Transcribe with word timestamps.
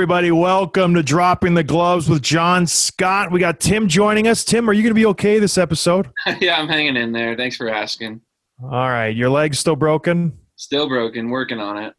Everybody, 0.00 0.30
welcome 0.30 0.94
to 0.94 1.02
Dropping 1.02 1.52
the 1.52 1.62
Gloves 1.62 2.08
with 2.08 2.22
John 2.22 2.66
Scott. 2.66 3.30
We 3.30 3.38
got 3.38 3.60
Tim 3.60 3.86
joining 3.86 4.28
us. 4.28 4.44
Tim, 4.44 4.66
are 4.66 4.72
you 4.72 4.82
going 4.82 4.92
to 4.92 4.98
be 4.98 5.04
okay 5.04 5.38
this 5.38 5.58
episode? 5.58 6.10
yeah, 6.40 6.58
I'm 6.58 6.68
hanging 6.68 6.96
in 6.96 7.12
there. 7.12 7.36
Thanks 7.36 7.54
for 7.54 7.68
asking. 7.68 8.22
All 8.62 8.70
right. 8.70 9.14
Your 9.14 9.28
leg's 9.28 9.58
still 9.58 9.76
broken? 9.76 10.38
Still 10.56 10.88
broken, 10.88 11.28
working 11.28 11.60
on 11.60 11.76
it. 11.76 11.92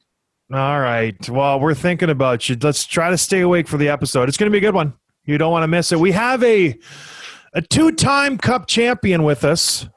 All 0.52 0.80
right. 0.80 1.30
Well, 1.30 1.60
we're 1.60 1.76
thinking 1.76 2.10
about 2.10 2.50
you. 2.50 2.58
Let's 2.60 2.88
try 2.88 3.12
to 3.12 3.20
stay 3.20 3.42
awake 3.42 3.68
for 3.68 3.78
the 3.78 3.90
episode. 3.90 4.30
It's 4.30 4.38
going 4.38 4.52
to 4.52 4.52
be 4.52 4.58
a 4.58 4.68
good 4.68 4.74
one. 4.74 4.96
You 5.26 5.38
don't 5.38 5.52
want 5.52 5.62
to 5.62 5.68
miss 5.68 5.92
it. 5.92 6.00
We 6.00 6.12
have 6.14 6.44
a 6.44 6.80
a 7.54 7.62
two-time 7.62 8.40
cup 8.40 8.66
champion 8.66 9.22
with 9.22 9.44
us. 9.44 9.88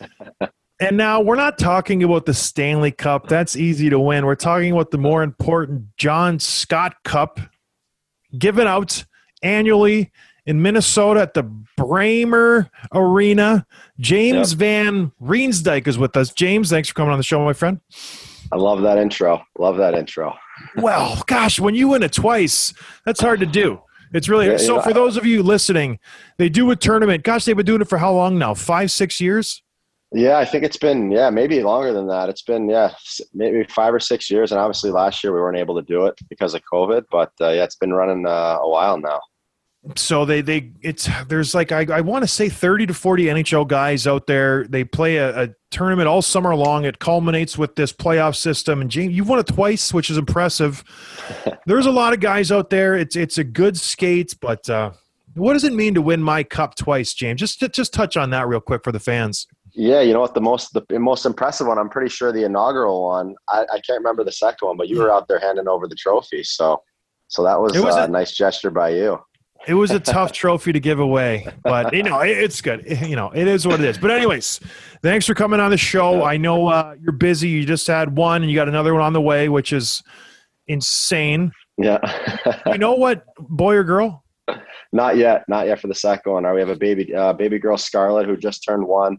And 0.80 0.96
now 0.96 1.20
we're 1.20 1.36
not 1.36 1.58
talking 1.58 2.02
about 2.02 2.26
the 2.26 2.34
Stanley 2.34 2.90
Cup. 2.90 3.28
That's 3.28 3.54
easy 3.54 3.88
to 3.88 4.00
win. 4.00 4.26
We're 4.26 4.34
talking 4.34 4.72
about 4.72 4.90
the 4.90 4.98
more 4.98 5.22
important 5.22 5.96
John 5.96 6.40
Scott 6.40 6.96
Cup 7.04 7.38
given 8.38 8.66
out 8.66 9.04
annually 9.42 10.10
in 10.46 10.60
Minnesota 10.62 11.20
at 11.20 11.34
the 11.34 11.44
Braemar 11.76 12.70
Arena. 12.92 13.66
James 13.98 14.52
Yep. 14.52 14.58
Van 14.58 15.12
Riemsdyk 15.22 15.86
is 15.86 15.98
with 15.98 16.16
us. 16.16 16.32
James, 16.32 16.70
thanks 16.70 16.88
for 16.88 16.94
coming 16.94 17.12
on 17.12 17.18
the 17.18 17.24
show, 17.24 17.44
my 17.44 17.52
friend. 17.52 17.80
I 18.50 18.56
love 18.56 18.82
that 18.82 18.98
intro. 18.98 19.42
Love 19.58 19.76
that 19.78 19.94
intro. 19.94 20.34
Well, 20.76 21.22
gosh, 21.26 21.58
when 21.58 21.74
you 21.74 21.88
win 21.88 22.02
it 22.02 22.12
twice, 22.12 22.74
that's 23.06 23.20
hard 23.20 23.40
to 23.40 23.46
do. 23.46 23.80
It's 24.12 24.28
really 24.28 24.46
Yeah, 24.46 24.58
so. 24.58 24.82
For 24.82 24.92
those 24.92 25.16
of 25.16 25.24
you 25.24 25.42
listening, 25.42 25.98
they 26.36 26.48
do 26.50 26.70
a 26.70 26.76
tournament. 26.76 27.24
Gosh, 27.24 27.46
they've 27.46 27.56
been 27.56 27.64
doing 27.64 27.80
it 27.80 27.88
for 27.88 27.96
how 27.98 28.12
long 28.12 28.38
now? 28.38 28.52
Five, 28.52 28.90
six 28.90 29.20
years. 29.20 29.61
Yeah, 30.14 30.38
I 30.38 30.44
think 30.44 30.62
it's 30.64 30.76
been 30.76 31.10
yeah 31.10 31.30
maybe 31.30 31.62
longer 31.62 31.92
than 31.92 32.06
that. 32.08 32.28
It's 32.28 32.42
been 32.42 32.68
yeah 32.68 32.92
maybe 33.32 33.64
five 33.64 33.94
or 33.94 34.00
six 34.00 34.30
years, 34.30 34.52
and 34.52 34.60
obviously 34.60 34.90
last 34.90 35.24
year 35.24 35.32
we 35.32 35.40
weren't 35.40 35.56
able 35.56 35.74
to 35.76 35.82
do 35.82 36.06
it 36.06 36.18
because 36.28 36.54
of 36.54 36.62
COVID. 36.70 37.04
But 37.10 37.32
uh, 37.40 37.48
yeah, 37.48 37.64
it's 37.64 37.76
been 37.76 37.94
running 37.94 38.26
uh, 38.26 38.58
a 38.60 38.68
while 38.68 38.98
now. 38.98 39.20
So 39.96 40.24
they 40.24 40.42
they 40.42 40.70
it's 40.82 41.08
there's 41.28 41.54
like 41.54 41.72
I, 41.72 41.86
I 41.90 42.02
want 42.02 42.22
to 42.22 42.28
say 42.28 42.48
thirty 42.50 42.86
to 42.86 42.94
forty 42.94 43.24
NHL 43.24 43.66
guys 43.66 44.06
out 44.06 44.26
there. 44.26 44.66
They 44.68 44.84
play 44.84 45.16
a, 45.16 45.44
a 45.44 45.48
tournament 45.70 46.08
all 46.08 46.20
summer 46.20 46.54
long. 46.54 46.84
It 46.84 46.98
culminates 46.98 47.56
with 47.56 47.74
this 47.74 47.92
playoff 47.92 48.36
system. 48.36 48.82
And 48.82 48.90
James, 48.90 49.14
you've 49.14 49.28
won 49.28 49.38
it 49.38 49.46
twice, 49.46 49.94
which 49.94 50.10
is 50.10 50.18
impressive. 50.18 50.84
There's 51.66 51.86
a 51.86 51.90
lot 51.90 52.12
of 52.12 52.20
guys 52.20 52.52
out 52.52 52.68
there. 52.68 52.96
It's 52.96 53.16
it's 53.16 53.38
a 53.38 53.44
good 53.44 53.78
skate, 53.78 54.36
but 54.40 54.68
uh, 54.68 54.92
what 55.34 55.54
does 55.54 55.64
it 55.64 55.72
mean 55.72 55.94
to 55.94 56.02
win 56.02 56.22
my 56.22 56.44
cup 56.44 56.74
twice, 56.74 57.14
James? 57.14 57.40
Just 57.40 57.60
just 57.72 57.94
touch 57.94 58.16
on 58.16 58.30
that 58.30 58.46
real 58.46 58.60
quick 58.60 58.84
for 58.84 58.92
the 58.92 59.00
fans. 59.00 59.46
Yeah, 59.74 60.00
you 60.02 60.12
know 60.12 60.20
what? 60.20 60.34
The 60.34 60.40
most 60.40 60.72
the 60.74 60.84
most 60.98 61.24
impressive 61.24 61.66
one, 61.66 61.78
I'm 61.78 61.88
pretty 61.88 62.10
sure 62.10 62.30
the 62.32 62.44
inaugural 62.44 63.04
one. 63.08 63.34
I, 63.48 63.62
I 63.72 63.80
can't 63.80 63.98
remember 63.98 64.22
the 64.24 64.32
second 64.32 64.66
one, 64.68 64.76
but 64.76 64.88
you 64.88 64.98
were 64.98 65.10
out 65.10 65.28
there 65.28 65.38
handing 65.38 65.68
over 65.68 65.88
the 65.88 65.94
trophy. 65.94 66.42
So 66.44 66.82
so 67.28 67.42
that 67.44 67.58
was, 67.60 67.74
It 67.74 67.82
was 67.82 67.96
uh, 67.96 68.00
a- 68.02 68.08
nice 68.08 68.32
gesture 68.32 68.70
by 68.70 68.90
you. 68.90 69.18
It 69.66 69.74
was 69.74 69.90
a 69.92 70.00
tough 70.16 70.32
trophy 70.32 70.72
to 70.72 70.80
give 70.80 70.98
away, 71.00 71.46
but 71.64 71.94
you 71.94 72.02
know 72.02 72.20
it- 72.20 72.36
it's 72.36 72.60
good. 72.60 72.84
You 73.06 73.16
know 73.16 73.30
it 73.34 73.48
is 73.48 73.66
what 73.66 73.80
it 73.80 73.86
is. 73.86 73.96
But 73.96 74.10
anyways, 74.10 74.60
thanks 75.02 75.24
for 75.26 75.34
coming 75.34 75.60
on 75.60 75.70
the 75.70 75.78
show. 75.78 76.22
I 76.24 76.36
know 76.36 76.66
uh, 76.68 76.94
you're 77.00 77.12
busy. 77.12 77.48
You 77.48 77.64
just 77.64 77.86
had 77.86 78.14
one, 78.16 78.42
and 78.42 78.50
you 78.50 78.56
got 78.56 78.68
another 78.68 78.92
one 78.92 79.02
on 79.02 79.14
the 79.14 79.22
way, 79.22 79.48
which 79.48 79.72
is 79.72 80.02
insane. 80.66 81.52
Yeah. 81.78 81.98
You 82.66 82.78
know 82.78 82.92
what, 82.94 83.24
boy 83.38 83.76
or 83.76 83.84
girl? 83.84 84.24
Not 84.92 85.16
yet, 85.16 85.44
not 85.48 85.66
yet 85.66 85.80
for 85.80 85.86
the 85.88 85.94
second 85.94 86.30
one. 86.32 86.52
We 86.52 86.60
have 86.60 86.68
a 86.68 86.76
baby, 86.76 87.14
uh, 87.14 87.32
baby 87.32 87.58
girl 87.58 87.78
Scarlett 87.78 88.26
who 88.26 88.36
just 88.36 88.62
turned 88.62 88.86
one 88.86 89.16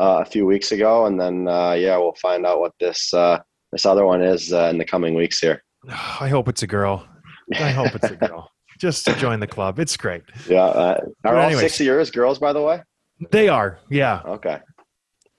a 0.00 0.24
few 0.24 0.46
weeks 0.46 0.72
ago, 0.72 1.06
and 1.06 1.20
then 1.20 1.46
uh, 1.46 1.72
yeah, 1.72 1.96
we'll 1.96 2.14
find 2.14 2.46
out 2.46 2.60
what 2.60 2.72
this 2.80 3.12
uh, 3.14 3.38
this 3.72 3.86
other 3.86 4.04
one 4.06 4.22
is 4.22 4.52
uh, 4.52 4.64
in 4.70 4.78
the 4.78 4.84
coming 4.84 5.14
weeks 5.14 5.38
here. 5.38 5.62
I 6.20 6.28
hope 6.28 6.48
it's 6.48 6.62
a 6.62 6.66
girl. 6.66 7.06
I 7.54 7.70
hope 7.70 7.94
it's 7.94 8.10
a 8.10 8.16
girl. 8.26 8.50
Just 8.78 9.04
to 9.06 9.14
join 9.14 9.40
the 9.40 9.46
club. 9.46 9.78
It's 9.78 9.96
great. 9.96 10.22
Yeah, 10.48 10.62
uh, 10.64 11.00
are 11.24 11.36
all 11.36 11.52
six 11.52 11.78
of 11.80 11.86
yours 11.86 12.10
girls, 12.10 12.38
by 12.38 12.52
the 12.54 12.62
way? 12.62 12.82
They 13.30 13.48
are. 13.48 13.78
Yeah. 13.90 14.22
Okay, 14.24 14.58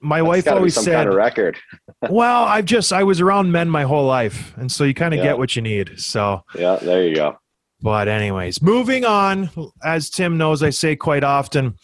My 0.00 0.18
That's 0.18 0.28
wife 0.28 0.48
always 0.48 0.74
said, 0.76 0.94
kind 0.94 1.08
of 1.08 1.16
record. 1.16 1.58
"Well, 2.08 2.44
I've 2.44 2.66
just 2.66 2.92
I 2.92 3.02
was 3.02 3.20
around 3.20 3.50
men 3.50 3.68
my 3.68 3.82
whole 3.82 4.06
life, 4.06 4.56
and 4.56 4.70
so 4.70 4.84
you 4.84 4.94
kind 4.94 5.12
of 5.12 5.18
Yeah. 5.18 5.24
get 5.24 5.38
what 5.38 5.56
you 5.56 5.62
need." 5.62 5.98
So. 5.98 6.42
Yeah, 6.54 6.76
there 6.76 7.04
you 7.06 7.16
go. 7.16 7.36
But 7.80 8.06
anyways, 8.06 8.62
moving 8.62 9.04
on. 9.04 9.50
As 9.82 10.08
Tim 10.08 10.38
knows, 10.38 10.62
I 10.62 10.70
say 10.70 10.94
quite 10.94 11.24
often. 11.24 11.74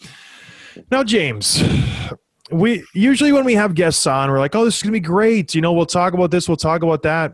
Now, 0.89 1.03
James, 1.03 1.61
we 2.51 2.83
usually 2.93 3.31
when 3.31 3.45
we 3.45 3.55
have 3.55 3.75
guests 3.75 4.05
on, 4.07 4.29
we're 4.29 4.39
like, 4.39 4.55
"Oh, 4.55 4.65
this 4.65 4.77
is 4.77 4.83
gonna 4.83 4.93
be 4.93 4.99
great." 4.99 5.53
You 5.55 5.61
know, 5.61 5.73
we'll 5.73 5.85
talk 5.85 6.13
about 6.13 6.31
this, 6.31 6.47
we'll 6.47 6.57
talk 6.57 6.83
about 6.83 7.03
that. 7.03 7.33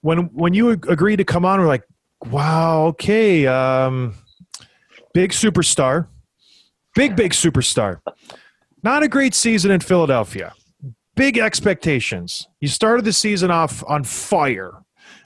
When 0.00 0.26
when 0.34 0.54
you 0.54 0.70
agree 0.70 1.16
to 1.16 1.24
come 1.24 1.44
on, 1.44 1.60
we're 1.60 1.66
like, 1.66 1.84
"Wow, 2.30 2.86
okay, 2.88 3.46
um, 3.46 4.14
big 5.14 5.32
superstar, 5.32 6.08
big 6.94 7.16
big 7.16 7.32
superstar. 7.32 8.00
Not 8.82 9.02
a 9.02 9.08
great 9.08 9.34
season 9.34 9.70
in 9.70 9.80
Philadelphia. 9.80 10.54
Big 11.16 11.38
expectations. 11.38 12.46
You 12.60 12.68
started 12.68 13.04
the 13.04 13.12
season 13.12 13.50
off 13.50 13.82
on 13.86 14.04
fire." 14.04 14.72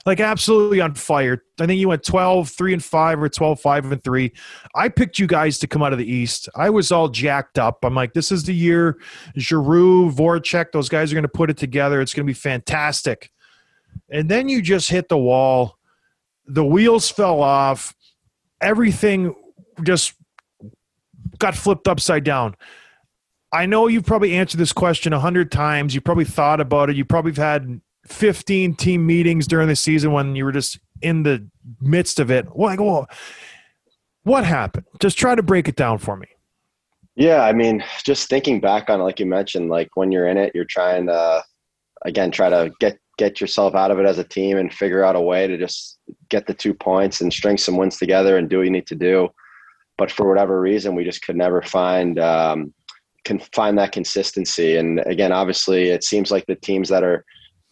Like 0.05 0.19
absolutely 0.19 0.81
on 0.81 0.93
fire. 0.95 1.43
I 1.59 1.65
think 1.65 1.79
you 1.79 1.87
went 1.87 2.03
12, 2.03 2.49
3 2.49 2.73
and 2.73 2.83
5 2.83 3.23
or 3.23 3.29
12, 3.29 3.59
5 3.59 3.91
and 3.91 4.03
3. 4.03 4.31
I 4.75 4.89
picked 4.89 5.19
you 5.19 5.27
guys 5.27 5.57
to 5.59 5.67
come 5.67 5.81
out 5.81 5.93
of 5.93 5.99
the 5.99 6.11
East. 6.11 6.49
I 6.55 6.69
was 6.69 6.91
all 6.91 7.07
jacked 7.07 7.57
up. 7.57 7.83
I'm 7.83 7.95
like, 7.95 8.13
this 8.13 8.31
is 8.31 8.43
the 8.43 8.53
year 8.53 8.99
Giroux, 9.37 10.11
Voracek, 10.11 10.71
those 10.71 10.89
guys 10.89 11.11
are 11.11 11.15
going 11.15 11.23
to 11.23 11.29
put 11.29 11.49
it 11.49 11.57
together. 11.57 12.01
It's 12.01 12.13
going 12.13 12.25
to 12.25 12.29
be 12.29 12.37
fantastic. 12.37 13.31
And 14.09 14.29
then 14.29 14.49
you 14.49 14.61
just 14.61 14.89
hit 14.89 15.09
the 15.09 15.17
wall. 15.17 15.77
The 16.45 16.65
wheels 16.65 17.09
fell 17.09 17.41
off. 17.41 17.95
Everything 18.61 19.35
just 19.83 20.13
got 21.39 21.55
flipped 21.55 21.87
upside 21.87 22.23
down. 22.23 22.55
I 23.51 23.67
know 23.67 23.87
you've 23.87 24.05
probably 24.05 24.35
answered 24.35 24.57
this 24.57 24.73
question 24.73 25.13
a 25.13 25.19
hundred 25.19 25.51
times. 25.51 25.93
You 25.93 26.01
probably 26.01 26.25
thought 26.25 26.59
about 26.59 26.89
it. 26.89 26.95
You 26.95 27.05
probably 27.05 27.31
have 27.31 27.37
had 27.37 27.81
15 28.07 28.75
team 28.75 29.05
meetings 29.05 29.47
during 29.47 29.67
the 29.67 29.75
season 29.75 30.11
when 30.11 30.35
you 30.35 30.45
were 30.45 30.51
just 30.51 30.79
in 31.01 31.23
the 31.23 31.47
midst 31.81 32.19
of 32.19 32.29
it. 32.31 32.45
What, 32.55 32.79
well, 32.79 33.07
what 34.23 34.45
happened? 34.45 34.85
Just 34.99 35.17
try 35.17 35.35
to 35.35 35.43
break 35.43 35.67
it 35.67 35.75
down 35.75 35.97
for 35.97 36.15
me. 36.15 36.27
Yeah, 37.15 37.43
I 37.43 37.53
mean, 37.53 37.83
just 38.03 38.27
thinking 38.27 38.59
back 38.59 38.89
on 38.89 38.99
it, 38.99 39.03
like 39.03 39.19
you 39.19 39.25
mentioned, 39.25 39.69
like 39.69 39.89
when 39.95 40.11
you're 40.11 40.27
in 40.27 40.37
it, 40.37 40.51
you're 40.55 40.65
trying 40.65 41.07
to 41.07 41.43
again 42.05 42.31
try 42.31 42.49
to 42.49 42.71
get 42.79 42.97
get 43.17 43.39
yourself 43.39 43.75
out 43.75 43.91
of 43.91 43.99
it 43.99 44.07
as 44.07 44.17
a 44.17 44.23
team 44.23 44.57
and 44.57 44.73
figure 44.73 45.03
out 45.03 45.15
a 45.15 45.21
way 45.21 45.45
to 45.45 45.57
just 45.57 45.99
get 46.29 46.47
the 46.47 46.53
two 46.53 46.73
points 46.73 47.21
and 47.21 47.31
string 47.31 47.57
some 47.57 47.77
wins 47.77 47.97
together 47.97 48.37
and 48.37 48.49
do 48.49 48.57
what 48.57 48.65
you 48.65 48.71
need 48.71 48.87
to 48.87 48.95
do. 48.95 49.29
But 49.97 50.11
for 50.11 50.27
whatever 50.27 50.59
reason, 50.59 50.95
we 50.95 51.03
just 51.03 51.23
could 51.23 51.35
never 51.35 51.61
find 51.61 52.17
um, 52.17 52.73
can 53.23 53.39
find 53.53 53.77
that 53.77 53.91
consistency. 53.91 54.77
And 54.77 54.99
again, 55.05 55.31
obviously, 55.31 55.89
it 55.89 56.03
seems 56.03 56.31
like 56.31 56.45
the 56.47 56.55
teams 56.55 56.89
that 56.89 57.03
are 57.03 57.23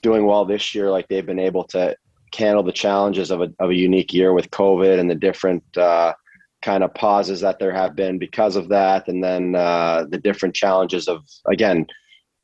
doing 0.01 0.25
well 0.25 0.45
this 0.45 0.74
year, 0.74 0.89
like 0.89 1.07
they've 1.07 1.25
been 1.25 1.39
able 1.39 1.63
to 1.65 1.95
handle 2.36 2.63
the 2.63 2.71
challenges 2.71 3.31
of 3.31 3.42
a 3.42 3.51
of 3.59 3.69
a 3.69 3.75
unique 3.75 4.13
year 4.13 4.33
with 4.33 4.51
COVID 4.51 5.00
and 5.00 5.09
the 5.09 5.15
different 5.15 5.63
uh, 5.77 6.13
kind 6.62 6.83
of 6.83 6.94
pauses 6.94 7.42
that 7.42 7.59
there 7.59 7.74
have 7.74 7.95
been 7.95 8.18
because 8.18 8.56
of 8.56 8.69
that, 8.69 9.07
and 9.07 9.24
then 9.24 9.56
uh, 9.56 10.06
the 10.09 10.18
different 10.18 10.56
challenges 10.56 11.07
of 11.07 11.24
again, 11.48 11.86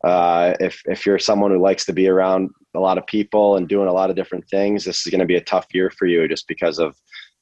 uh, 0.04 0.54
if 0.60 0.82
if 0.86 1.06
you're 1.06 1.20
someone 1.20 1.52
who 1.52 1.60
likes 1.62 1.86
to 1.86 1.94
be 1.94 2.08
around 2.08 2.50
a 2.76 2.80
lot 2.80 2.98
of 2.98 3.08
people 3.08 3.58
and 3.58 3.68
doing 3.68 3.88
a 3.88 3.94
lot 3.94 4.10
of 4.10 4.16
different 4.16 4.48
things, 4.50 4.84
this 4.84 5.06
is 5.06 5.12
going 5.12 5.20
to 5.20 5.26
be 5.26 5.36
a 5.36 5.42
tough 5.42 5.68
year 5.74 5.90
for 5.90 6.06
you 6.06 6.28
just 6.28 6.48
because 6.48 6.80
of 6.80 6.96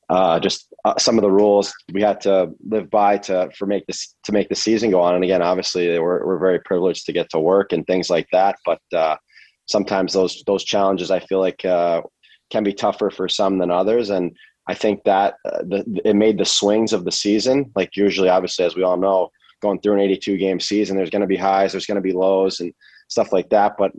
uh, 0.10 0.40
just 0.40 0.74
uh, 0.86 0.98
some 0.98 1.18
of 1.18 1.24
the 1.24 1.32
rules 1.32 1.74
we 1.92 2.02
had 2.02 2.22
to 2.22 2.52
live 2.70 2.90
by 2.90 3.18
to 3.18 3.50
for 3.58 3.66
make 3.66 3.86
this 3.88 4.16
to 4.24 4.32
make 4.32 4.50
the 4.50 4.56
season 4.56 4.92
go 4.92 5.02
on. 5.02 5.16
And 5.16 5.24
again, 5.24 5.42
obviously, 5.42 5.98
we're 6.00 6.26
we're 6.26 6.40
very 6.40 6.60
privileged 6.60 7.06
to 7.08 7.14
get 7.14 7.30
to 7.32 7.40
work 7.40 7.74
and 7.74 7.86
things 7.88 8.10
like 8.10 8.28
that. 8.32 8.58
But 8.66 8.82
uh, 8.94 9.18
sometimes 9.66 10.14
those 10.14 10.44
those 10.46 10.64
challenges, 10.64 11.12
I 11.12 11.20
feel 11.20 11.40
like, 11.40 11.64
uh, 11.66 12.02
can 12.50 12.64
be 12.64 12.74
tougher 12.74 13.10
for 13.10 13.28
some 13.28 13.58
than 13.58 13.72
others. 13.72 14.10
And 14.10 14.36
I 14.68 14.74
think 14.74 15.04
that 15.04 15.36
uh, 15.46 15.60
the, 15.64 16.02
it 16.06 16.16
made 16.16 16.38
the 16.38 16.46
swings 16.46 16.94
of 16.94 17.06
the 17.06 17.12
season. 17.12 17.72
Like 17.76 17.96
usually, 17.96 18.30
obviously, 18.30 18.66
as 18.66 18.76
we 18.76 18.84
all 18.84 18.98
know, 18.98 19.30
going 19.62 19.80
through 19.82 19.96
an 19.96 20.00
82 20.00 20.38
game 20.38 20.60
season, 20.60 20.98
there's 20.98 21.10
going 21.10 21.22
to 21.22 21.28
be 21.28 21.36
highs, 21.36 21.72
there's 21.72 21.86
going 21.86 21.96
to 21.96 22.02
be 22.02 22.14
lows, 22.14 22.60
and 22.60 22.74
stuff 23.08 23.32
like 23.32 23.50
that. 23.50 23.76
But 23.78 23.92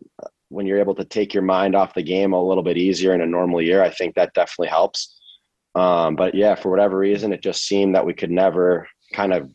when 0.49 0.67
you're 0.67 0.81
able 0.81 0.95
to 0.95 1.05
take 1.05 1.35
your 1.35 1.43
mind 1.43 1.75
off 1.75 1.95
the 1.95 2.03
game 2.03 2.33
a 2.33 2.43
little 2.43 2.63
bit 2.63 2.77
easier 2.77 3.15
in 3.15 3.21
a 3.21 3.27
normal 3.27 3.61
year, 3.61 3.83
I 3.83 3.91
think 3.91 4.15
that 4.15 4.35
definitely 4.35 4.69
helps. 4.69 5.19
Um, 5.75 6.17
but 6.17 6.35
yeah, 6.35 6.55
for 6.55 6.71
whatever 6.71 6.97
reason, 6.97 7.33
it 7.33 7.43
just 7.43 7.67
seemed 7.67 7.95
that 7.95 8.07
we 8.07 8.15
could 8.15 8.31
never 8.31 8.89
kind 9.13 9.33
of 9.33 9.51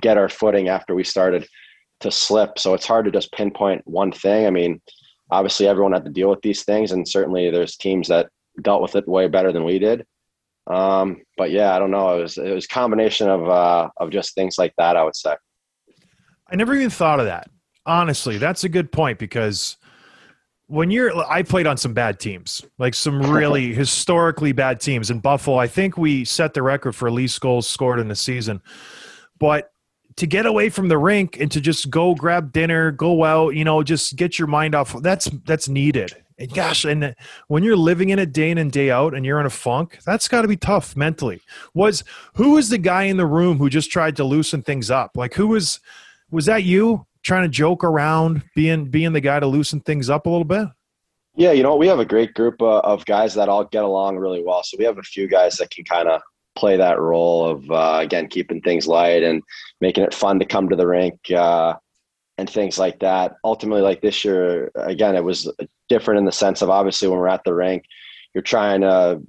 get 0.00 0.16
our 0.16 0.28
footing 0.28 0.68
after 0.68 0.94
we 0.94 1.04
started 1.04 1.46
to 2.00 2.10
slip. 2.10 2.58
So 2.58 2.74
it's 2.74 2.86
hard 2.86 3.04
to 3.06 3.10
just 3.10 3.32
pinpoint 3.32 3.82
one 3.84 4.12
thing. 4.12 4.46
I 4.46 4.50
mean, 4.50 4.80
obviously 5.30 5.68
everyone 5.68 5.92
had 5.92 6.04
to 6.04 6.10
deal 6.10 6.30
with 6.30 6.42
these 6.42 6.64
things, 6.64 6.92
and 6.92 7.06
certainly 7.08 7.50
there's 7.50 7.76
teams 7.76 8.08
that 8.08 8.28
dealt 8.62 8.82
with 8.82 8.96
it 8.96 9.08
way 9.08 9.28
better 9.28 9.52
than 9.52 9.64
we 9.64 9.78
did. 9.78 10.06
Um, 10.66 11.22
but 11.36 11.50
yeah, 11.50 11.74
I 11.74 11.78
don't 11.78 11.90
know. 11.90 12.18
It 12.18 12.22
was 12.22 12.38
it 12.38 12.52
was 12.52 12.64
a 12.64 12.68
combination 12.68 13.28
of 13.28 13.48
uh, 13.48 13.88
of 13.98 14.10
just 14.10 14.34
things 14.34 14.58
like 14.58 14.74
that. 14.78 14.96
I 14.96 15.04
would 15.04 15.16
say. 15.16 15.36
I 16.50 16.56
never 16.56 16.74
even 16.74 16.90
thought 16.90 17.20
of 17.20 17.26
that. 17.26 17.48
Honestly, 17.84 18.38
that's 18.38 18.64
a 18.64 18.68
good 18.68 18.90
point 18.90 19.18
because 19.18 19.76
when 20.66 20.90
you're 20.90 21.16
I 21.30 21.42
played 21.42 21.66
on 21.66 21.76
some 21.76 21.94
bad 21.94 22.18
teams, 22.18 22.64
like 22.78 22.94
some 22.94 23.22
really 23.22 23.72
historically 23.74 24.52
bad 24.52 24.80
teams 24.80 25.10
in 25.10 25.20
Buffalo. 25.20 25.56
I 25.58 25.68
think 25.68 25.96
we 25.96 26.24
set 26.24 26.54
the 26.54 26.62
record 26.62 26.94
for 26.94 27.10
least 27.10 27.40
goals 27.40 27.68
scored 27.68 28.00
in 28.00 28.08
the 28.08 28.16
season. 28.16 28.60
But 29.38 29.70
to 30.16 30.26
get 30.26 30.46
away 30.46 30.70
from 30.70 30.88
the 30.88 30.98
rink 30.98 31.38
and 31.38 31.50
to 31.52 31.60
just 31.60 31.90
go 31.90 32.14
grab 32.14 32.52
dinner, 32.52 32.90
go 32.90 33.24
out, 33.24 33.54
you 33.54 33.64
know, 33.64 33.82
just 33.82 34.16
get 34.16 34.38
your 34.38 34.48
mind 34.48 34.74
off 34.74 35.00
that's 35.02 35.26
that's 35.44 35.68
needed. 35.68 36.12
And 36.38 36.52
gosh, 36.52 36.84
and 36.84 37.14
when 37.48 37.62
you're 37.62 37.76
living 37.76 38.10
in 38.10 38.18
it 38.18 38.32
day 38.32 38.50
in 38.50 38.58
and 38.58 38.70
day 38.70 38.90
out 38.90 39.14
and 39.14 39.24
you're 39.24 39.40
in 39.40 39.46
a 39.46 39.50
funk, 39.50 39.98
that's 40.04 40.28
got 40.28 40.42
to 40.42 40.48
be 40.48 40.56
tough 40.56 40.94
mentally. 40.94 41.40
Was 41.74 42.04
who 42.34 42.52
was 42.52 42.68
the 42.68 42.78
guy 42.78 43.04
in 43.04 43.16
the 43.16 43.26
room 43.26 43.58
who 43.58 43.70
just 43.70 43.90
tried 43.90 44.16
to 44.16 44.24
loosen 44.24 44.62
things 44.62 44.90
up? 44.90 45.16
Like 45.16 45.34
who 45.34 45.48
was 45.48 45.80
was 46.30 46.46
that 46.46 46.64
you? 46.64 47.06
trying 47.26 47.42
to 47.42 47.48
joke 47.48 47.82
around, 47.82 48.42
being 48.54 48.88
being 48.88 49.12
the 49.12 49.20
guy 49.20 49.40
to 49.40 49.46
loosen 49.46 49.80
things 49.80 50.08
up 50.08 50.26
a 50.26 50.30
little 50.30 50.44
bit? 50.44 50.68
Yeah, 51.34 51.52
you 51.52 51.62
know, 51.62 51.76
we 51.76 51.88
have 51.88 51.98
a 51.98 52.04
great 52.04 52.32
group 52.32 52.62
uh, 52.62 52.78
of 52.78 53.04
guys 53.04 53.34
that 53.34 53.48
all 53.48 53.64
get 53.64 53.84
along 53.84 54.16
really 54.16 54.42
well. 54.42 54.62
So 54.62 54.76
we 54.78 54.84
have 54.84 54.96
a 54.96 55.02
few 55.02 55.28
guys 55.28 55.56
that 55.56 55.70
can 55.70 55.84
kind 55.84 56.08
of 56.08 56.22
play 56.56 56.76
that 56.76 56.98
role 56.98 57.46
of 57.46 57.70
uh, 57.70 57.98
again 58.00 58.26
keeping 58.28 58.60
things 58.60 58.86
light 58.86 59.22
and 59.22 59.42
making 59.80 60.04
it 60.04 60.14
fun 60.14 60.38
to 60.38 60.44
come 60.44 60.68
to 60.68 60.76
the 60.76 60.86
rink 60.86 61.18
uh, 61.30 61.74
and 62.38 62.48
things 62.48 62.78
like 62.78 62.98
that. 63.00 63.36
Ultimately, 63.44 63.82
like 63.82 64.00
this 64.00 64.24
year, 64.24 64.70
again, 64.74 65.16
it 65.16 65.24
was 65.24 65.50
different 65.88 66.18
in 66.18 66.24
the 66.24 66.32
sense 66.32 66.62
of 66.62 66.70
obviously 66.70 67.08
when 67.08 67.18
we're 67.18 67.28
at 67.28 67.44
the 67.44 67.54
rink, 67.54 67.84
you're 68.34 68.42
trying 68.42 68.80
to 68.80 69.22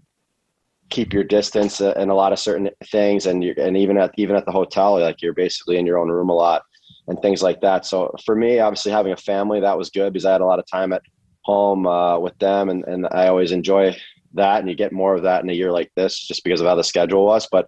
keep 0.90 1.14
your 1.14 1.24
distance 1.24 1.82
and 1.82 2.10
a 2.10 2.16
lot 2.16 2.34
of 2.34 2.40
certain 2.40 2.70
things, 2.86 3.26
and 3.26 3.44
you 3.44 3.54
and 3.58 3.78
even 3.78 3.98
at 3.98 4.12
even 4.18 4.36
at 4.36 4.46
the 4.46 4.52
hotel, 4.52 5.00
like 5.00 5.22
you're 5.22 5.34
basically 5.34 5.78
in 5.78 5.86
your 5.86 6.00
own 6.00 6.10
room 6.10 6.30
a 6.30 6.34
lot 6.34 6.64
and 7.08 7.22
things 7.22 7.42
like 7.42 7.62
that. 7.62 7.86
So 7.86 8.14
for 8.26 8.36
me, 8.36 8.60
obviously 8.60 8.92
having 8.92 9.14
a 9.14 9.18
family, 9.18 9.60
that 9.62 9.78
was 9.78 9.90
good 9.90 10.14
because 10.14 10.26
I 10.26 10.34
had 10.34 10.42
a 10.42 10.46
lot 10.46 10.60
of 10.60 10.66
time 10.70 10.92
at 10.94 11.02
home 11.44 11.88
uh, 11.88 12.20
with 12.20 12.38
them, 12.40 12.70
and, 12.70 12.84
and 12.86 13.08
I 13.12 13.28
always 13.28 13.52
enjoy 13.52 13.96
that. 14.34 14.60
And 14.60 14.70
you 14.70 14.76
get 14.76 14.92
more 14.92 15.16
of 15.16 15.24
that 15.24 15.44
in 15.44 15.50
a 15.50 15.54
year 15.54 15.72
like 15.72 15.92
this, 15.96 16.20
just 16.20 16.44
because 16.44 16.62
of 16.62 16.68
how 16.68 16.76
the 16.76 16.84
schedule 16.84 17.26
was. 17.26 17.48
But 17.52 17.68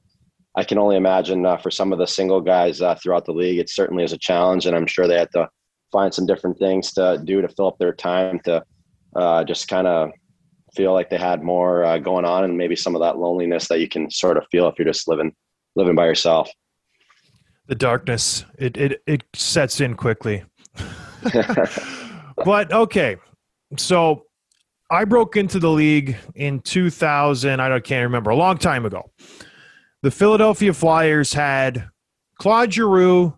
I 0.56 0.64
can 0.64 0.78
only 0.78 0.96
imagine 0.96 1.46
uh, 1.46 1.58
for 1.58 1.72
some 1.72 1.94
of 1.94 2.00
the 2.00 2.08
single 2.08 2.42
guys 2.42 2.82
uh, 2.82 2.96
throughout 2.96 3.26
the 3.26 3.34
league, 3.34 3.60
it 3.60 3.70
certainly 3.70 4.04
is 4.04 4.14
a 4.14 4.18
challenge, 4.18 4.66
and 4.66 4.76
I'm 4.76 4.88
sure 4.88 5.08
they 5.08 5.18
had 5.18 5.32
to 5.34 5.48
find 5.92 6.14
some 6.14 6.26
different 6.26 6.58
things 6.60 6.92
to 6.94 7.22
do 7.24 7.42
to 7.42 7.48
fill 7.50 7.68
up 7.68 7.78
their 7.80 7.94
time 7.94 8.40
to 8.46 8.64
uh, 9.16 9.44
just 9.44 9.68
kind 9.68 9.88
of 9.88 10.12
feel 10.76 10.94
like 10.94 11.10
they 11.10 11.18
had 11.18 11.44
more 11.44 11.84
uh, 11.84 11.98
going 11.98 12.26
on, 12.26 12.44
and 12.44 12.58
maybe 12.58 12.76
some 12.76 12.96
of 12.96 13.02
that 13.02 13.18
loneliness 13.18 13.68
that 13.68 13.80
you 13.80 13.88
can 13.88 14.10
sort 14.10 14.38
of 14.38 14.46
feel 14.52 14.68
if 14.68 14.76
you're 14.78 14.88
just 14.88 15.08
living 15.08 15.34
living 15.76 15.96
by 15.96 16.06
yourself 16.06 16.50
the 17.70 17.76
darkness 17.76 18.44
it 18.58 18.76
it 18.76 19.02
it 19.08 19.24
sets 19.34 19.80
in 19.80 19.96
quickly. 19.96 20.44
but 22.44 22.74
okay, 22.74 23.18
so 23.78 24.26
I 24.92 25.06
broke 25.06 25.38
into 25.38 25.60
the 25.60 25.70
league 25.70 26.18
in 26.36 26.60
2000. 26.62 27.60
I 27.60 27.80
can't 27.80 28.04
remember 28.04 28.32
a 28.32 28.36
long 28.36 28.58
time 28.58 28.86
ago. 28.86 29.12
The 30.02 30.12
Philadelphia 30.12 30.74
Flyers 30.74 31.34
had 31.34 31.90
Claude 32.40 32.74
Giroux, 32.74 33.34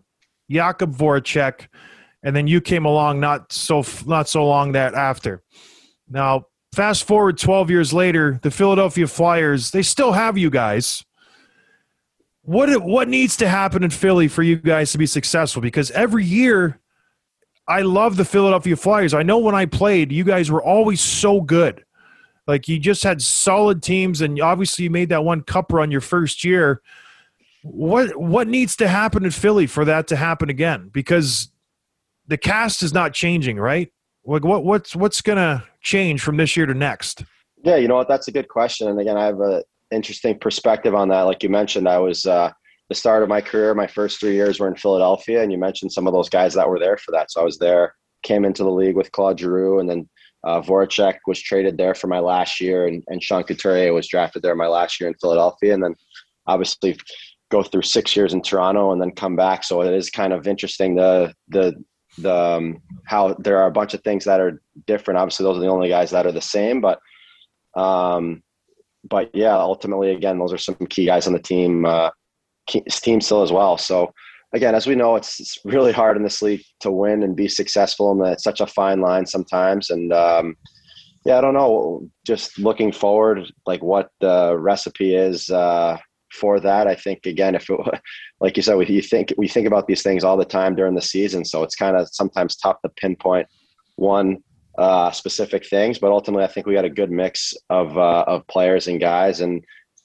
Jakub 0.50 0.96
Voracek, 0.96 1.66
and 2.22 2.34
then 2.34 2.46
you 2.46 2.60
came 2.60 2.84
along 2.84 3.20
not 3.20 3.52
so 3.52 3.84
not 4.06 4.28
so 4.28 4.46
long 4.46 4.72
that 4.72 4.94
after. 4.94 5.42
Now, 6.08 6.46
fast 6.72 7.04
forward 7.04 7.36
12 7.36 7.70
years 7.70 7.92
later, 7.92 8.38
the 8.42 8.50
Philadelphia 8.50 9.06
Flyers 9.06 9.72
they 9.72 9.82
still 9.82 10.12
have 10.12 10.38
you 10.38 10.50
guys 10.50 11.04
what 12.42 12.82
what 12.82 13.08
needs 13.08 13.36
to 13.36 13.48
happen 13.48 13.84
in 13.84 13.90
Philly 13.90 14.28
for 14.28 14.42
you 14.42 14.56
guys 14.56 14.92
to 14.92 14.98
be 14.98 15.06
successful? 15.06 15.62
Because 15.62 15.90
every 15.92 16.24
year, 16.24 16.80
I 17.68 17.82
love 17.82 18.16
the 18.16 18.24
Philadelphia 18.24 18.76
Flyers. 18.76 19.14
I 19.14 19.22
know 19.22 19.38
when 19.38 19.54
I 19.54 19.66
played, 19.66 20.12
you 20.12 20.24
guys 20.24 20.50
were 20.50 20.62
always 20.62 21.00
so 21.00 21.40
good. 21.40 21.84
Like 22.46 22.66
you 22.66 22.78
just 22.78 23.04
had 23.04 23.22
solid 23.22 23.82
teams, 23.82 24.20
and 24.20 24.40
obviously 24.40 24.84
you 24.84 24.90
made 24.90 25.10
that 25.10 25.24
one 25.24 25.42
cup 25.42 25.72
run 25.72 25.90
your 25.90 26.00
first 26.00 26.42
year. 26.42 26.82
What 27.62 28.16
what 28.16 28.48
needs 28.48 28.74
to 28.76 28.88
happen 28.88 29.24
in 29.24 29.30
Philly 29.30 29.68
for 29.68 29.84
that 29.84 30.08
to 30.08 30.16
happen 30.16 30.50
again? 30.50 30.90
Because 30.92 31.52
the 32.26 32.36
cast 32.36 32.82
is 32.82 32.92
not 32.92 33.14
changing, 33.14 33.58
right? 33.58 33.92
Like 34.24 34.44
what 34.44 34.64
what's 34.64 34.96
what's 34.96 35.20
gonna 35.20 35.64
change 35.80 36.20
from 36.20 36.36
this 36.36 36.56
year 36.56 36.66
to 36.66 36.74
next? 36.74 37.24
Yeah, 37.62 37.76
you 37.76 37.86
know 37.86 37.94
what? 37.94 38.08
That's 38.08 38.26
a 38.26 38.32
good 38.32 38.48
question. 38.48 38.88
And 38.88 38.98
again, 38.98 39.16
I 39.16 39.26
have 39.26 39.40
a 39.40 39.62
interesting 39.92 40.38
perspective 40.38 40.96
on 40.96 41.08
that. 41.10 41.22
Like 41.22 41.44
you 41.44 41.48
mentioned, 41.48 41.88
I 41.88 41.98
was 41.98 42.26
uh, 42.26 42.50
the 42.92 42.98
start 42.98 43.22
of 43.22 43.28
my 43.30 43.40
career. 43.40 43.74
My 43.74 43.86
first 43.86 44.20
three 44.20 44.34
years 44.34 44.60
were 44.60 44.68
in 44.68 44.76
Philadelphia, 44.76 45.42
and 45.42 45.50
you 45.50 45.56
mentioned 45.56 45.92
some 45.92 46.06
of 46.06 46.12
those 46.12 46.28
guys 46.28 46.52
that 46.54 46.68
were 46.68 46.78
there 46.78 46.98
for 46.98 47.10
that. 47.12 47.30
So 47.30 47.40
I 47.40 47.44
was 47.44 47.58
there, 47.58 47.94
came 48.22 48.44
into 48.44 48.62
the 48.62 48.70
league 48.70 48.96
with 48.96 49.12
Claude 49.12 49.40
Giroux, 49.40 49.80
and 49.80 49.88
then 49.88 50.08
uh, 50.44 50.60
Voracek 50.60 51.16
was 51.26 51.40
traded 51.40 51.78
there 51.78 51.94
for 51.94 52.08
my 52.08 52.18
last 52.18 52.60
year, 52.60 52.86
and, 52.86 53.02
and 53.06 53.22
Sean 53.22 53.44
Couturier 53.44 53.94
was 53.94 54.08
drafted 54.08 54.42
there 54.42 54.54
my 54.54 54.66
last 54.66 55.00
year 55.00 55.08
in 55.08 55.14
Philadelphia, 55.14 55.72
and 55.72 55.82
then 55.82 55.94
obviously 56.46 56.98
go 57.50 57.62
through 57.62 57.82
six 57.82 58.14
years 58.14 58.34
in 58.34 58.42
Toronto 58.42 58.92
and 58.92 59.00
then 59.00 59.10
come 59.12 59.36
back. 59.36 59.64
So 59.64 59.80
it 59.80 59.94
is 59.94 60.10
kind 60.10 60.34
of 60.34 60.46
interesting 60.46 60.94
the 60.94 61.32
the 61.48 61.82
the 62.18 62.34
um, 62.34 62.82
how 63.06 63.34
there 63.38 63.56
are 63.56 63.68
a 63.68 63.72
bunch 63.72 63.94
of 63.94 64.02
things 64.02 64.24
that 64.26 64.40
are 64.40 64.60
different. 64.86 65.16
Obviously, 65.16 65.44
those 65.44 65.56
are 65.56 65.60
the 65.60 65.68
only 65.68 65.88
guys 65.88 66.10
that 66.10 66.26
are 66.26 66.32
the 66.32 66.42
same, 66.42 66.82
but 66.82 66.98
um, 67.74 68.42
but 69.08 69.30
yeah, 69.32 69.56
ultimately, 69.56 70.10
again, 70.10 70.38
those 70.38 70.52
are 70.52 70.58
some 70.58 70.76
key 70.90 71.06
guys 71.06 71.26
on 71.26 71.32
the 71.32 71.38
team, 71.38 71.86
uh, 71.86 72.10
team 72.68 73.20
still 73.20 73.42
as 73.42 73.52
well. 73.52 73.76
So 73.76 74.12
again, 74.52 74.74
as 74.74 74.86
we 74.86 74.94
know, 74.94 75.16
it's, 75.16 75.40
it's, 75.40 75.58
really 75.64 75.92
hard 75.92 76.16
in 76.16 76.22
this 76.22 76.42
league 76.42 76.62
to 76.80 76.90
win 76.90 77.22
and 77.22 77.36
be 77.36 77.48
successful, 77.48 78.12
and 78.12 78.32
it's 78.32 78.44
such 78.44 78.60
a 78.60 78.66
fine 78.66 79.00
line 79.00 79.26
sometimes. 79.26 79.90
And 79.90 80.12
um, 80.12 80.56
yeah, 81.24 81.38
I 81.38 81.40
don't 81.40 81.54
know. 81.54 82.08
Just 82.26 82.58
looking 82.58 82.92
forward, 82.92 83.50
like 83.66 83.82
what 83.82 84.10
the 84.20 84.56
recipe 84.58 85.14
is 85.14 85.48
uh, 85.50 85.96
for 86.32 86.60
that. 86.60 86.86
I 86.86 86.94
think 86.94 87.26
again, 87.26 87.54
if 87.54 87.68
it, 87.70 87.78
like 88.40 88.56
you 88.56 88.62
said, 88.62 88.76
we 88.76 88.86
you 88.86 89.02
think 89.02 89.32
we 89.36 89.48
think 89.48 89.66
about 89.66 89.86
these 89.86 90.02
things 90.02 90.24
all 90.24 90.36
the 90.36 90.44
time 90.44 90.74
during 90.74 90.94
the 90.94 91.02
season, 91.02 91.44
so 91.44 91.62
it's 91.62 91.76
kind 91.76 91.96
of 91.96 92.08
sometimes 92.12 92.56
tough 92.56 92.80
to 92.82 92.90
pinpoint 92.90 93.46
one 93.96 94.38
uh, 94.78 95.10
specific 95.10 95.66
things, 95.66 95.98
but 95.98 96.10
ultimately, 96.10 96.44
I 96.44 96.48
think 96.48 96.66
we 96.66 96.74
got 96.74 96.84
a 96.84 96.90
good 96.90 97.10
mix 97.10 97.54
of 97.70 97.96
uh, 97.98 98.24
of 98.26 98.46
players 98.46 98.88
and 98.88 99.00
guys. 99.00 99.40
And 99.40 99.62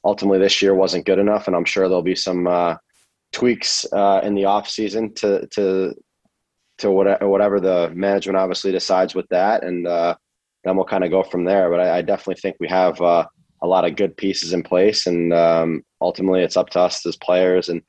ultimately, 0.07 0.39
this 0.39 0.61
year 0.61 0.73
wasn't 0.73 1.05
good 1.05 1.19
enough, 1.19 1.47
and 1.47 1.55
I'm 1.55 1.65
sure 1.65 1.87
there'll 1.87 2.01
be 2.01 2.15
some 2.15 2.47
uh, 2.47 2.77
tweaks 3.33 3.85
uh, 3.91 4.21
in 4.23 4.33
the 4.33 4.45
off 4.45 4.69
season 4.69 5.13
to 5.15 5.45
to 5.47 5.93
to 6.79 6.91
whatever, 6.91 7.27
whatever 7.27 7.59
the 7.59 7.91
management 7.93 8.37
obviously 8.37 8.71
decides 8.71 9.13
with 9.13 9.27
that, 9.29 9.63
and 9.63 9.85
uh, 9.85 10.15
then 10.63 10.75
we'll 10.75 10.85
kind 10.85 11.03
of 11.03 11.11
go 11.11 11.23
from 11.23 11.43
there. 11.43 11.69
But 11.69 11.81
I, 11.81 11.97
I 11.97 12.01
definitely 12.01 12.39
think 12.41 12.55
we 12.59 12.69
have 12.69 13.01
uh, 13.01 13.25
a 13.61 13.67
lot 13.67 13.85
of 13.85 13.97
good 13.97 14.15
pieces 14.15 14.53
in 14.53 14.63
place, 14.63 15.05
and 15.05 15.33
um, 15.33 15.83
ultimately, 16.01 16.41
it's 16.41 16.57
up 16.57 16.69
to 16.71 16.79
us 16.79 17.05
as 17.05 17.17
players 17.17 17.67
and 17.67 17.81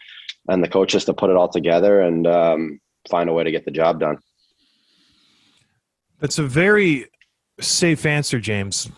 and 0.48 0.62
the 0.62 0.68
coaches 0.68 1.04
to 1.04 1.14
put 1.14 1.30
it 1.30 1.36
all 1.36 1.48
together 1.48 2.00
and 2.00 2.26
um, 2.26 2.80
find 3.08 3.30
a 3.30 3.32
way 3.32 3.44
to 3.44 3.52
get 3.52 3.64
the 3.64 3.70
job 3.70 4.00
done. 4.00 4.18
That's 6.20 6.38
a 6.38 6.42
very 6.42 7.06
Safe 7.60 8.06
answer, 8.06 8.38
James. 8.38 8.88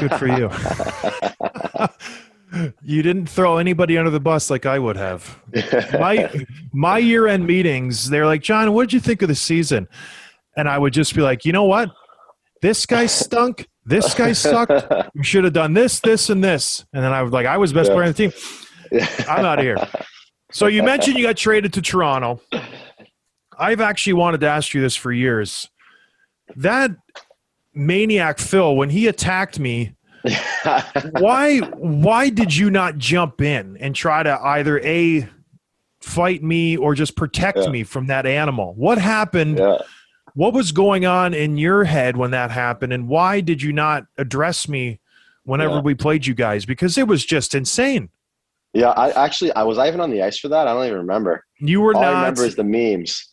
Good 0.00 0.14
for 0.14 0.26
you. 0.26 0.50
you 2.82 3.02
didn't 3.02 3.26
throw 3.26 3.58
anybody 3.58 3.98
under 3.98 4.10
the 4.10 4.20
bus 4.20 4.50
like 4.50 4.66
I 4.66 4.78
would 4.78 4.96
have. 4.96 5.40
My 5.92 6.30
my 6.72 6.98
year 6.98 7.26
end 7.26 7.46
meetings, 7.46 8.08
they're 8.10 8.26
like, 8.26 8.42
John, 8.42 8.72
what 8.72 8.84
did 8.84 8.92
you 8.94 9.00
think 9.00 9.22
of 9.22 9.28
the 9.28 9.34
season? 9.34 9.88
And 10.56 10.68
I 10.68 10.78
would 10.78 10.92
just 10.92 11.14
be 11.14 11.20
like, 11.22 11.44
you 11.44 11.52
know 11.52 11.64
what? 11.64 11.90
This 12.62 12.86
guy 12.86 13.06
stunk. 13.06 13.68
This 13.84 14.14
guy 14.14 14.32
sucked. 14.32 14.86
We 15.14 15.24
should 15.24 15.44
have 15.44 15.52
done 15.52 15.74
this, 15.74 16.00
this, 16.00 16.30
and 16.30 16.42
this. 16.42 16.84
And 16.92 17.04
then 17.04 17.12
I 17.12 17.22
was 17.22 17.32
like, 17.32 17.46
I 17.46 17.58
was 17.58 17.72
best 17.72 17.88
Yeah. 17.90 17.94
player 17.94 18.06
on 18.06 18.12
the 18.12 18.30
team. 18.30 18.32
I'm 19.28 19.44
out 19.44 19.58
of 19.58 19.64
here. 19.64 19.76
So 20.52 20.66
you 20.66 20.82
mentioned 20.82 21.16
you 21.18 21.24
got 21.26 21.36
traded 21.36 21.72
to 21.74 21.82
Toronto. 21.82 22.40
I've 23.58 23.80
actually 23.80 24.14
wanted 24.14 24.40
to 24.40 24.48
ask 24.48 24.72
you 24.74 24.80
this 24.80 24.96
for 24.96 25.12
years. 25.12 25.68
That 26.56 26.92
maniac 27.74 28.38
Phil, 28.38 28.74
when 28.76 28.90
he 28.90 29.06
attacked 29.08 29.58
me, 29.58 29.94
why 31.18 31.58
why 31.58 32.30
did 32.30 32.54
you 32.56 32.70
not 32.70 32.96
jump 32.98 33.40
in 33.40 33.76
and 33.78 33.94
try 33.94 34.22
to 34.22 34.40
either 34.42 34.80
a 34.80 35.28
fight 36.00 36.42
me 36.42 36.76
or 36.76 36.94
just 36.94 37.16
protect 37.16 37.58
Yeah. 37.58 37.68
me 37.68 37.84
from 37.84 38.06
that 38.08 38.26
animal? 38.26 38.74
What 38.76 38.98
happened? 38.98 39.58
yeah. 39.58 39.78
What 40.34 40.52
was 40.52 40.72
going 40.72 41.06
on 41.06 41.32
in 41.32 41.56
your 41.58 41.84
head 41.84 42.16
when 42.16 42.32
that 42.32 42.50
happened, 42.50 42.92
and 42.92 43.06
why 43.06 43.40
did 43.40 43.62
you 43.62 43.72
not 43.72 44.06
address 44.18 44.68
me 44.68 44.98
whenever 45.44 45.74
Yeah. 45.74 45.80
we 45.82 45.94
played 45.94 46.26
you 46.26 46.34
guys? 46.34 46.64
Because 46.66 46.98
it 46.98 47.06
was 47.06 47.24
just 47.24 47.54
insane. 47.54 48.08
Yeah, 48.72 48.88
I 48.90 49.10
actually 49.12 49.52
I 49.54 49.62
was 49.62 49.78
I 49.78 49.86
even 49.86 50.00
on 50.00 50.10
the 50.10 50.22
ice 50.22 50.38
for 50.40 50.48
that? 50.48 50.66
I 50.66 50.72
don't 50.72 50.84
even 50.86 50.98
remember. 50.98 51.44
You 51.60 51.80
were 51.80 51.94
All 51.94 52.02
I 52.02 52.06
not. 52.12 52.18
remember 52.20 52.44
is 52.44 52.56
the 52.56 52.64
memes. 52.64 53.28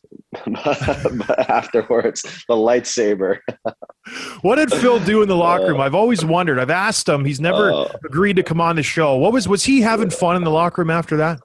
But 0.45 1.49
afterwards, 1.49 2.21
the 2.47 2.55
lightsaber. 2.55 3.39
What 4.41 4.55
did 4.55 4.71
Phil 4.73 4.99
do 5.01 5.21
in 5.21 5.27
the 5.27 5.35
locker 5.35 5.67
room? 5.67 5.79
I've 5.79 5.93
always 5.93 6.25
wondered. 6.25 6.57
I've 6.57 6.71
asked 6.71 7.07
him. 7.07 7.23
He's 7.23 7.39
never 7.39 7.71
Uh, 7.71 7.87
agreed 8.03 8.35
to 8.37 8.43
come 8.43 8.59
on 8.59 8.75
the 8.75 8.81
show. 8.83 9.15
What 9.15 9.31
was 9.31 9.47
was 9.47 9.63
he 9.63 9.79
having 9.81 10.09
fun 10.09 10.35
in 10.35 10.43
the 10.43 10.49
locker 10.49 10.81
room 10.81 10.89
after 10.89 11.15
that? 11.17 11.39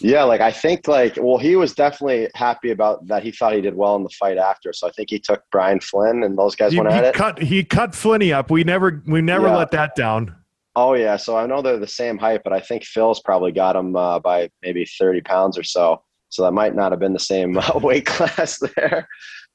Yeah, 0.00 0.22
like 0.22 0.40
I 0.40 0.50
think 0.52 0.88
like 0.88 1.18
well, 1.20 1.36
he 1.36 1.54
was 1.54 1.74
definitely 1.74 2.28
happy 2.34 2.70
about 2.70 3.06
that. 3.08 3.22
He 3.22 3.30
thought 3.30 3.52
he 3.54 3.60
did 3.60 3.74
well 3.74 3.94
in 3.96 4.04
the 4.04 4.08
fight 4.10 4.38
after, 4.38 4.72
so 4.72 4.88
I 4.88 4.90
think 4.92 5.10
he 5.10 5.18
took 5.18 5.42
Brian 5.50 5.80
Flynn 5.80 6.22
and 6.24 6.36
those 6.38 6.56
guys 6.56 6.72
He, 6.72 6.78
went 6.80 6.90
he 6.92 6.98
at 6.98 7.04
it. 7.04 7.14
cut 7.14 7.38
he 7.42 7.62
cut 7.62 7.90
Flinney 7.92 8.32
up. 8.34 8.50
We 8.50 8.64
never 8.64 9.02
we 9.06 9.20
never 9.20 9.48
Yeah. 9.48 9.56
let 9.58 9.70
that 9.72 9.94
down. 9.94 10.34
Oh 10.74 10.94
yeah, 10.94 11.16
so 11.18 11.36
I 11.36 11.44
know 11.46 11.60
they're 11.60 11.78
the 11.78 11.86
same 11.86 12.16
height, 12.16 12.40
but 12.42 12.54
I 12.54 12.60
think 12.60 12.84
Phil's 12.84 13.20
probably 13.20 13.52
got 13.52 13.76
him 13.76 13.94
uh, 13.94 14.18
by 14.18 14.48
maybe 14.62 14.86
thirty 14.86 15.20
pounds 15.20 15.58
or 15.58 15.62
so. 15.62 16.02
So 16.32 16.42
that 16.42 16.52
might 16.52 16.74
not 16.74 16.92
have 16.92 16.98
been 16.98 17.12
the 17.12 17.18
same 17.18 17.58
uh, 17.58 17.78
weight 17.82 18.06
class 18.06 18.58
there. 18.76 19.08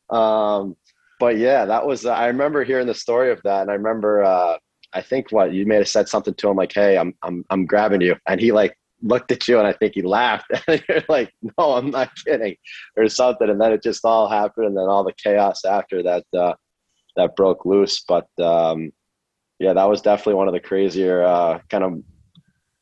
Um, 0.09 0.75
but 1.19 1.37
yeah, 1.37 1.65
that 1.65 1.85
was. 1.85 2.05
Uh, 2.05 2.11
I 2.11 2.27
remember 2.27 2.63
hearing 2.63 2.87
the 2.87 2.93
story 2.93 3.31
of 3.31 3.41
that, 3.43 3.63
and 3.63 3.71
I 3.71 3.73
remember. 3.73 4.23
Uh, 4.23 4.57
I 4.93 5.01
think 5.01 5.31
what 5.31 5.51
you 5.51 5.65
may 5.65 5.75
have 5.75 5.89
said 5.89 6.07
something 6.07 6.35
to 6.35 6.49
him 6.49 6.57
like, 6.57 6.73
"Hey, 6.73 6.97
I'm 6.97 7.13
I'm 7.23 7.43
I'm 7.49 7.65
grabbing 7.65 8.01
you," 8.01 8.15
and 8.27 8.39
he 8.39 8.51
like 8.51 8.77
looked 9.01 9.31
at 9.31 9.47
you, 9.47 9.57
and 9.57 9.67
I 9.67 9.73
think 9.73 9.95
he 9.95 10.01
laughed. 10.03 10.51
and 10.67 10.83
you're 10.87 11.03
like, 11.09 11.33
"No, 11.41 11.73
I'm 11.73 11.89
not 11.89 12.11
kidding," 12.23 12.55
or 12.95 13.09
something. 13.09 13.49
And 13.49 13.59
then 13.59 13.73
it 13.73 13.81
just 13.81 14.05
all 14.05 14.29
happened, 14.29 14.67
and 14.67 14.77
then 14.77 14.85
all 14.85 15.03
the 15.03 15.13
chaos 15.13 15.65
after 15.65 16.03
that 16.03 16.25
uh, 16.37 16.53
that 17.15 17.35
broke 17.35 17.65
loose. 17.65 18.03
But 18.07 18.27
um, 18.39 18.91
yeah, 19.59 19.73
that 19.73 19.89
was 19.89 20.01
definitely 20.01 20.35
one 20.35 20.47
of 20.47 20.53
the 20.53 20.59
crazier 20.59 21.23
uh, 21.23 21.59
kind 21.69 21.83
of 21.83 22.03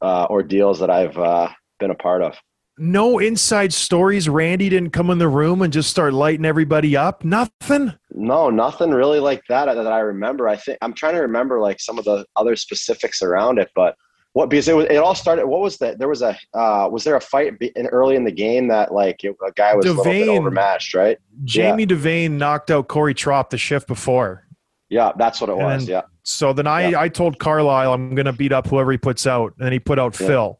uh, 0.02 0.28
ordeals 0.30 0.80
that 0.80 0.90
I've 0.90 1.18
uh, 1.18 1.50
been 1.80 1.92
a 1.92 1.96
part 1.96 2.22
of. 2.22 2.36
No 2.78 3.20
inside 3.20 3.72
stories. 3.74 4.28
Randy 4.28 4.68
didn't 4.70 4.90
come 4.92 5.10
in 5.10 5.18
the 5.18 5.28
room 5.30 5.62
and 5.62 5.72
just 5.72 5.90
start 5.90 6.14
lighting 6.14 6.46
everybody 6.46 6.98
up. 6.98 7.24
Nothing. 7.24 7.94
No, 8.12 8.50
nothing 8.50 8.92
really 8.92 9.20
like 9.20 9.42
that 9.50 9.66
that 9.74 9.88
I 9.88 10.00
remember. 10.00 10.48
I 10.48 10.58
think 10.58 10.78
I'm 10.82 10.94
trying 10.94 11.14
to 11.16 11.22
remember 11.22 11.60
like 11.62 11.80
some 11.80 11.98
of 11.98 12.06
the 12.06 12.26
other 12.36 12.56
specifics 12.56 13.22
around 13.22 13.60
it, 13.60 13.70
but 13.76 13.96
what 14.34 14.50
because 14.50 14.68
it 14.68 14.76
was 14.76 14.86
it 14.90 14.98
all 14.98 15.16
started. 15.16 15.46
What 15.48 15.62
was 15.62 15.78
that? 15.78 15.98
There 16.00 16.10
was 16.10 16.22
a 16.22 16.38
uh, 16.54 16.90
was 16.92 17.06
there 17.06 17.16
a 17.16 17.22
fight 17.22 17.58
be- 17.58 17.72
in, 17.78 17.88
early 17.88 18.18
in 18.18 18.26
the 18.26 18.32
game 18.34 18.68
that 18.68 18.94
like 18.94 19.24
it, 19.24 19.34
a 19.48 19.52
guy 19.54 19.74
was 19.74 19.86
a 19.86 19.90
little 19.94 20.04
bit 20.04 20.28
overmatched, 20.28 20.94
right? 20.94 21.18
Jamie 21.46 21.86
Devane 21.88 22.32
knocked 22.32 22.70
out 22.72 22.90
Corey 22.90 23.14
Tropp 23.14 23.50
the 23.50 23.58
shift 23.58 23.88
before. 23.88 24.46
Yeah, 24.90 25.14
that's 25.18 25.40
what 25.40 25.50
it 25.50 25.54
And 25.54 25.64
was. 25.64 25.86
then- 25.86 25.94
yeah, 25.96 26.02
So 26.24 26.52
then 26.52 26.68
I, 26.68 26.90
Yeah. 26.90 27.00
I 27.00 27.08
told 27.10 27.40
Carlyle 27.40 27.94
I'm 27.94 28.14
going 28.14 28.26
to 28.28 28.34
beat 28.34 28.52
up 28.52 28.68
whoever 28.68 28.92
he 28.92 28.98
puts 28.98 29.26
out, 29.26 29.54
and 29.58 29.66
then 29.66 29.72
he 29.72 29.80
put 29.80 29.98
out 29.98 30.20
Yeah. 30.20 30.28
Phil, 30.28 30.60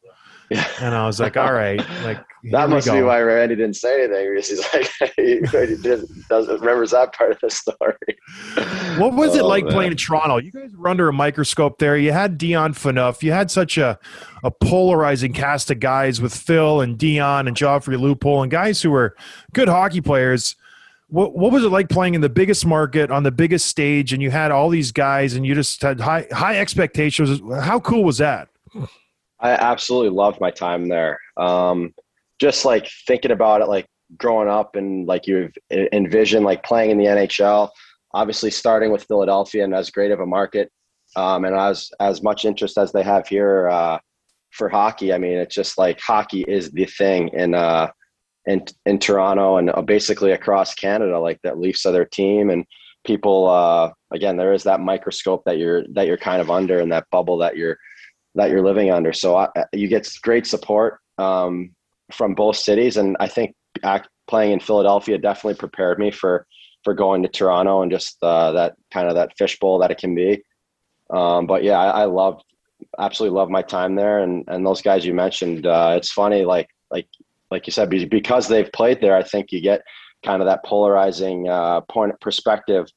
yeah. 0.50 0.68
and 0.82 0.94
I 0.96 1.06
was 1.06 1.20
like, 1.20 1.38
all 1.38 1.54
right, 1.54 1.80
like 2.04 2.20
That 2.52 2.70
must 2.70 2.92
be 2.92 3.02
why 3.02 3.22
Randy 3.22 3.56
didn't 3.56 3.76
say 3.76 4.04
anything. 4.04 4.30
Because 4.36 4.50
he's 4.50 4.74
like 4.74 5.14
he, 5.16 5.40
doesn't 6.30 6.60
remembers 6.60 6.92
that 6.92 7.12
part 7.16 7.32
of 7.32 7.40
the 7.42 7.50
story. 7.50 9.00
What 9.00 9.14
was 9.16 9.36
it 9.36 9.42
Oh, 9.42 9.48
like 9.48 9.64
man. 9.64 9.74
playing 9.74 9.92
in 9.92 9.98
Toronto? 9.98 10.38
You 10.38 10.52
guys 10.52 10.72
were 10.78 10.88
under 10.88 11.08
a 11.10 11.14
microscope 11.14 11.80
there. 11.80 11.98
You 11.98 12.12
had 12.12 12.38
Dion 12.38 12.74
Phaneuf. 12.74 13.24
You 13.24 13.32
had 13.32 13.50
such 13.50 13.80
a, 13.80 13.98
a 14.44 14.52
polarizing 14.52 15.34
cast 15.34 15.72
of 15.72 15.80
guys 15.80 16.22
with 16.22 16.36
Phil 16.36 16.82
and 16.82 16.98
Dion 17.00 17.48
and 17.48 17.58
Joffrey 17.58 17.98
Lupul 17.98 18.44
and 18.44 18.52
guys 18.52 18.80
who 18.82 18.92
were 18.92 19.16
good 19.54 19.68
hockey 19.68 20.02
players. 20.02 20.56
What, 21.08 21.36
what 21.36 21.52
was 21.52 21.64
it 21.64 21.70
like 21.70 21.90
playing 21.90 22.14
in 22.14 22.22
the 22.22 22.30
biggest 22.30 22.64
market 22.66 23.10
on 23.10 23.24
the 23.24 23.32
biggest 23.32 23.68
stage 23.68 24.14
and 24.14 24.22
you 24.22 24.30
had 24.32 24.52
all 24.52 24.70
these 24.70 24.92
guys 24.92 25.34
and 25.34 25.46
you 25.46 25.56
just 25.56 25.82
had 25.82 26.00
high 26.00 26.28
high 26.32 26.60
expectations? 26.60 27.42
How 27.64 27.80
cool 27.80 28.04
was 28.04 28.20
that? 28.20 28.50
I 29.46 29.52
absolutely 29.52 30.10
loved 30.10 30.42
my 30.42 30.50
time 30.50 30.88
there. 30.88 31.20
Um, 31.38 31.94
just 32.42 32.66
like 32.66 32.90
thinking 33.06 33.30
about 33.30 33.62
it, 33.62 33.68
like 33.68 33.86
growing 34.18 34.50
up 34.50 34.76
and 34.76 35.08
like 35.08 35.28
you 35.28 35.52
envision 35.72 36.44
like 36.44 36.64
playing 36.64 36.90
in 36.90 36.98
the 36.98 37.06
NHL, 37.06 37.70
obviously 38.16 38.50
starting 38.50 38.92
with 38.92 39.04
Philadelphia 39.04 39.64
and 39.64 39.76
as 39.76 39.92
great 39.92 40.12
of 40.12 40.20
a 40.20 40.26
market, 40.26 40.72
um, 41.16 41.46
and 41.46 41.56
as 41.56 41.92
as 42.00 42.24
much 42.24 42.44
interest 42.44 42.80
as 42.80 42.92
they 42.92 43.04
have 43.04 43.28
here 43.28 43.70
uh, 43.70 44.00
for 44.50 44.68
hockey. 44.68 45.14
I 45.14 45.20
mean, 45.20 45.38
it's 45.38 45.54
just 45.54 45.78
like 45.78 46.00
hockey 46.00 46.44
is 46.48 46.72
the 46.72 46.86
thing 46.86 47.28
in 47.30 47.54
uh, 47.54 47.92
in 48.48 48.66
in 48.88 48.98
Toronto 48.98 49.58
and 49.58 49.70
uh, 49.70 49.82
basically 49.84 50.32
across 50.32 50.74
Canada. 50.74 51.20
Like 51.20 51.40
that 51.44 51.60
Leafs 51.60 51.86
are 51.86 51.94
their 51.94 52.06
team, 52.06 52.50
and 52.50 52.66
people 53.06 53.48
uh, 53.48 53.92
again, 54.12 54.38
there 54.38 54.54
is 54.54 54.64
that 54.64 54.80
microscope 54.80 55.44
that 55.46 55.60
you're 55.60 55.84
that 55.94 56.08
you're 56.08 56.18
kind 56.18 56.42
of 56.42 56.50
under 56.50 56.80
and 56.80 56.92
that 56.92 57.06
bubble 57.12 57.38
that 57.38 57.58
you're 57.58 57.78
that 58.36 58.50
you're 58.50 58.64
living 58.64 58.92
under. 58.92 59.14
So 59.14 59.36
I, 59.36 59.50
you 59.74 59.88
get 59.88 60.08
great 60.22 60.46
support 60.46 61.00
um, 61.18 61.72
from 62.12 62.36
both 62.36 62.58
cities, 62.58 62.98
and 62.98 63.18
I 63.20 63.28
think 63.28 63.56
act, 63.84 64.10
playing 64.28 64.52
in 64.52 64.60
Philadelphia 64.60 65.18
definitely 65.18 65.56
prepared 65.56 66.00
me 66.00 66.12
for 66.12 66.46
for 66.84 66.94
going 66.94 67.24
to 67.24 67.30
Toronto 67.30 67.82
and 67.82 67.92
just 67.92 68.18
uh, 68.22 68.52
that 68.52 68.76
kind 68.92 69.08
of 69.08 69.16
that 69.16 69.36
fishbowl 69.38 69.80
that 69.80 69.92
it 69.92 69.98
can 69.98 70.14
be. 70.14 70.44
Um, 71.10 71.48
but 71.48 71.64
yeah, 71.64 71.80
I, 71.80 72.02
I 72.02 72.06
loved 72.06 72.44
absolutely 73.00 73.36
loved 73.36 73.52
my 73.52 73.62
time 73.62 73.96
there, 73.96 74.20
and 74.20 74.44
and 74.48 74.66
those 74.66 74.82
guys 74.82 75.06
you 75.06 75.14
mentioned. 75.14 75.66
Uh, 75.66 75.96
it's 75.98 76.12
funny, 76.12 76.46
like 76.46 76.70
like 76.92 77.08
like 77.52 77.68
you 77.68 77.72
said, 77.72 77.90
because 78.10 78.48
they've 78.48 78.72
played 78.72 79.02
there. 79.02 79.16
I 79.16 79.24
think 79.24 79.52
you 79.52 79.62
get 79.62 79.82
kind 80.24 80.42
of 80.42 80.48
that 80.48 80.66
polarizing 80.66 81.48
uh, 81.48 81.82
point 81.82 82.20
perspective. 82.20 82.88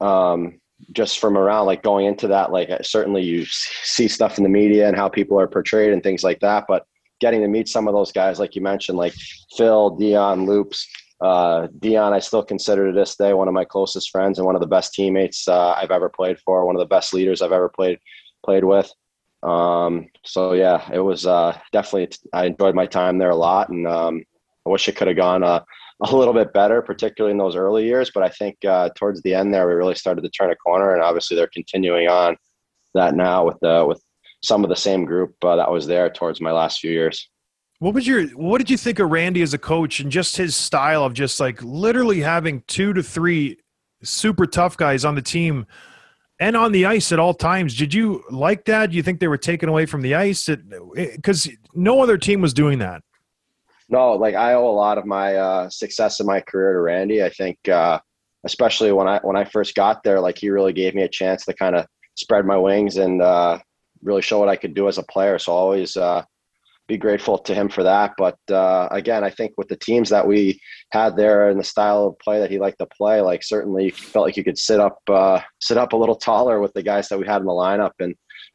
Um, 0.00 0.59
just 0.92 1.18
from 1.18 1.36
around 1.36 1.66
like 1.66 1.82
going 1.82 2.06
into 2.06 2.28
that 2.28 2.52
like 2.52 2.68
certainly 2.82 3.22
you 3.22 3.44
see 3.46 4.08
stuff 4.08 4.38
in 4.38 4.44
the 4.44 4.50
media 4.50 4.86
and 4.88 4.96
how 4.96 5.08
people 5.08 5.38
are 5.38 5.48
portrayed 5.48 5.92
and 5.92 6.02
things 6.02 6.24
like 6.24 6.40
that 6.40 6.64
but 6.68 6.84
getting 7.20 7.40
to 7.40 7.48
meet 7.48 7.68
some 7.68 7.86
of 7.86 7.94
those 7.94 8.12
guys 8.12 8.38
like 8.38 8.54
you 8.54 8.62
mentioned 8.62 8.98
like 8.98 9.14
phil 9.56 9.90
dion 9.90 10.46
loops 10.46 10.86
uh, 11.20 11.68
dion 11.78 12.12
i 12.12 12.18
still 12.18 12.42
consider 12.42 12.86
to 12.86 12.92
this 12.92 13.16
day 13.16 13.34
one 13.34 13.48
of 13.48 13.54
my 13.54 13.64
closest 13.64 14.10
friends 14.10 14.38
and 14.38 14.46
one 14.46 14.54
of 14.54 14.60
the 14.60 14.66
best 14.66 14.94
teammates 14.94 15.46
uh, 15.48 15.72
i've 15.72 15.90
ever 15.90 16.08
played 16.08 16.38
for 16.40 16.64
one 16.64 16.74
of 16.74 16.80
the 16.80 16.86
best 16.86 17.12
leaders 17.12 17.42
i've 17.42 17.52
ever 17.52 17.68
played 17.68 17.98
played 18.44 18.64
with. 18.64 18.90
Um, 19.42 20.08
so 20.24 20.52
yeah 20.52 20.88
it 20.92 21.00
was 21.00 21.26
uh, 21.26 21.56
definitely 21.72 22.16
i 22.32 22.46
enjoyed 22.46 22.74
my 22.74 22.86
time 22.86 23.18
there 23.18 23.30
a 23.30 23.36
lot 23.36 23.68
and 23.70 23.86
um, 23.86 24.22
i 24.66 24.70
wish 24.70 24.88
it 24.88 24.96
could 24.96 25.08
have 25.08 25.16
gone 25.16 25.42
uh, 25.42 25.60
a 26.02 26.16
little 26.16 26.34
bit 26.34 26.52
better, 26.52 26.80
particularly 26.80 27.32
in 27.32 27.38
those 27.38 27.56
early 27.56 27.84
years. 27.84 28.10
But 28.12 28.22
I 28.22 28.28
think 28.30 28.56
uh, 28.64 28.90
towards 28.96 29.20
the 29.22 29.34
end 29.34 29.52
there, 29.52 29.66
we 29.66 29.74
really 29.74 29.94
started 29.94 30.22
to 30.22 30.30
turn 30.30 30.50
a 30.50 30.56
corner, 30.56 30.94
and 30.94 31.02
obviously 31.02 31.36
they're 31.36 31.50
continuing 31.52 32.08
on 32.08 32.36
that 32.94 33.14
now 33.14 33.44
with 33.44 33.58
the 33.60 33.84
with 33.86 34.02
some 34.42 34.64
of 34.64 34.70
the 34.70 34.76
same 34.76 35.04
group 35.04 35.34
uh, 35.42 35.56
that 35.56 35.70
was 35.70 35.86
there 35.86 36.10
towards 36.10 36.40
my 36.40 36.50
last 36.50 36.80
few 36.80 36.90
years. 36.90 37.28
What 37.78 37.94
was 37.94 38.06
your 38.06 38.26
what 38.28 38.58
did 38.58 38.70
you 38.70 38.76
think 38.76 38.98
of 38.98 39.10
Randy 39.10 39.42
as 39.42 39.54
a 39.54 39.58
coach 39.58 40.00
and 40.00 40.10
just 40.10 40.36
his 40.36 40.56
style 40.56 41.04
of 41.04 41.14
just 41.14 41.40
like 41.40 41.62
literally 41.62 42.20
having 42.20 42.62
two 42.66 42.92
to 42.92 43.02
three 43.02 43.58
super 44.02 44.46
tough 44.46 44.76
guys 44.76 45.04
on 45.04 45.14
the 45.14 45.22
team 45.22 45.66
and 46.38 46.56
on 46.56 46.72
the 46.72 46.86
ice 46.86 47.12
at 47.12 47.18
all 47.18 47.34
times? 47.34 47.76
Did 47.76 47.94
you 47.94 48.22
like 48.30 48.64
that? 48.66 48.90
Do 48.90 48.96
you 48.96 49.02
think 49.02 49.20
they 49.20 49.28
were 49.28 49.38
taken 49.38 49.68
away 49.68 49.86
from 49.86 50.02
the 50.02 50.14
ice? 50.14 50.48
Because 50.94 51.48
no 51.74 52.02
other 52.02 52.18
team 52.18 52.40
was 52.40 52.54
doing 52.54 52.78
that. 52.80 53.02
No, 53.90 54.12
like 54.12 54.36
I 54.36 54.54
owe 54.54 54.68
a 54.68 54.70
lot 54.70 54.98
of 54.98 55.04
my 55.04 55.34
uh, 55.34 55.68
success 55.68 56.20
in 56.20 56.26
my 56.26 56.40
career 56.40 56.74
to 56.74 56.80
Randy. 56.80 57.24
I 57.24 57.30
think, 57.30 57.58
uh, 57.68 57.98
especially 58.44 58.92
when 58.92 59.08
I 59.08 59.18
when 59.22 59.36
I 59.36 59.44
first 59.44 59.74
got 59.74 60.04
there, 60.04 60.20
like 60.20 60.38
he 60.38 60.48
really 60.48 60.72
gave 60.72 60.94
me 60.94 61.02
a 61.02 61.08
chance 61.08 61.44
to 61.44 61.54
kind 61.54 61.74
of 61.74 61.86
spread 62.14 62.46
my 62.46 62.56
wings 62.56 62.96
and 62.96 63.20
uh, 63.20 63.58
really 64.02 64.22
show 64.22 64.38
what 64.38 64.48
I 64.48 64.56
could 64.56 64.74
do 64.74 64.86
as 64.86 64.98
a 64.98 65.02
player. 65.02 65.38
So 65.40 65.52
i 65.52 65.56
always 65.56 65.96
uh, 65.96 66.22
be 66.86 66.96
grateful 66.96 67.36
to 67.38 67.54
him 67.54 67.68
for 67.68 67.82
that. 67.82 68.12
But 68.16 68.38
uh, 68.48 68.86
again, 68.92 69.24
I 69.24 69.30
think 69.30 69.54
with 69.56 69.68
the 69.68 69.76
teams 69.76 70.08
that 70.10 70.26
we 70.26 70.60
had 70.92 71.16
there 71.16 71.50
and 71.50 71.58
the 71.58 71.64
style 71.64 72.06
of 72.06 72.18
play 72.20 72.38
that 72.38 72.50
he 72.50 72.60
liked 72.60 72.78
to 72.78 72.86
play, 72.86 73.20
like 73.20 73.42
certainly 73.42 73.90
felt 73.90 74.26
like 74.26 74.36
you 74.36 74.44
could 74.44 74.58
sit 74.58 74.78
up, 74.78 74.98
uh, 75.08 75.40
sit 75.60 75.78
up 75.78 75.92
a 75.92 75.96
little 75.96 76.16
taller 76.16 76.60
with 76.60 76.72
the 76.74 76.82
guys 76.82 77.08
that 77.08 77.18
we 77.18 77.26
had 77.26 77.40
in 77.40 77.46
the 77.46 77.52
lineup 77.52 77.92
and 77.98 78.14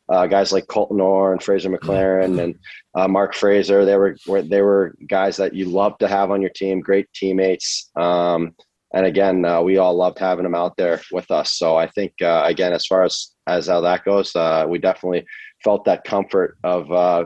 uh, 0.10 0.28
guys 0.28 0.52
like 0.52 0.68
Colton 0.68 1.02
Orr 1.02 1.32
and 1.34 1.42
Fraser 1.42 1.70
McLaren 1.70 2.40
and 2.44 2.56
uh, 2.94 3.08
Mark 3.08 3.34
Fraser. 3.34 3.86
They 3.86 3.98
were, 3.98 4.16
they 4.42 4.62
were 4.62 4.96
guys 5.08 5.38
that 5.38 5.54
you 5.54 5.66
loved 5.66 6.00
to 6.02 6.08
have 6.08 6.32
on 6.32 6.42
your 6.42 6.52
team, 6.52 6.80
great 6.80 7.12
teammates. 7.14 7.90
Um, 7.96 8.56
and 8.94 9.06
again, 9.06 9.44
uh, 9.44 9.62
we 9.62 9.78
all 9.78 9.96
loved 9.96 10.20
having 10.20 10.44
them 10.44 10.56
out 10.56 10.78
there 10.78 11.02
with 11.12 11.30
us. 11.30 11.54
So 11.58 11.76
I 11.76 11.88
think 11.88 12.14
uh, 12.22 12.44
again, 12.46 12.72
as 12.72 12.86
far 12.86 13.04
as 13.04 13.34
as 13.48 13.68
how 13.68 13.82
that 13.82 14.06
goes, 14.06 14.36
uh, 14.36 14.66
we 14.68 14.80
definitely 14.80 15.26
felt 15.64 15.86
that 15.86 16.06
comfort 16.06 16.58
of 16.64 16.92
uh, 16.92 17.26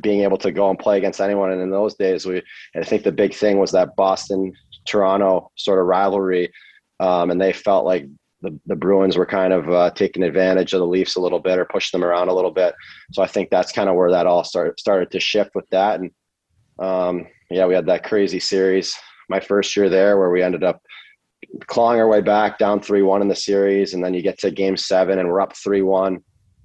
being 0.00 0.20
able 0.20 0.38
to 0.38 0.52
go 0.52 0.70
and 0.70 0.78
play 0.78 0.96
against 0.96 1.20
anyone. 1.20 1.50
And 1.50 1.60
in 1.60 1.70
those 1.70 1.94
days, 1.96 2.24
we 2.24 2.40
I 2.76 2.84
think 2.84 3.02
the 3.02 3.10
big 3.10 3.34
thing 3.34 3.58
was 3.58 3.72
that 3.72 3.96
Boston 3.96 4.52
Toronto 4.86 5.50
sort 5.56 5.80
of 5.80 5.86
rivalry, 5.86 6.52
um, 7.00 7.30
and 7.30 7.40
they 7.40 7.52
felt 7.52 7.84
like 7.84 8.06
the, 8.42 8.58
the 8.66 8.76
Bruins 8.76 9.16
were 9.16 9.26
kind 9.26 9.52
of 9.52 9.70
uh, 9.70 9.90
taking 9.90 10.22
advantage 10.22 10.72
of 10.72 10.80
the 10.80 10.86
Leafs 10.86 11.16
a 11.16 11.20
little 11.20 11.40
bit 11.40 11.58
or 11.58 11.66
pushing 11.66 12.00
them 12.00 12.08
around 12.08 12.28
a 12.28 12.34
little 12.34 12.50
bit. 12.50 12.74
So 13.12 13.22
I 13.22 13.26
think 13.26 13.50
that's 13.50 13.72
kind 13.72 13.88
of 13.88 13.96
where 13.96 14.10
that 14.10 14.26
all 14.26 14.44
started 14.44 14.78
started 14.78 15.10
to 15.10 15.20
shift 15.20 15.54
with 15.54 15.68
that. 15.70 16.00
And 16.00 16.10
um, 16.78 17.26
yeah, 17.50 17.66
we 17.66 17.74
had 17.74 17.86
that 17.86 18.04
crazy 18.04 18.40
series 18.40 18.96
my 19.30 19.40
first 19.40 19.74
year 19.76 19.88
there 19.88 20.18
where 20.18 20.30
we 20.30 20.42
ended 20.42 20.64
up 20.64 20.82
clawing 21.68 22.00
our 22.00 22.08
way 22.08 22.20
back 22.20 22.58
down 22.58 22.80
3-1 22.80 23.22
in 23.22 23.28
the 23.28 23.34
series 23.34 23.94
and 23.94 24.04
then 24.04 24.12
you 24.12 24.20
get 24.20 24.38
to 24.38 24.50
game 24.50 24.76
7 24.76 25.18
and 25.18 25.26
we're 25.26 25.40
up 25.40 25.54
3-1 25.54 26.18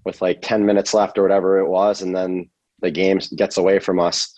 with 0.03 0.21
like 0.21 0.41
10 0.41 0.65
minutes 0.65 0.93
left 0.93 1.17
or 1.17 1.21
whatever 1.21 1.59
it 1.59 1.67
was 1.67 2.01
and 2.01 2.13
then 2.13 2.49
the 2.81 2.91
game 2.91 3.19
gets 3.37 3.57
away 3.57 3.79
from 3.79 3.99
us 3.99 4.33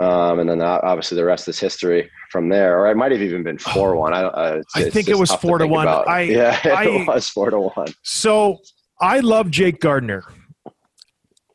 um, 0.00 0.40
and 0.40 0.48
then 0.48 0.60
obviously 0.62 1.16
the 1.16 1.24
rest 1.24 1.46
is 1.46 1.60
history 1.60 2.10
from 2.30 2.48
there 2.48 2.78
or 2.78 2.90
it 2.90 2.96
might 2.96 3.12
have 3.12 3.22
even 3.22 3.42
been 3.42 3.56
4-1 3.56 4.12
i, 4.12 4.22
uh, 4.22 4.62
I 4.74 4.90
think 4.90 5.08
it 5.08 5.16
was 5.16 5.32
4 5.32 5.58
to 5.58 5.66
1 5.66 5.86
about. 5.86 6.08
I, 6.08 6.22
yeah 6.22 6.60
I, 6.64 6.86
it 6.86 7.06
was 7.06 7.28
4 7.28 7.50
to 7.50 7.60
1 7.60 7.86
So 8.02 8.58
I 9.00 9.20
love 9.20 9.50
Jake 9.50 9.80
Gardiner. 9.80 10.24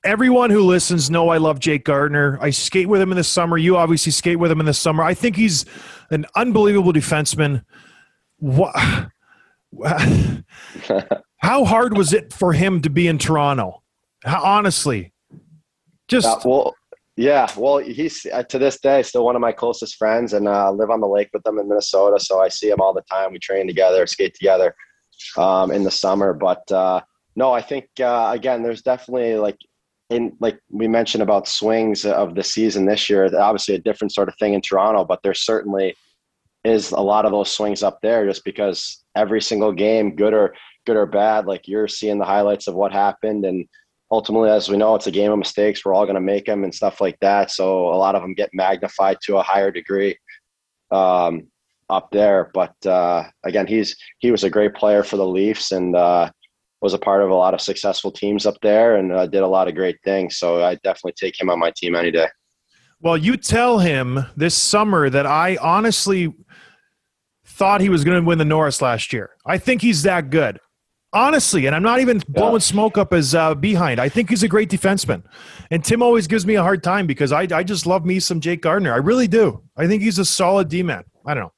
Everyone 0.06 0.50
who 0.50 0.62
listens 0.62 1.10
know 1.10 1.30
I 1.30 1.38
love 1.38 1.60
Jake 1.60 1.86
Gardiner. 1.86 2.38
I 2.42 2.50
skate 2.50 2.88
with 2.88 3.01
him 3.01 3.12
in 3.12 3.18
the 3.18 3.24
summer. 3.24 3.58
You 3.58 3.77
obviously 3.77 4.12
skate 4.12 4.38
with 4.38 4.51
him 4.51 4.60
in 4.60 4.65
the 4.65 4.74
summer. 4.74 5.03
I 5.03 5.13
think 5.13 5.36
he's 5.36 5.65
an 6.10 6.25
unbelievable 6.36 6.92
defenseman. 6.92 7.63
What? 8.38 8.75
How 11.38 11.65
hard 11.65 11.98
was 11.98 12.13
it 12.13 12.34
for 12.34 12.53
him 12.53 12.82
to 12.82 12.89
be 12.89 13.08
in 13.08 13.18
Toronto? 13.18 13.82
How, 14.24 14.44
honestly, 14.44 15.13
just 16.08 16.27
Uh, 16.27 16.39
well, 16.46 16.75
yeah. 17.15 17.48
Well, 17.55 17.77
he's 17.77 18.25
uh, 18.32 18.43
to 18.43 18.58
this 18.58 18.79
day 18.79 19.03
still 19.03 19.25
one 19.25 19.36
of 19.36 19.41
my 19.41 19.51
closest 19.51 19.96
friends, 19.96 20.34
and 20.34 20.48
uh, 20.48 20.72
live 20.72 20.89
on 20.89 21.01
the 21.01 21.08
lake 21.08 21.29
with 21.34 21.43
them 21.43 21.60
in 21.60 21.67
Minnesota. 21.67 22.20
So 22.20 22.41
I 22.41 22.50
see 22.50 22.70
him 22.70 22.82
all 22.82 22.93
the 22.93 23.03
time. 23.03 23.32
We 23.32 23.39
train 23.39 23.67
together, 23.67 24.05
skate 24.08 24.34
together 24.34 24.75
um, 25.38 25.72
in 25.72 25.84
the 25.84 25.91
summer. 25.91 26.34
But 26.34 26.70
uh, 26.72 27.01
no, 27.36 27.51
I 27.51 27.62
think 27.62 27.88
uh, 28.00 28.32
again, 28.34 28.63
there's 28.63 28.82
definitely 28.82 29.36
like 29.36 29.58
in 30.10 30.36
like 30.39 30.60
we 30.70 30.88
mentioned 30.88 31.22
about 31.22 31.48
swings 31.48 32.05
of 32.05 32.36
the 32.36 32.43
season 32.43 32.86
this 32.86 33.10
year. 33.10 33.29
Obviously, 33.38 33.75
a 33.75 33.79
different 33.79 34.13
sort 34.13 34.29
of 34.29 34.36
thing 34.39 34.53
in 34.53 34.62
Toronto, 34.62 35.05
but 35.05 35.22
there 35.24 35.36
certainly 35.36 35.96
is 36.63 36.91
a 36.91 37.00
lot 37.00 37.25
of 37.25 37.32
those 37.32 37.51
swings 37.51 37.84
up 37.84 38.00
there, 38.01 38.25
just 38.25 38.43
because 38.43 39.03
every 39.15 39.41
single 39.41 39.72
game, 39.72 40.15
good 40.15 40.34
or 40.34 40.55
good 40.86 40.96
or 40.96 41.05
bad, 41.05 41.46
like 41.46 41.67
you're 41.67 41.88
seeing 41.88 42.17
the 42.17 42.25
highlights 42.25 42.67
of 42.67 42.74
what 42.74 42.91
happened 42.91 43.46
and 43.46 43.67
ultimately, 44.13 44.51
as 44.51 44.70
we 44.70 44.77
know, 44.77 44.93
it's 44.93 45.08
a 45.08 45.12
game 45.12 45.32
of 45.32 45.39
mistakes. 45.39 45.84
We're 45.84 45.96
all 45.96 46.05
going 46.05 46.13
to 46.13 46.22
make 46.22 46.46
them 46.46 46.63
and 46.63 46.74
stuff 46.74 47.01
like 47.01 47.17
that. 47.22 47.50
So 47.50 47.88
a 47.88 47.98
lot 47.98 48.13
of 48.13 48.22
them 48.22 48.36
get 48.36 48.51
magnified 48.53 49.17
to 49.24 49.38
a 49.38 49.41
higher 49.41 49.72
degree 49.72 50.15
um, 50.91 51.48
up 51.89 52.12
there. 52.12 52.51
But 52.53 52.75
uh, 52.86 53.24
again, 53.43 53.65
he's 53.65 53.98
he 54.20 54.29
was 54.29 54.43
a 54.43 54.51
great 54.51 54.75
player 54.75 55.03
for 55.03 55.17
the 55.17 55.25
Leafs 55.25 55.72
and 55.72 55.96
uh, 55.96 56.29
was 56.79 56.93
a 56.93 57.00
part 57.00 57.24
of 57.24 57.32
a 57.32 57.34
lot 57.34 57.55
of 57.55 57.62
successful 57.62 58.12
teams 58.12 58.46
up 58.46 58.58
there 58.62 58.98
and 58.98 59.12
uh, 59.12 59.25
did 59.25 59.41
a 59.41 59.48
lot 59.48 59.67
of 59.67 59.74
great 59.74 59.98
things. 60.05 60.38
So 60.38 60.63
I 60.63 60.76
definitely 60.76 61.13
take 61.13 61.41
him 61.41 61.49
on 61.49 61.58
my 61.58 61.71
team 61.76 61.95
any 61.95 62.12
day. 62.12 62.28
Well, 63.02 63.17
you 63.17 63.36
tell 63.36 63.80
him 63.80 64.28
this 64.38 64.56
summer 64.56 65.10
that 65.10 65.26
I 65.26 65.58
honestly 65.58 66.32
thought 67.45 67.82
he 67.82 67.89
was 67.89 68.04
going 68.04 68.21
to 68.21 68.26
win 68.26 68.38
the 68.38 68.45
Norris 68.45 68.80
last 68.80 69.12
year. 69.12 69.32
I 69.43 69.58
think 69.58 69.82
he's 69.82 70.04
that 70.04 70.30
good. 70.30 70.60
Honestly, 71.13 71.67
and 71.67 71.76
I'm 71.76 71.84
not 71.84 71.99
even 71.99 72.21
blowing 72.28 72.60
smoke 72.60 72.97
up 72.97 73.12
his 73.12 73.36
uh, 73.36 73.54
behind. 73.54 73.99
I 73.99 74.10
think 74.10 74.30
he's 74.30 74.41
a 74.41 74.47
great 74.47 74.69
defenseman. 74.69 75.23
And 75.69 75.84
Tim 75.84 76.02
always 76.02 76.26
gives 76.26 76.45
me 76.45 76.56
a 76.56 76.63
hard 76.63 76.82
time 76.82 77.06
because 77.06 77.32
I, 77.32 77.41
I 77.52 77.63
just 77.63 77.86
love 77.86 78.04
me 78.04 78.19
some 78.19 78.39
Jake 78.39 78.63
Gardiner. 78.63 78.93
I 78.93 78.97
really 78.97 79.28
do. 79.28 79.62
I 79.78 79.86
think 79.86 80.02
he's 80.02 80.17
a 80.17 80.26
solid 80.26 80.69
D 80.69 80.82
man. 80.82 81.04
I 81.26 81.36
don't 81.36 81.43
know. 81.43 81.54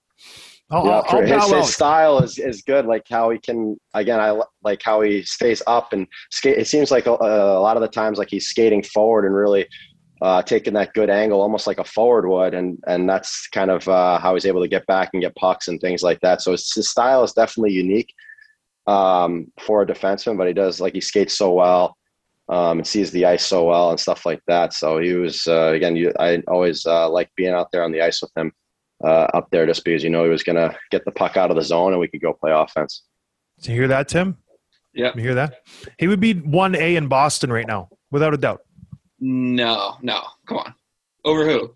I'll, 0.71 0.85
Yeah, 0.85 0.91
I'll, 0.91 1.05
I'll 1.07 1.49
his, 1.49 1.67
his 1.67 1.73
style 1.73 2.19
is, 2.19 2.37
is 2.37 2.63
good. 2.63 2.85
Like 2.85 3.03
how 3.09 3.29
he 3.29 3.39
can 3.39 3.77
again, 3.93 4.19
I 4.19 4.37
like 4.63 4.81
how 4.83 5.01
he 5.01 5.23
stays 5.23 5.61
up 5.67 5.93
and 5.93 6.05
skate. 6.31 6.57
It 6.57 6.67
seems 6.67 6.91
like 6.91 7.05
a, 7.05 7.11
a 7.11 7.61
lot 7.61 7.77
of 7.77 7.81
the 7.81 7.87
times, 7.87 8.17
like 8.17 8.29
he's 8.29 8.47
skating 8.47 8.83
forward 8.83 9.25
and 9.25 9.35
really 9.35 9.67
uh, 10.21 10.41
taking 10.41 10.73
that 10.73 10.93
good 10.93 11.09
angle, 11.09 11.41
almost 11.41 11.67
like 11.67 11.77
a 11.77 11.83
forward 11.83 12.27
would, 12.27 12.53
and 12.53 12.79
and 12.87 13.07
that's 13.07 13.47
kind 13.49 13.69
of 13.69 13.87
uh, 13.87 14.17
how 14.17 14.33
he's 14.33 14.45
able 14.45 14.61
to 14.61 14.67
get 14.67 14.85
back 14.87 15.11
and 15.13 15.21
get 15.21 15.35
pucks 15.35 15.67
and 15.67 15.79
things 15.79 16.01
like 16.01 16.19
that. 16.21 16.41
So 16.41 16.51
his, 16.51 16.71
his 16.73 16.89
style 16.89 17.23
is 17.23 17.33
definitely 17.33 17.73
unique 17.73 18.13
um, 18.87 19.51
for 19.59 19.81
a 19.81 19.85
defenseman, 19.85 20.37
but 20.37 20.47
he 20.47 20.53
does 20.53 20.79
like 20.79 20.93
he 20.93 21.01
skates 21.01 21.37
so 21.37 21.53
well. 21.53 21.97
Um, 22.47 22.77
and 22.77 22.85
sees 22.85 23.09
the 23.09 23.25
ice 23.25 23.43
so 23.43 23.65
well 23.65 23.89
and 23.89 23.99
stuff 23.99 24.23
like 24.23 24.39
that. 24.45 24.71
So 24.71 24.99
he 24.99 25.13
was 25.13 25.47
uh, 25.47 25.71
again. 25.73 25.95
You, 25.95 26.13
I 26.19 26.43
always 26.47 26.85
uh, 26.85 27.09
like 27.09 27.31
being 27.35 27.55
out 27.55 27.71
there 27.71 27.83
on 27.83 27.91
the 27.91 28.03
ice 28.03 28.21
with 28.21 28.29
him 28.37 28.53
uh, 29.03 29.27
up 29.33 29.49
there 29.51 29.65
just 29.65 29.83
because 29.83 30.03
you 30.03 30.11
know 30.11 30.23
he 30.23 30.29
was 30.29 30.43
going 30.43 30.55
to 30.55 30.77
get 30.91 31.03
the 31.05 31.11
puck 31.11 31.37
out 31.37 31.49
of 31.49 31.55
the 31.55 31.63
zone 31.63 31.91
and 31.91 31.99
we 31.99 32.07
could 32.07 32.21
go 32.21 32.33
play 32.33 32.51
offense. 32.51 33.03
Do 33.61 33.71
you 33.71 33.77
hear 33.79 33.87
that, 33.87 34.07
Tim? 34.07 34.37
Yeah. 34.93 35.11
You 35.15 35.21
hear 35.21 35.35
that? 35.35 35.61
He 35.99 36.07
would 36.07 36.19
be 36.19 36.33
1A 36.33 36.95
in 36.95 37.07
Boston 37.07 37.51
right 37.51 37.67
now, 37.67 37.89
without 38.11 38.33
a 38.33 38.37
doubt. 38.37 38.61
No, 39.19 39.97
no. 40.01 40.21
Come 40.47 40.57
on. 40.57 40.73
Over 41.23 41.45
who? 41.45 41.75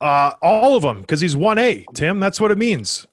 Uh, 0.00 0.32
all 0.42 0.76
of 0.76 0.82
them, 0.82 1.00
because 1.00 1.20
he's 1.20 1.34
1A, 1.34 1.84
Tim. 1.94 2.20
That's 2.20 2.40
what 2.40 2.50
it 2.50 2.58
means. 2.58 3.06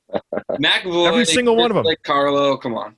McAvoy. 0.52 1.08
Every 1.08 1.26
single 1.26 1.56
one 1.56 1.72
of 1.72 1.78
'em. 1.78 1.84
Like 1.86 2.02
Carlo. 2.04 2.58
Come 2.58 2.76
on. 2.76 2.96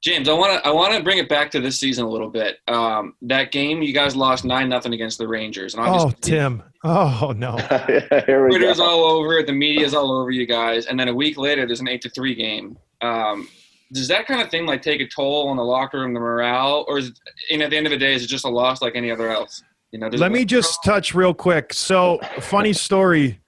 James, 0.00 0.28
I 0.28 0.32
want 0.32 0.52
to 0.62 0.68
I 0.68 0.70
want 0.70 0.94
to 0.94 1.02
bring 1.02 1.18
it 1.18 1.28
back 1.28 1.50
to 1.50 1.60
this 1.60 1.76
season 1.78 2.04
a 2.04 2.08
little 2.08 2.30
bit. 2.30 2.58
Um, 2.68 3.14
that 3.22 3.50
game 3.50 3.82
you 3.82 3.92
guys 3.92 4.14
lost 4.14 4.44
nine 4.44 4.68
nothing 4.68 4.92
against 4.94 5.18
the 5.18 5.26
Rangers, 5.26 5.74
and 5.74 5.84
Oh, 5.84 5.88
obviously 5.90 6.20
Tim. 6.20 6.62
Oh, 6.84 7.32
no. 7.36 7.56
Here 8.26 8.44
we 8.44 8.50
Twitter's 8.56 8.76
go. 8.78 8.84
all 8.84 9.04
over 9.18 9.38
it, 9.38 9.48
the 9.48 9.52
media's 9.52 9.94
all 9.94 10.12
over 10.12 10.30
you 10.30 10.46
guys, 10.46 10.86
and 10.86 10.98
then 10.98 11.08
a 11.08 11.14
week 11.14 11.36
later 11.36 11.66
there's 11.66 11.80
an 11.80 11.88
eight 11.88 12.00
to 12.02 12.10
three 12.10 12.36
game. 12.36 12.78
Um, 13.00 13.48
does 13.92 14.06
that 14.06 14.26
kind 14.28 14.40
of 14.40 14.50
thing 14.50 14.66
like 14.66 14.82
take 14.82 15.00
a 15.00 15.08
toll 15.08 15.48
on 15.48 15.56
the 15.56 15.64
locker 15.64 15.98
room, 15.98 16.14
the 16.14 16.20
morale, 16.20 16.84
or 16.86 16.98
is 16.98 17.08
it, 17.08 17.18
and 17.50 17.62
at 17.62 17.70
the 17.70 17.76
end 17.76 17.86
of 17.86 17.90
the 17.90 17.96
day 17.98 18.14
is 18.14 18.22
it 18.22 18.28
just 18.28 18.44
a 18.44 18.48
loss 18.48 18.80
like 18.80 18.94
any 18.94 19.10
other 19.10 19.28
else? 19.30 19.64
You 19.90 19.98
know, 19.98 20.06
Let 20.08 20.30
me 20.30 20.44
just 20.44 20.84
touch 20.84 21.12
real 21.14 21.34
quick. 21.34 21.72
So, 21.72 22.20
funny 22.40 22.72
story. 22.74 23.40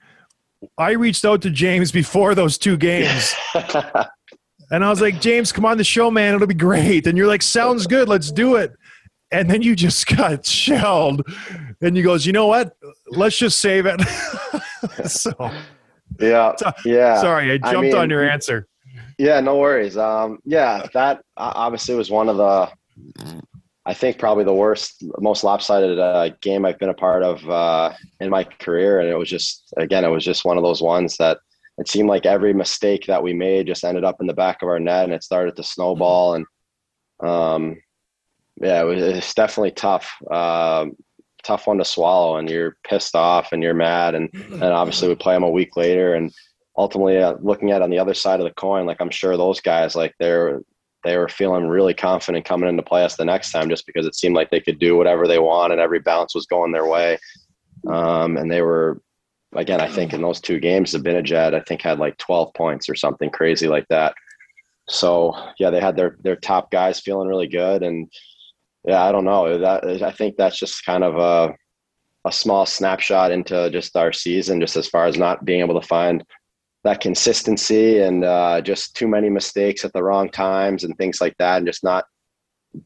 I 0.76 0.92
reached 0.92 1.24
out 1.24 1.42
to 1.42 1.50
James 1.50 1.92
before 1.92 2.34
those 2.34 2.58
two 2.58 2.76
games, 2.76 3.34
and 4.70 4.84
I 4.84 4.90
was 4.90 5.00
like, 5.00 5.20
James, 5.20 5.52
come 5.52 5.64
on 5.64 5.78
the 5.78 5.84
show, 5.84 6.10
man. 6.10 6.34
It'll 6.34 6.46
be 6.46 6.54
great. 6.54 7.06
And 7.06 7.16
you're 7.16 7.26
like, 7.26 7.42
sounds 7.42 7.86
good. 7.86 8.08
Let's 8.08 8.30
do 8.30 8.56
it. 8.56 8.72
And 9.32 9.48
then 9.48 9.62
you 9.62 9.74
just 9.74 10.06
got 10.16 10.44
shelled. 10.46 11.22
And 11.80 11.96
you 11.96 12.02
goes, 12.02 12.26
you 12.26 12.32
know 12.32 12.46
what? 12.46 12.72
Let's 13.08 13.38
just 13.38 13.60
save 13.60 13.86
it. 13.86 14.00
so, 15.06 15.32
yeah, 16.18 16.52
yeah. 16.84 17.20
sorry, 17.20 17.52
I 17.52 17.54
I 17.62 17.72
jumped 17.72 17.94
on 17.94 18.10
your 18.10 18.28
answer. 18.28 18.66
Yeah, 19.18 19.40
no 19.40 19.58
worries. 19.58 19.96
Um, 19.96 20.38
yeah, 20.44 20.86
that 20.94 21.22
obviously 21.36 21.94
was 21.94 22.10
one 22.10 22.28
of 22.28 22.36
the, 22.36 22.70
I 23.90 23.94
think 23.94 24.18
probably 24.18 24.44
the 24.44 24.54
worst, 24.54 25.02
most 25.18 25.42
lopsided 25.42 25.98
uh, 25.98 26.30
game 26.40 26.64
I've 26.64 26.78
been 26.78 26.90
a 26.90 26.94
part 26.94 27.24
of 27.24 27.50
uh, 27.50 27.92
in 28.20 28.30
my 28.30 28.44
career, 28.44 29.00
and 29.00 29.08
it 29.08 29.16
was 29.16 29.28
just 29.28 29.74
again, 29.76 30.04
it 30.04 30.10
was 30.10 30.24
just 30.24 30.44
one 30.44 30.56
of 30.56 30.62
those 30.62 30.80
ones 30.80 31.16
that 31.16 31.38
it 31.76 31.88
seemed 31.88 32.08
like 32.08 32.24
every 32.24 32.54
mistake 32.54 33.06
that 33.06 33.20
we 33.20 33.32
made 33.32 33.66
just 33.66 33.82
ended 33.82 34.04
up 34.04 34.20
in 34.20 34.28
the 34.28 34.32
back 34.32 34.62
of 34.62 34.68
our 34.68 34.78
net, 34.78 35.04
and 35.04 35.12
it 35.12 35.24
started 35.24 35.56
to 35.56 35.64
snowball, 35.64 36.34
and 36.34 36.46
um, 37.18 37.82
yeah, 38.62 38.80
it 38.80 38.84
was 38.84 39.02
it's 39.02 39.34
definitely 39.34 39.72
tough. 39.72 40.08
Um, 40.30 40.96
tough 41.42 41.66
one 41.66 41.78
to 41.78 41.84
swallow. 41.84 42.36
And 42.36 42.50
you're 42.50 42.76
pissed 42.86 43.16
off 43.16 43.52
and 43.52 43.62
you're 43.62 43.72
mad. 43.72 44.14
And, 44.14 44.28
and 44.34 44.62
obviously 44.62 45.08
we 45.08 45.14
play 45.14 45.32
them 45.32 45.42
a 45.42 45.48
week 45.48 45.74
later. 45.74 46.12
And 46.14 46.30
ultimately 46.76 47.16
uh, 47.16 47.36
looking 47.40 47.70
at 47.70 47.80
it 47.80 47.82
on 47.82 47.88
the 47.88 47.98
other 47.98 48.14
side 48.14 48.40
of 48.40 48.44
the 48.44 48.54
coin 48.54 48.86
like 48.86 48.98
i'm 49.00 49.10
sure 49.10 49.36
those 49.36 49.60
guys 49.60 49.96
like 49.96 50.14
they're 50.18 50.62
they 51.04 51.16
were 51.16 51.28
feeling 51.28 51.66
really 51.66 51.94
confident 51.94 52.44
coming 52.44 52.68
into 52.68 52.82
play 52.82 53.04
us 53.04 53.16
the 53.16 53.24
next 53.24 53.52
time 53.52 53.68
just 53.68 53.86
because 53.86 54.06
it 54.06 54.14
seemed 54.14 54.36
like 54.36 54.50
they 54.50 54.60
could 54.60 54.78
do 54.78 54.96
whatever 54.96 55.26
they 55.26 55.38
want 55.38 55.72
and 55.72 55.80
every 55.80 56.00
bounce 56.00 56.34
was 56.34 56.46
going 56.46 56.72
their 56.72 56.86
way. 56.86 57.18
Um, 57.86 58.36
and 58.36 58.50
they 58.50 58.62
were 58.62 59.00
again 59.56 59.80
i 59.80 59.88
think 59.88 60.12
in 60.12 60.22
those 60.22 60.40
two 60.40 60.60
games 60.60 60.94
Zibanejad, 60.94 61.54
i 61.54 61.60
think 61.60 61.82
had 61.82 61.98
like 61.98 62.16
12 62.18 62.54
points 62.54 62.88
or 62.88 62.94
something 62.94 63.30
crazy 63.30 63.66
like 63.66 63.86
that. 63.88 64.14
So 64.88 65.34
yeah 65.58 65.70
they 65.70 65.80
had 65.80 65.96
their 65.96 66.16
their 66.22 66.36
top 66.36 66.70
guys 66.70 67.00
feeling 67.00 67.28
really 67.28 67.48
good. 67.48 67.82
And 67.82 68.10
yeah 68.86 69.02
i 69.04 69.12
don't 69.12 69.24
know. 69.24 69.58
That 69.58 70.02
i 70.02 70.12
think 70.12 70.36
that's 70.36 70.58
just 70.58 70.84
kind 70.84 71.04
of 71.04 71.16
a 71.16 71.54
a 72.26 72.32
small 72.32 72.66
snapshot 72.66 73.30
into 73.30 73.70
just 73.70 73.96
our 73.96 74.12
season, 74.12 74.60
just 74.60 74.76
as 74.76 74.86
far 74.86 75.06
as 75.06 75.16
not 75.16 75.44
being 75.44 75.60
able 75.60 75.80
to 75.80 75.86
find 75.86 76.22
that 76.84 77.00
consistency 77.00 78.00
and 78.00 78.24
uh, 78.24 78.60
just 78.60 78.96
too 78.96 79.06
many 79.06 79.28
mistakes 79.28 79.84
at 79.84 79.92
the 79.92 80.02
wrong 80.02 80.30
times 80.30 80.84
and 80.84 80.96
things 80.96 81.20
like 81.20 81.36
that, 81.38 81.58
and 81.58 81.66
just 81.66 81.84
not 81.84 82.04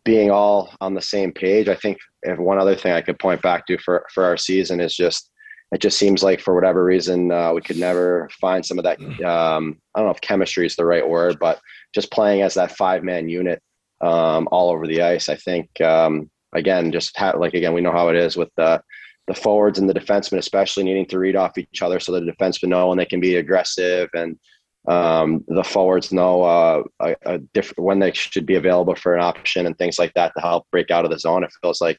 being 0.05 0.31
all 0.31 0.75
on 0.81 0.95
the 0.95 1.03
same 1.03 1.33
page. 1.33 1.69
I 1.69 1.75
think 1.75 1.99
if 2.23 2.39
one 2.39 2.59
other 2.59 2.75
thing 2.75 2.93
I 2.93 3.03
could 3.03 3.19
point 3.19 3.43
back 3.43 3.67
to 3.67 3.79
for 3.79 4.07
for 4.13 4.25
our 4.25 4.37
season 4.37 4.81
is 4.81 4.97
just 4.97 5.31
it 5.73 5.81
just 5.81 5.99
seems 5.99 6.23
like 6.23 6.41
for 6.41 6.55
whatever 6.55 6.85
reason 6.85 7.33
uh, 7.33 7.53
we 7.53 7.61
could 7.61 7.79
never 7.79 8.29
find 8.41 8.65
some 8.65 8.79
of 8.79 8.85
that. 8.85 9.01
Um, 9.25 9.79
I 9.95 10.01
don't 10.01 10.07
know 10.07 10.15
if 10.15 10.21
chemistry 10.21 10.67
is 10.67 10.77
the 10.77 10.85
right 10.85 11.09
word, 11.09 11.39
but 11.41 11.61
just 11.95 12.13
playing 12.13 12.43
as 12.43 12.55
that 12.55 12.77
five 12.77 13.03
man 13.03 13.29
unit 13.29 13.61
um, 14.01 14.49
all 14.53 14.71
over 14.71 14.87
the 14.87 15.03
ice. 15.03 15.29
I 15.29 15.37
think 15.37 15.81
um, 15.81 16.31
again, 16.55 16.93
just 16.93 17.17
ha- 17.17 17.37
like 17.37 17.55
again, 17.55 17.75
we 17.75 17.81
know 17.81 17.93
how 17.93 18.09
it 18.09 18.17
is 18.17 18.37
with 18.37 18.51
the 18.57 18.83
the 19.27 19.35
forwards 19.35 19.79
and 19.79 19.89
the 19.89 19.95
defensemen, 19.95 20.39
especially 20.39 20.85
needing 20.85 21.07
to 21.07 21.19
read 21.19 21.37
off 21.37 21.59
each 21.59 21.83
other 21.83 21.99
so 21.99 22.13
that 22.13 22.25
the 22.25 22.33
defensemen 22.33 22.69
know 22.69 22.89
when 22.89 22.99
they 22.99 23.07
can 23.07 23.21
be 23.21 23.37
aggressive 23.37 24.11
and 24.15 24.39
um, 24.87 25.45
the 25.49 25.65
forwards 25.65 26.13
know 26.13 26.43
uh, 26.43 26.83
a, 27.01 27.17
a 27.25 27.39
different 27.39 27.79
when 27.79 28.01
they 28.01 28.13
should 28.13 28.45
be 28.45 28.57
available 28.57 28.95
for 28.95 29.15
an 29.15 29.23
option 29.23 29.65
and 29.67 29.79
things 29.79 29.99
like 29.99 30.13
that 30.15 30.33
to 30.35 30.43
help 30.43 30.67
break 30.71 30.91
out 30.91 31.05
of 31.05 31.11
the 31.11 31.19
zone. 31.19 31.43
It 31.43 31.53
feels 31.63 31.81
like 31.81 31.99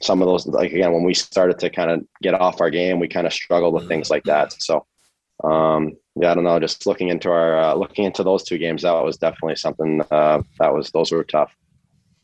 some 0.00 0.22
of 0.22 0.28
those, 0.28 0.46
like 0.46 0.72
again, 0.72 0.92
when 0.92 1.04
we 1.04 1.14
started 1.14 1.58
to 1.58 1.68
kind 1.70 1.90
of 1.90 2.04
get 2.22 2.34
off 2.34 2.60
our 2.60 2.70
game, 2.70 2.98
we 2.98 3.08
kind 3.08 3.26
of 3.26 3.32
struggled 3.32 3.74
with 3.74 3.86
things 3.86 4.10
like 4.10 4.24
that. 4.24 4.54
So, 4.60 4.86
um, 5.44 5.92
yeah, 6.16 6.30
I 6.30 6.34
don't 6.34 6.44
know. 6.44 6.58
Just 6.58 6.86
looking 6.86 7.08
into 7.08 7.30
our 7.30 7.58
uh, 7.58 7.74
looking 7.74 8.06
into 8.06 8.24
those 8.24 8.44
two 8.44 8.58
games, 8.58 8.82
that 8.82 8.92
was 8.92 9.18
definitely 9.18 9.56
something 9.56 10.00
uh, 10.10 10.42
that 10.58 10.72
was 10.72 10.90
those 10.90 11.12
were 11.12 11.24
tough. 11.24 11.54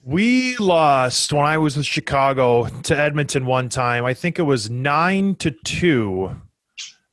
We 0.02 0.56
lost 0.56 1.32
when 1.32 1.44
I 1.44 1.58
was 1.58 1.76
with 1.76 1.86
Chicago 1.86 2.68
to 2.68 2.96
Edmonton 2.96 3.46
one 3.46 3.68
time. 3.68 4.04
I 4.04 4.14
think 4.14 4.38
it 4.38 4.42
was 4.42 4.70
nine 4.70 5.34
to 5.36 5.50
two. 5.64 6.40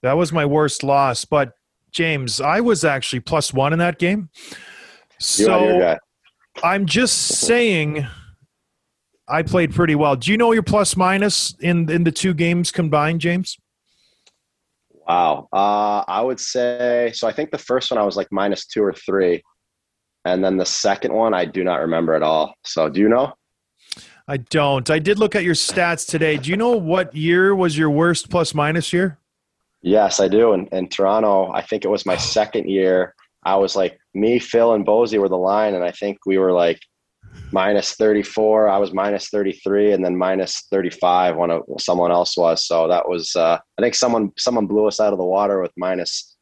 That 0.02 0.14
was 0.14 0.32
my 0.32 0.46
worst 0.46 0.84
loss. 0.84 1.26
But 1.26 1.54
James, 1.92 2.40
I 2.40 2.62
was 2.62 2.84
actually 2.84 3.22
plus 3.22 3.54
one 3.54 3.74
in 3.74 3.80
that 3.80 4.00
game. 4.00 4.30
You 5.38 5.52
and 5.52 5.66
your 5.66 5.82
So. 5.92 5.98
I'm 6.64 6.86
just 6.86 7.18
saying 7.40 8.08
I 9.28 9.42
played 9.44 9.74
pretty 9.74 9.96
well. 9.96 10.16
Do 10.16 10.32
you 10.32 10.38
know 10.38 10.52
your 10.52 10.64
plus 10.64 10.96
minus 10.96 11.56
in 11.60 11.90
in 11.90 12.04
the 12.04 12.12
two 12.12 12.34
games 12.34 12.72
combined, 12.72 13.22
James? 13.22 13.58
Wow. 15.08 15.48
Uh, 15.52 16.04
I 16.08 16.22
would 16.22 16.40
say 16.40 17.12
so. 17.14 17.28
I 17.28 17.32
think 17.32 17.52
the 17.52 17.58
first 17.58 17.92
one 17.92 17.98
I 17.98 18.04
was 18.04 18.16
like 18.16 18.28
minus 18.32 18.66
two 18.66 18.84
or 18.84 18.94
three, 18.94 19.44
and 20.26 20.44
then 20.44 20.58
the 20.58 20.66
second 20.66 21.14
one 21.14 21.34
I 21.34 21.46
do 21.46 21.64
not 21.64 21.82
remember 21.82 22.16
at 22.16 22.24
all. 22.24 22.56
So, 22.64 22.90
do 22.90 23.00
you 23.00 23.08
know? 23.08 23.34
I 24.28 24.38
don't. 24.38 24.90
I 24.90 24.98
did 24.98 25.20
look 25.20 25.36
at 25.36 25.44
your 25.44 25.54
stats 25.54 26.08
today. 26.08 26.38
Do 26.38 26.50
you 26.50 26.58
know 26.58 26.72
what 26.72 27.16
year 27.16 27.54
was 27.54 27.78
your 27.78 27.92
worst 27.92 28.30
plus 28.30 28.56
minus 28.56 28.92
year? 28.92 29.20
Yes, 29.84 30.20
I 30.20 30.28
do. 30.28 30.54
In, 30.54 30.66
in 30.72 30.88
Toronto, 30.90 31.52
I 31.52 31.62
think 31.62 31.86
it 31.86 31.90
was 31.90 32.08
my 32.08 32.18
second 32.38 32.68
year. 32.68 33.14
I 33.44 33.56
was 33.56 33.76
like 33.76 34.00
me, 34.16 34.40
Phil, 34.40 34.74
and 34.74 34.86
Bozy 34.86 35.20
were 35.20 35.30
the 35.30 35.38
line, 35.38 35.76
and 35.76 35.84
I 35.84 35.92
think 35.92 36.18
we 36.26 36.40
were 36.40 36.52
like 36.52 36.80
minus 37.52 37.94
34. 37.94 38.68
I 38.68 38.78
was 38.80 38.94
minus 38.94 39.30
33, 39.30 39.92
and 39.92 40.04
then 40.04 40.18
minus 40.18 40.64
35 40.72 41.36
when 41.36 41.62
someone 41.78 42.12
else 42.12 42.36
was. 42.36 42.66
So 42.66 42.88
that 42.88 43.08
was. 43.08 43.36
Uh, 43.36 43.60
I 43.78 43.82
think 43.82 43.94
someone 43.94 44.32
someone 44.40 44.66
blew 44.66 44.88
us 44.88 45.00
out 45.00 45.14
of 45.14 45.20
the 45.20 45.26
water 45.26 45.62
with 45.62 45.72
minus 45.78 46.35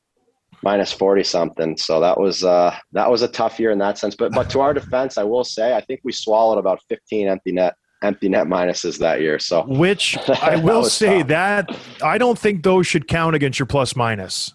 minus 0.63 0.91
40 0.91 1.23
something. 1.23 1.77
So 1.77 1.99
that 1.99 2.19
was 2.19 2.43
uh, 2.43 2.75
that 2.93 3.09
was 3.09 3.21
a 3.21 3.27
tough 3.27 3.59
year 3.59 3.71
in 3.71 3.79
that 3.79 3.97
sense. 3.97 4.15
But 4.15 4.31
but 4.33 4.49
to 4.51 4.61
our 4.61 4.73
defense, 4.73 5.17
I 5.17 5.23
will 5.23 5.43
say 5.43 5.75
I 5.75 5.81
think 5.81 6.01
we 6.03 6.11
swallowed 6.11 6.57
about 6.57 6.79
15 6.89 7.27
empty 7.27 7.51
net 7.51 7.75
empty 8.01 8.29
net 8.29 8.47
minuses 8.47 8.97
that 8.99 9.21
year. 9.21 9.39
So 9.39 9.63
Which 9.67 10.17
I 10.41 10.55
will 10.57 10.83
say 10.85 11.19
tough. 11.19 11.27
that 11.29 11.77
I 12.03 12.17
don't 12.17 12.37
think 12.39 12.63
those 12.63 12.87
should 12.87 13.07
count 13.07 13.35
against 13.35 13.59
your 13.59 13.65
plus 13.65 13.95
minus. 13.95 14.53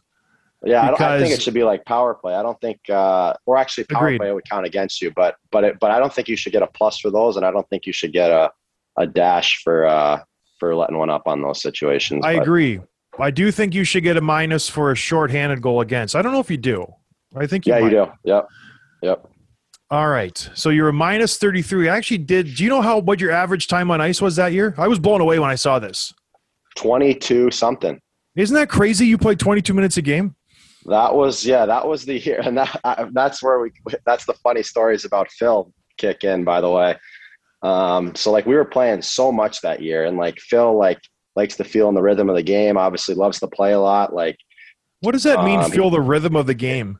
Yeah, 0.64 0.82
I, 0.82 0.86
don't, 0.88 1.00
I 1.00 1.18
think 1.18 1.28
Because- 1.28 1.38
it 1.38 1.42
should 1.42 1.54
be 1.54 1.62
like 1.62 1.84
power 1.84 2.14
play. 2.14 2.34
I 2.34 2.42
don't 2.42 2.60
think, 2.60 2.80
uh, 2.90 3.32
or 3.46 3.56
actually 3.56 3.84
power 3.84 4.06
Agreed. 4.08 4.18
play 4.18 4.32
would 4.32 4.48
count 4.50 4.66
against 4.66 5.00
you, 5.00 5.12
but 5.14 5.36
but 5.52 5.62
it, 5.62 5.78
but 5.78 5.92
I 5.92 6.00
don't 6.00 6.12
think 6.12 6.26
you 6.26 6.36
should 6.36 6.52
get 6.52 6.62
a 6.62 6.66
plus 6.66 6.98
for 6.98 7.10
those, 7.12 7.36
and 7.36 7.46
I 7.46 7.52
don't 7.52 7.68
think 7.70 7.86
you 7.86 7.92
should 7.92 8.12
get 8.12 8.30
a 8.32 8.50
a 8.96 9.06
dash 9.06 9.62
for 9.62 9.86
uh, 9.86 10.20
for 10.58 10.74
letting 10.74 10.98
one 10.98 11.10
up 11.10 11.22
on 11.26 11.42
those 11.42 11.62
situations. 11.62 12.24
I 12.26 12.34
But, 12.34 12.42
agree. 12.42 12.80
I 13.20 13.30
do 13.30 13.50
think 13.50 13.74
you 13.74 13.84
should 13.84 14.04
get 14.04 14.16
a 14.16 14.20
minus 14.20 14.68
for 14.68 14.92
a 14.92 14.96
shorthanded 14.96 15.60
goal 15.60 15.80
against. 15.80 16.14
I 16.14 16.22
don't 16.22 16.32
know 16.32 16.40
if 16.40 16.50
you 16.50 16.56
do. 16.56 16.86
I 17.36 17.46
think 17.46 17.66
you 17.66 17.74
Yeah, 17.74 17.78
you 17.80 17.90
do. 17.90 18.06
Yep, 18.24 18.48
yep. 19.02 19.28
All 19.90 20.08
right. 20.08 20.50
So 20.54 20.68
you're 20.68 20.88
a 20.88 20.92
minus 20.92 21.38
33. 21.38 21.88
I 21.88 21.96
actually 21.96 22.18
did. 22.18 22.54
Do 22.54 22.62
you 22.62 22.70
know 22.70 22.82
how 22.82 22.98
what 22.98 23.20
your 23.20 23.30
average 23.30 23.68
time 23.68 23.90
on 23.90 24.00
ice 24.00 24.20
was 24.20 24.36
that 24.36 24.52
year? 24.52 24.74
I 24.76 24.86
was 24.86 24.98
blown 24.98 25.20
away 25.20 25.38
when 25.38 25.50
I 25.50 25.54
saw 25.54 25.78
this. 25.78 26.12
Twenty 26.76 27.14
two 27.14 27.50
something. 27.50 27.98
Isn't 28.36 28.54
that 28.54 28.68
crazy? 28.68 29.06
You 29.06 29.18
played 29.18 29.40
22 29.40 29.74
minutes 29.74 29.96
a 29.96 30.02
game. 30.02 30.36
That 30.84 31.12
was 31.12 31.44
yeah, 31.44 31.66
that 31.66 31.86
was 31.88 32.04
the 32.04 32.18
year, 32.18 32.40
and 32.44 32.56
that 32.56 32.80
I, 32.84 33.08
that's 33.12 33.42
where 33.42 33.60
we. 33.60 33.72
That's 34.06 34.26
the 34.26 34.34
funny 34.34 34.62
stories 34.62 35.04
about 35.04 35.30
Phil 35.30 35.72
kick 35.96 36.22
in. 36.22 36.44
By 36.44 36.60
the 36.60 36.70
way, 36.70 36.96
um, 37.62 38.14
so 38.14 38.30
like 38.30 38.46
we 38.46 38.54
were 38.54 38.64
playing 38.64 39.02
so 39.02 39.32
much 39.32 39.60
that 39.62 39.82
year, 39.82 40.04
and 40.04 40.16
like 40.16 40.38
Phil 40.38 40.76
like 40.78 41.00
likes 41.38 41.56
to 41.56 41.64
feel 41.64 41.88
in 41.88 41.94
the 41.94 42.02
rhythm 42.02 42.28
of 42.28 42.36
the 42.36 42.42
game. 42.42 42.76
Obviously, 42.76 43.14
loves 43.14 43.38
to 43.40 43.46
play 43.48 43.72
a 43.72 43.80
lot. 43.80 44.12
Like 44.22 44.36
What 45.00 45.12
does 45.12 45.22
that 45.22 45.44
mean? 45.44 45.60
Um, 45.60 45.70
feel 45.70 45.90
the 45.90 46.00
rhythm 46.12 46.34
of 46.36 46.46
the 46.46 46.54
game. 46.54 46.98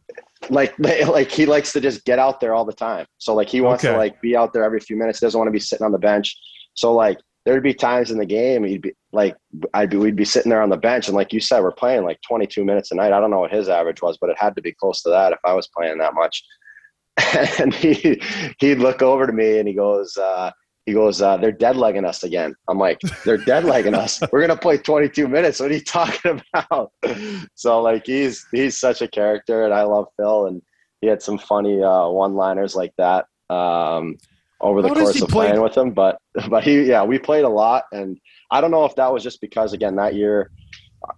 like 0.51 0.72
like 1.18 1.31
he 1.31 1.44
likes 1.46 1.72
to 1.74 1.81
just 1.81 2.05
get 2.05 2.18
out 2.18 2.40
there 2.40 2.55
all 2.55 2.64
the 2.64 2.72
time. 2.88 3.05
So 3.18 3.35
like 3.35 3.48
he 3.48 3.61
wants 3.61 3.85
Okay. 3.85 3.92
to 3.92 3.98
like 3.98 4.20
be 4.22 4.37
out 4.40 4.53
there 4.53 4.64
every 4.64 4.81
few 4.81 4.96
minutes. 4.96 5.20
Doesn't 5.20 5.38
want 5.38 5.48
to 5.48 5.59
be 5.61 5.66
sitting 5.70 5.85
on 5.85 5.92
the 5.92 5.98
bench. 6.12 6.29
So 6.74 6.94
like 6.94 7.18
there'd 7.44 7.62
be 7.62 7.74
times 7.74 8.11
in 8.11 8.18
the 8.18 8.27
game 8.27 8.64
he'd 8.64 8.83
be 8.83 8.92
like 9.12 9.35
I'd 9.74 9.90
be 9.90 9.96
we'd 9.96 10.16
be 10.24 10.24
sitting 10.35 10.51
there 10.51 10.62
on 10.62 10.70
the 10.70 10.77
bench 10.90 11.09
and 11.09 11.16
like 11.16 11.33
you 11.33 11.40
said 11.40 11.61
we're 11.62 11.72
playing 11.83 12.05
like 12.05 12.18
22 12.29 12.64
minutes 12.64 12.90
a 12.92 12.94
night. 12.94 13.12
I 13.12 13.20
don't 13.20 13.31
know 13.31 13.40
what 13.40 13.51
his 13.59 13.68
average 13.68 14.03
was, 14.03 14.18
but 14.20 14.31
it 14.31 14.37
had 14.38 14.55
to 14.57 14.62
be 14.62 14.72
close 14.72 15.03
to 15.03 15.11
that 15.11 15.33
if 15.33 15.40
I 15.44 15.55
was 15.55 15.66
playing 15.77 15.98
that 15.98 16.14
much. 16.14 16.44
and 17.59 17.72
he 17.74 18.20
he'd 18.61 18.79
look 18.79 19.03
over 19.03 19.27
to 19.27 19.33
me 19.33 19.59
and 19.59 19.66
he 19.66 19.74
goes. 19.74 20.16
uh 20.16 20.51
he 20.88 20.94
goes, 20.94 21.20
uh, 21.20 21.37
they're 21.37 21.53
dead 21.53 21.77
legging 21.77 22.07
us 22.07 22.24
again. 22.24 22.55
I'm 22.66 22.79
like, 22.79 22.98
they're 23.22 23.37
dead 23.37 23.66
legging 23.66 23.94
us. 23.94 24.22
We're 24.33 24.40
gonna 24.40 24.57
play 24.57 24.79
22 24.79 25.29
minutes. 25.29 25.61
What 25.61 25.70
are 25.70 25.74
you 25.74 25.85
talking 25.85 26.40
about? 26.55 26.92
so 27.55 27.83
like, 27.83 28.07
he's 28.07 28.46
he's 28.53 28.79
such 28.79 29.03
a 29.03 29.07
character, 29.09 29.66
and 29.66 29.74
I 29.74 29.83
love 29.83 30.07
Phil, 30.16 30.46
and 30.46 30.62
he 31.03 31.07
had 31.07 31.20
some 31.20 31.37
funny 31.37 31.83
uh, 31.83 32.09
one-liners 32.09 32.74
like 32.74 32.94
that 32.96 33.27
um, 33.51 34.16
over 34.62 34.81
the 34.81 34.88
How 34.88 34.94
course 34.94 35.20
of 35.20 35.29
play- 35.29 35.48
playing 35.48 35.62
with 35.62 35.77
him. 35.77 35.90
But 35.90 36.22
but 36.48 36.64
he 36.64 36.85
yeah, 36.85 37.05
we 37.05 37.18
played 37.18 37.44
a 37.44 37.51
lot, 37.51 37.85
and 37.92 38.18
I 38.51 38.62
don't 38.62 38.70
know 38.70 38.87
if 38.87 38.96
that 38.96 39.12
was 39.12 39.22
just 39.22 39.42
because 39.42 39.74
again 39.74 39.94
that 39.96 40.14
year 40.14 40.51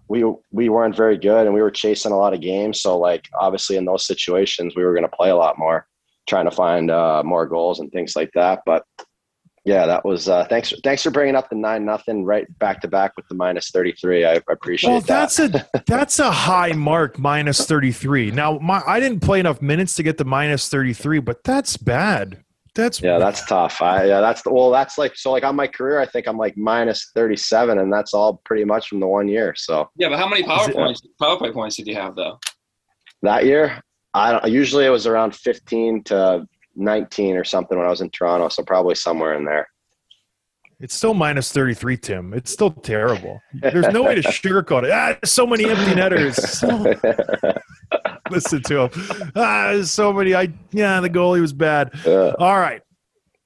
we 0.09 0.25
we 0.51 0.69
weren't 0.69 0.97
very 0.97 1.17
good, 1.17 1.47
and 1.47 1.55
we 1.55 1.63
were 1.63 1.71
chasing 1.71 2.11
a 2.11 2.19
lot 2.19 2.35
of 2.35 2.41
games. 2.41 2.83
So 2.83 2.99
like 2.99 3.29
obviously 3.39 3.77
in 3.77 3.85
those 3.85 4.05
situations 4.05 4.75
we 4.75 4.83
were 4.83 4.95
going 4.95 5.09
to 5.09 5.17
play 5.17 5.31
a 5.31 5.37
lot 5.37 5.61
more, 5.61 5.87
trying 6.29 6.47
to 6.47 6.57
find 6.57 6.91
uh, 6.91 7.23
more 7.25 7.47
goals 7.47 7.79
and 7.79 7.93
things 7.93 8.17
like 8.17 8.33
that. 8.35 8.63
But 8.67 8.83
yeah, 9.65 9.87
that 9.87 10.05
was 10.05 10.29
uh, 10.29 10.45
thanks. 10.47 10.73
Thanks 10.83 11.03
for 11.03 11.11
bringing 11.11 11.37
up 11.37 11.51
the 11.51 11.57
nine 11.57 11.85
nothing 11.85 12.25
right 12.25 12.47
back 12.59 12.81
to 12.83 12.89
back 12.89 13.13
with 13.17 13.29
the 13.29 13.35
minus 13.35 13.71
thirty 13.71 13.93
three. 13.93 14.25
I 14.25 14.41
appreciate 14.49 14.91
Well, 14.91 15.01
that. 15.03 15.31
that's 15.31 15.39
a 15.39 15.69
that's 15.87 16.19
a 16.19 16.31
high 16.31 16.73
mark, 16.73 17.19
minus 17.19 17.67
33. 17.67 18.31
Now, 18.31 18.59
my 18.59 18.83
I 18.87 19.01
didn't 19.01 19.21
play 19.21 19.41
enough 19.41 19.61
minutes 19.61 19.95
to 19.97 20.03
get 20.03 20.17
the 20.19 20.25
minus 20.25 20.69
33, 20.69 21.19
but 21.21 21.45
that's 21.45 21.77
bad. 21.77 22.43
That's 22.75 23.03
Yeah, 23.03 23.19
that's 23.19 23.45
tough. 23.47 23.83
I 23.83 24.05
yeah, 24.05 24.21
that's 24.21 24.43
the 24.43 24.53
well, 24.53 24.71
that's 24.71 24.97
like 24.97 25.17
so 25.17 25.33
like 25.33 25.45
on 25.45 25.57
my 25.57 25.67
career, 25.67 25.99
I 25.99 26.07
think 26.07 26.27
I'm 26.29 26.39
like 26.39 26.57
minus 26.57 27.11
thirty 27.15 27.37
seven, 27.37 27.79
and 27.81 27.93
that's 27.93 28.15
all 28.15 28.41
pretty 28.45 28.65
much 28.65 28.89
from 28.89 29.01
the 29.01 29.07
one 29.09 29.29
year. 29.29 29.55
So 29.57 29.91
Yeah, 29.97 30.09
but 30.09 30.19
how 30.19 30.29
many 30.29 30.43
power 30.45 30.71
it- 30.71 30.75
points, 30.77 31.03
power 31.21 31.37
play 31.37 31.51
points 31.53 31.77
did 31.77 31.87
you 31.87 31.97
have 31.97 32.15
though? 32.17 32.39
that 33.23 33.45
year, 33.45 33.83
I 34.15 34.33
don't, 34.33 34.49
usually 34.51 34.87
it 34.87 34.91
was 34.91 35.07
around 35.07 35.35
fifteen 35.35 36.03
to 36.05 36.47
nineteen 36.77 37.37
or 37.37 37.45
something 37.45 37.77
when 37.77 37.87
I 37.87 37.91
was 37.91 38.01
in 38.01 38.11
Toronto. 38.11 38.49
So 38.49 38.63
probably 38.63 38.95
somewhere 38.95 39.35
in 39.35 39.45
there. 39.45 39.69
It's 40.81 40.95
still 40.95 41.13
minus 41.13 41.53
33, 41.53 41.99
Tim. 41.99 42.33
It's 42.33 42.51
still 42.51 42.71
terrible. 42.71 43.39
There's 43.53 43.89
no 43.89 44.03
way 44.03 44.15
to 44.15 44.23
sugarcoat 44.29 44.85
it. 44.85 44.91
Ah, 44.91 45.15
so 45.27 45.47
many 45.47 45.67
empty 45.69 45.95
netters. 45.95 46.37
So- 46.59 46.95
listen 48.31 48.63
to 48.63 48.89
him. 48.89 49.31
Ah, 49.37 49.79
so 49.83 50.11
many. 50.13 50.35
I 50.35 50.53
yeah, 50.73 51.01
the 51.01 51.11
goalie 51.11 51.41
was 51.41 51.53
bad. 51.53 51.91
Yeah. 52.07 52.33
All 52.39 52.59
right. 52.59 52.81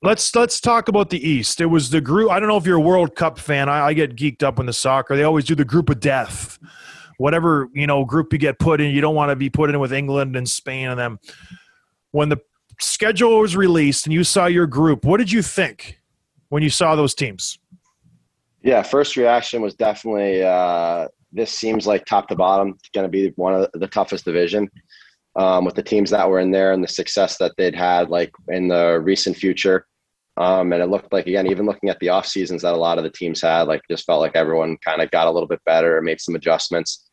Let's 0.02 0.34
let's 0.36 0.60
talk 0.60 0.88
about 0.88 1.10
the 1.10 1.28
East. 1.28 1.60
It 1.60 1.66
was 1.66 1.90
the 1.90 2.00
group. 2.00 2.30
I 2.30 2.38
don't 2.38 2.48
know 2.48 2.56
if 2.58 2.66
you're 2.66 2.76
a 2.76 2.80
World 2.80 3.16
Cup 3.16 3.38
fan. 3.38 3.68
I, 3.68 3.86
I 3.86 3.92
get 3.94 4.16
geeked 4.16 4.42
up 4.42 4.58
in 4.60 4.66
the 4.66 4.72
soccer. 4.72 5.16
They 5.16 5.22
always 5.24 5.44
do 5.44 5.54
the 5.54 5.64
group 5.64 5.88
of 5.90 5.98
death. 5.98 6.58
Whatever 7.18 7.68
you 7.74 7.86
know 7.86 8.04
group 8.04 8.32
you 8.32 8.38
get 8.38 8.58
put 8.58 8.80
in, 8.80 8.90
you 8.94 9.00
don't 9.00 9.14
want 9.14 9.30
to 9.30 9.36
be 9.36 9.48
put 9.50 9.70
in 9.70 9.80
with 9.80 9.92
England 9.92 10.36
and 10.36 10.48
Spain 10.48 10.88
and 10.88 10.98
them. 11.00 11.18
When 12.10 12.28
the 12.28 12.36
schedule 12.80 13.38
was 13.38 13.56
released 13.56 14.06
and 14.06 14.12
you 14.12 14.24
saw 14.24 14.46
your 14.46 14.66
group, 14.66 15.04
what 15.04 15.18
did 15.18 15.30
you 15.30 15.42
think 15.42 16.00
when 16.48 16.62
you 16.62 16.70
saw 16.70 16.96
those 16.96 17.14
teams? 17.14 17.58
Yeah, 18.62 18.82
first 18.82 19.16
reaction 19.16 19.60
was 19.60 19.74
definitely 19.74 20.42
uh, 20.42 21.08
this 21.32 21.50
seems 21.50 21.86
like 21.86 22.06
top 22.06 22.28
to 22.28 22.36
bottom 22.36 22.78
going 22.94 23.04
to 23.04 23.10
be 23.10 23.28
one 23.36 23.54
of 23.54 23.68
the 23.74 23.88
toughest 23.88 24.24
division 24.24 24.70
um, 25.36 25.64
with 25.64 25.74
the 25.74 25.82
teams 25.82 26.10
that 26.10 26.28
were 26.28 26.38
in 26.38 26.50
there 26.50 26.72
and 26.72 26.82
the 26.82 26.88
success 26.88 27.36
that 27.38 27.52
they'd 27.58 27.74
had 27.74 28.08
like 28.08 28.32
in 28.48 28.68
the 28.68 29.00
recent 29.00 29.36
future. 29.36 29.86
Um, 30.36 30.72
and 30.72 30.82
it 30.82 30.88
looked 30.88 31.12
like 31.12 31.26
again, 31.26 31.46
even 31.46 31.66
looking 31.66 31.90
at 31.90 31.98
the 32.00 32.08
off 32.08 32.26
seasons 32.26 32.62
that 32.62 32.72
a 32.72 32.76
lot 32.76 32.98
of 32.98 33.04
the 33.04 33.10
teams 33.10 33.40
had, 33.40 33.62
like 33.64 33.82
just 33.90 34.06
felt 34.06 34.20
like 34.20 34.34
everyone 34.34 34.76
kind 34.78 35.02
of 35.02 35.10
got 35.10 35.26
a 35.26 35.30
little 35.30 35.48
bit 35.48 35.60
better, 35.66 36.00
made 36.00 36.20
some 36.20 36.34
adjustments. 36.34 37.10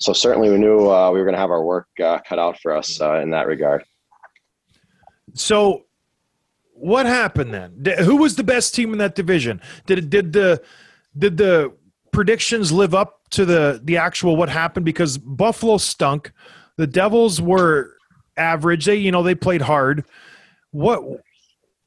So 0.00 0.12
certainly 0.12 0.50
we 0.50 0.58
knew 0.58 0.90
uh, 0.90 1.10
we 1.10 1.18
were 1.18 1.24
going 1.24 1.34
to 1.34 1.40
have 1.40 1.50
our 1.50 1.64
work 1.64 1.88
uh, 2.02 2.18
cut 2.26 2.38
out 2.38 2.58
for 2.60 2.76
us 2.76 3.00
uh, 3.00 3.20
in 3.20 3.30
that 3.30 3.46
regard. 3.46 3.84
So, 5.34 5.84
what 6.72 7.06
happened 7.06 7.52
then? 7.52 7.84
Who 8.04 8.16
was 8.16 8.36
the 8.36 8.44
best 8.44 8.74
team 8.74 8.92
in 8.92 8.98
that 8.98 9.14
division? 9.14 9.60
Did 9.86 10.10
did 10.10 10.32
the 10.32 10.62
did 11.16 11.36
the 11.36 11.72
predictions 12.12 12.72
live 12.72 12.94
up 12.94 13.28
to 13.30 13.44
the 13.44 13.80
the 13.82 13.96
actual 13.96 14.36
what 14.36 14.48
happened? 14.48 14.84
Because 14.84 15.18
Buffalo 15.18 15.78
stunk, 15.78 16.32
the 16.76 16.86
Devils 16.86 17.40
were 17.40 17.96
average. 18.36 18.86
They 18.86 18.96
you 18.96 19.10
know 19.10 19.22
they 19.22 19.34
played 19.34 19.62
hard. 19.62 20.04
What? 20.70 21.02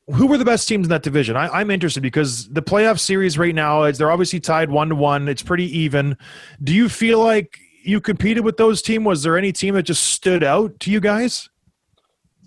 Who 0.08 0.28
were 0.28 0.38
the 0.38 0.46
best 0.46 0.68
teams 0.68 0.88
in 0.88 0.90
that 0.90 1.04
division? 1.04 1.38
I, 1.38 1.48
I'm 1.48 1.72
interested 1.72 2.02
because 2.02 2.50
the 2.50 2.62
playoff 2.62 3.00
series 3.00 3.38
right 3.38 3.56
now 3.56 3.84
is 3.84 3.98
they're 3.98 4.12
obviously 4.12 4.42
tied 4.42 4.70
one 4.70 4.90
to 4.90 4.96
one. 4.96 5.30
It's 5.30 5.44
pretty 5.44 5.78
even. 5.80 6.18
Do 6.62 6.74
you 6.74 6.90
feel 6.90 7.20
like 7.20 7.60
you 7.84 8.02
competed 8.02 8.44
with 8.44 8.58
those 8.58 8.82
teams? 8.82 9.06
Was 9.06 9.24
there 9.24 9.38
any 9.38 9.54
team 9.54 9.76
that 9.76 9.84
just 9.84 10.04
stood 10.08 10.44
out 10.44 10.80
to 10.82 10.92
you 10.92 11.00
guys? 11.00 11.51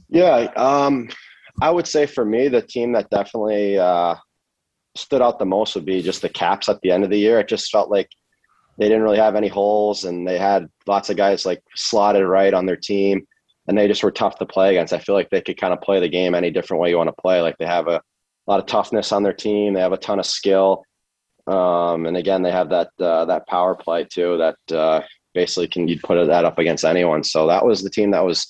Yeah, 0.09 0.51
um, 0.57 1.09
I 1.63 1.71
would 1.71 1.87
say 1.87 2.07
for 2.07 2.25
me, 2.25 2.49
the 2.49 2.63
team 2.63 2.93
that 2.93 3.11
definitely 3.11 3.79
uh, 3.79 4.17
stood 4.97 5.23
out 5.23 5.39
the 5.39 5.47
most 5.47 5.75
would 5.75 5.85
be 5.85 6.03
just 6.03 6.23
the 6.23 6.29
Caps 6.29 6.69
at 6.69 6.81
the 6.81 6.91
end 6.91 7.05
of 7.05 7.11
the 7.11 7.19
year. 7.19 7.39
It 7.41 7.49
just 7.49 7.71
felt 7.71 7.91
like 7.91 8.09
they 8.79 8.89
didn't 8.89 9.03
really 9.03 9.19
have 9.19 9.37
any 9.37 9.49
holes, 9.49 10.05
and 10.05 10.27
they 10.27 10.39
had 10.39 10.69
lots 10.87 11.11
of 11.11 11.17
guys 11.17 11.47
like 11.47 11.63
slotted 11.77 12.27
right 12.27 12.55
on 12.55 12.67
their 12.67 12.77
team, 12.77 13.27
and 13.69 13.79
they 13.79 13.89
just 13.89 14.03
were 14.03 14.11
tough 14.11 14.39
to 14.39 14.47
play 14.47 14.71
against. 14.71 14.93
I 14.93 14.99
feel 14.99 15.15
like 15.15 15.31
they 15.31 15.41
could 15.41 15.61
kind 15.61 15.73
of 15.73 15.81
play 15.81 16.01
the 16.01 16.09
game 16.09 16.35
any 16.35 16.51
different 16.51 16.81
way 16.81 16.91
you 16.91 16.97
want 16.97 17.09
to 17.09 17.23
play. 17.23 17.41
Like 17.41 17.57
they 17.59 17.67
have 17.67 17.89
a 17.89 18.03
lot 18.47 18.61
of 18.61 18.67
toughness 18.67 19.13
on 19.13 19.23
their 19.23 19.33
team. 19.33 19.75
They 19.75 19.81
have 19.81 19.93
a 19.93 19.97
ton 19.97 20.19
of 20.19 20.27
skill, 20.27 20.85
um, 21.47 22.07
and 22.07 22.17
again, 22.17 22.43
they 22.43 22.51
have 22.51 22.69
that 22.71 22.91
uh, 23.01 23.25
that 23.27 23.47
power 23.47 23.75
play 23.75 24.05
too. 24.05 24.39
That 24.39 24.77
uh, 24.77 25.03
basically 25.35 25.69
can 25.69 25.87
you 25.87 25.99
put 26.03 26.25
that 26.27 26.45
up 26.45 26.59
against 26.59 26.85
anyone. 26.85 27.23
So 27.23 27.47
that 27.47 27.65
was 27.65 27.83
the 27.83 27.91
team 27.91 28.11
that 28.11 28.25
was 28.25 28.47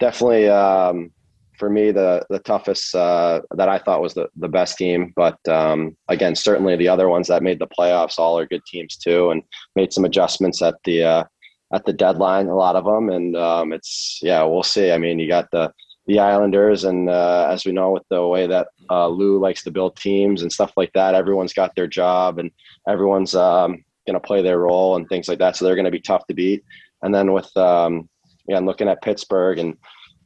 definitely 0.00 0.48
um, 0.48 1.10
for 1.58 1.70
me 1.70 1.90
the 1.90 2.24
the 2.30 2.40
toughest 2.40 2.94
uh, 2.94 3.40
that 3.52 3.68
I 3.68 3.78
thought 3.78 4.02
was 4.02 4.14
the 4.14 4.28
the 4.36 4.48
best 4.48 4.76
team. 4.76 5.12
But 5.16 5.38
um, 5.48 5.96
again, 6.08 6.34
certainly 6.34 6.76
the 6.76 6.88
other 6.88 7.08
ones 7.08 7.28
that 7.28 7.42
made 7.42 7.58
the 7.58 7.66
playoffs 7.66 8.18
all 8.18 8.38
are 8.38 8.46
good 8.46 8.64
teams 8.66 8.96
too, 8.96 9.30
and 9.30 9.42
made 9.76 9.92
some 9.92 10.04
adjustments 10.04 10.62
at 10.62 10.76
the 10.84 11.02
uh, 11.02 11.24
at 11.72 11.84
the 11.84 11.92
deadline. 11.92 12.48
A 12.48 12.54
lot 12.54 12.76
of 12.76 12.84
them, 12.84 13.10
and 13.10 13.36
um, 13.36 13.72
it's 13.72 14.20
yeah, 14.22 14.42
we'll 14.42 14.62
see. 14.62 14.92
I 14.92 14.98
mean, 14.98 15.18
you 15.18 15.28
got 15.28 15.50
the 15.50 15.72
the 16.06 16.18
Islanders, 16.18 16.84
and 16.84 17.08
uh, 17.08 17.48
as 17.50 17.64
we 17.64 17.72
know, 17.72 17.92
with 17.92 18.04
the 18.10 18.26
way 18.26 18.46
that 18.46 18.68
uh, 18.90 19.08
Lou 19.08 19.38
likes 19.38 19.64
to 19.64 19.70
build 19.70 19.96
teams 19.96 20.42
and 20.42 20.52
stuff 20.52 20.72
like 20.76 20.92
that, 20.92 21.14
everyone's 21.14 21.54
got 21.54 21.74
their 21.74 21.86
job, 21.86 22.38
and 22.38 22.50
everyone's 22.88 23.34
um, 23.34 23.82
going 24.06 24.14
to 24.14 24.20
play 24.20 24.42
their 24.42 24.58
role 24.58 24.96
and 24.96 25.08
things 25.08 25.28
like 25.28 25.38
that. 25.38 25.56
So 25.56 25.64
they're 25.64 25.74
going 25.74 25.86
to 25.86 25.90
be 25.90 26.00
tough 26.00 26.26
to 26.26 26.34
beat. 26.34 26.62
And 27.02 27.14
then 27.14 27.32
with 27.32 27.54
um, 27.56 28.08
yeah, 28.46 28.56
and 28.58 28.66
looking 28.66 28.88
at 28.88 29.02
Pittsburgh 29.02 29.58
and 29.58 29.76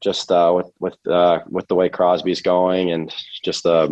just 0.01 0.31
uh, 0.31 0.53
with 0.55 0.71
with 0.81 0.97
uh, 1.11 1.41
with 1.51 1.67
the 1.69 1.75
way 1.75 1.89
Crosby's 1.89 2.43
going 2.43 2.91
and 2.93 3.13
just 3.45 3.67
uh, 3.67 3.89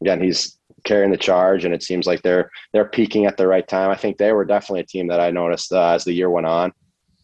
again 0.00 0.22
he's 0.22 0.56
carrying 0.84 1.10
the 1.10 1.16
charge 1.18 1.66
and 1.66 1.74
it 1.74 1.82
seems 1.82 2.06
like 2.06 2.22
they're 2.22 2.50
they're 2.72 2.88
peaking 2.88 3.26
at 3.26 3.36
the 3.36 3.46
right 3.46 3.66
time. 3.68 3.90
I 3.90 3.96
think 3.96 4.16
they 4.16 4.32
were 4.32 4.44
definitely 4.44 4.80
a 4.80 4.86
team 4.86 5.08
that 5.08 5.20
I 5.20 5.30
noticed 5.30 5.72
uh, 5.72 5.88
as 5.90 6.04
the 6.04 6.12
year 6.12 6.30
went 6.30 6.46
on. 6.46 6.72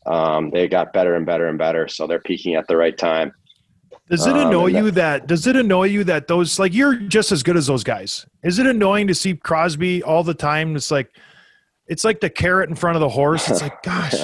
Um, 0.07 0.51
they 0.51 0.69
got 0.69 0.92
better 0.92 1.14
and 1.14 1.25
better 1.27 1.49
and 1.49 1.59
better, 1.59 1.88
so 1.88 2.07
they're 2.07 2.21
peaking 2.21 2.55
at 2.55 2.69
the 2.69 2.77
right 2.77 2.97
time. 2.97 3.33
Does 4.09 4.25
it 4.27 4.37
Um, 4.37 4.49
annoy 4.49 4.71
that- 4.73 4.79
you 4.79 4.90
that 4.92 5.27
does 5.27 5.47
it 5.47 5.57
annoy 5.57 5.85
you 5.85 6.05
that 6.05 6.29
those 6.29 6.59
like 6.59 6.73
you're 6.75 6.95
just 6.95 7.33
as 7.33 7.42
good 7.42 7.57
as 7.57 7.66
those 7.66 7.83
guys? 7.83 8.27
Is 8.45 8.59
it 8.59 8.66
annoying 8.66 9.07
to 9.09 9.14
see 9.14 9.35
Crosby 9.35 10.03
all 10.03 10.23
the 10.23 10.35
time? 10.35 10.77
It's 10.77 10.90
like 10.90 11.09
it's 11.88 12.05
like 12.05 12.21
the 12.21 12.31
carrot 12.31 12.69
in 12.69 12.77
front 12.77 12.97
of 12.97 13.01
the 13.01 13.09
horse. 13.09 13.49
It's 13.51 13.62
like 13.62 13.83
gosh, 13.83 14.14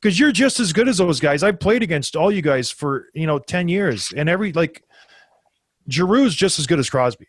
because 0.00 0.18
you're 0.18 0.32
just 0.32 0.60
as 0.60 0.72
good 0.72 0.88
as 0.88 0.98
those 0.98 1.20
guys. 1.20 1.42
I've 1.42 1.60
played 1.60 1.82
against 1.82 2.16
all 2.16 2.30
you 2.30 2.42
guys 2.42 2.70
for 2.70 3.08
you 3.14 3.26
know 3.26 3.38
ten 3.38 3.68
years, 3.68 4.12
and 4.16 4.28
every 4.28 4.52
like 4.52 4.82
Giroux's 5.88 6.34
just 6.34 6.58
as 6.58 6.66
good 6.66 6.78
as 6.78 6.90
Crosby, 6.90 7.26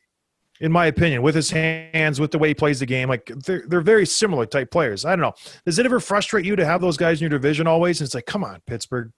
in 0.59 0.71
my 0.71 0.87
opinion, 0.87 1.21
with 1.21 1.35
his 1.35 1.49
hands, 1.49 2.19
with 2.19 2.31
the 2.31 2.37
way 2.37 2.49
he 2.49 2.53
plays 2.53 2.79
the 2.79 2.85
game. 2.85 3.09
Like 3.09 3.31
they're 3.45 3.63
they're 3.67 3.81
very 3.81 4.05
similar 4.05 4.45
type 4.45 4.71
players. 4.71 5.05
I 5.05 5.11
don't 5.11 5.21
know. 5.21 5.33
Does 5.65 5.79
it 5.79 5.85
ever 5.85 5.99
frustrate 5.99 6.45
you 6.45 6.55
to 6.55 6.65
have 6.65 6.81
those 6.81 6.97
guys 6.97 7.19
in 7.19 7.29
your 7.29 7.37
division 7.37 7.67
always? 7.67 8.01
And 8.01 8.05
it's 8.05 8.15
like, 8.15 8.25
come 8.25 8.43
on, 8.43 8.61
Pittsburgh. 8.65 9.11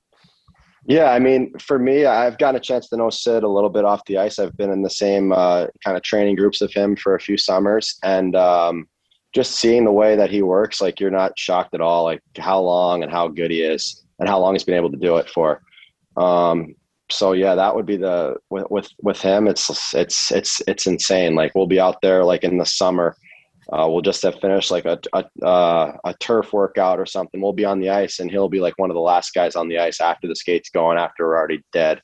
Yeah, 0.86 1.12
I 1.12 1.20
mean, 1.20 1.54
for 1.60 1.78
me, 1.78 2.06
I've 2.06 2.38
gotten 2.38 2.56
a 2.56 2.60
chance 2.60 2.88
to 2.90 2.98
know 2.98 3.10
Sid 3.10 3.44
a 3.44 3.48
little 3.48 3.70
bit 3.70 3.84
off 3.84 4.04
the 4.06 4.18
ice. 4.18 4.40
I've 4.40 4.56
been 4.56 4.72
in 4.72 4.82
the 4.82 4.90
same 4.90 5.34
uh, 5.34 5.68
kind 5.84 5.98
of 5.98 6.04
training 6.04 6.36
groups 6.36 6.62
of 6.62 6.72
him 6.72 6.96
for 6.96 7.16
a 7.16 7.20
few 7.20 7.38
summers, 7.38 7.98
and 8.04 8.36
um, 8.36 8.88
just 9.34 9.56
seeing 9.60 9.86
the 9.86 9.92
way 9.92 10.15
that 10.15 10.32
he 10.32 10.42
works, 10.42 10.82
like 10.82 11.00
you're 11.00 11.12
not 11.12 11.38
shocked 11.38 11.74
at 11.74 11.82
all, 11.82 12.04
like 12.04 12.22
how 12.38 12.60
long 12.60 13.04
and 13.04 13.12
how 13.12 13.28
good 13.28 13.52
he 13.52 13.62
is, 13.62 14.04
and 14.20 14.28
how 14.28 14.39
long 14.39 14.54
he's 14.54 14.63
been 14.63 14.76
able 14.76 14.92
to 14.92 14.98
do 14.98 15.18
it 15.18 15.30
for. 15.30 15.62
Um, 16.18 16.76
so 17.12 17.34
yeah, 17.34 17.56
that 17.56 17.76
would 17.76 17.86
be 17.86 17.98
the 17.98 18.36
with 18.50 18.70
with 18.70 18.89
with 19.02 19.20
him. 19.22 19.48
It's 19.48 19.94
it's 19.94 20.32
it's 20.32 20.62
it's 20.68 20.88
insane. 20.88 21.36
Like 21.36 21.54
we'll 21.56 21.68
be 21.68 21.80
out 21.80 22.02
there 22.02 22.24
like 22.24 22.44
in 22.44 22.58
the 22.58 22.65
summer. 22.65 23.15
Uh, 23.72 23.88
we'll 23.88 24.02
just 24.02 24.24
have 24.24 24.39
finished 24.39 24.72
like 24.72 24.86
a 24.86 25.00
a, 25.13 25.46
uh, 25.46 25.98
a 26.06 26.13
turf 26.20 26.54
workout 26.54 27.00
or 27.00 27.06
something. 27.06 27.42
We'll 27.42 27.54
be 27.54 27.65
on 27.65 27.80
the 27.80 27.89
ice, 27.89 28.20
and 28.20 28.30
he'll 28.30 28.50
be 28.50 28.60
like 28.60 28.78
one 28.78 28.89
of 28.89 28.96
the 28.96 29.02
last 29.02 29.34
guys 29.34 29.56
on 29.56 29.68
the 29.68 29.80
ice 29.80 30.02
after 30.02 30.28
the 30.28 30.36
skates 30.36 30.70
going, 30.70 30.98
after 30.98 31.26
we're 31.26 31.38
already 31.38 31.63
dead. 31.72 32.02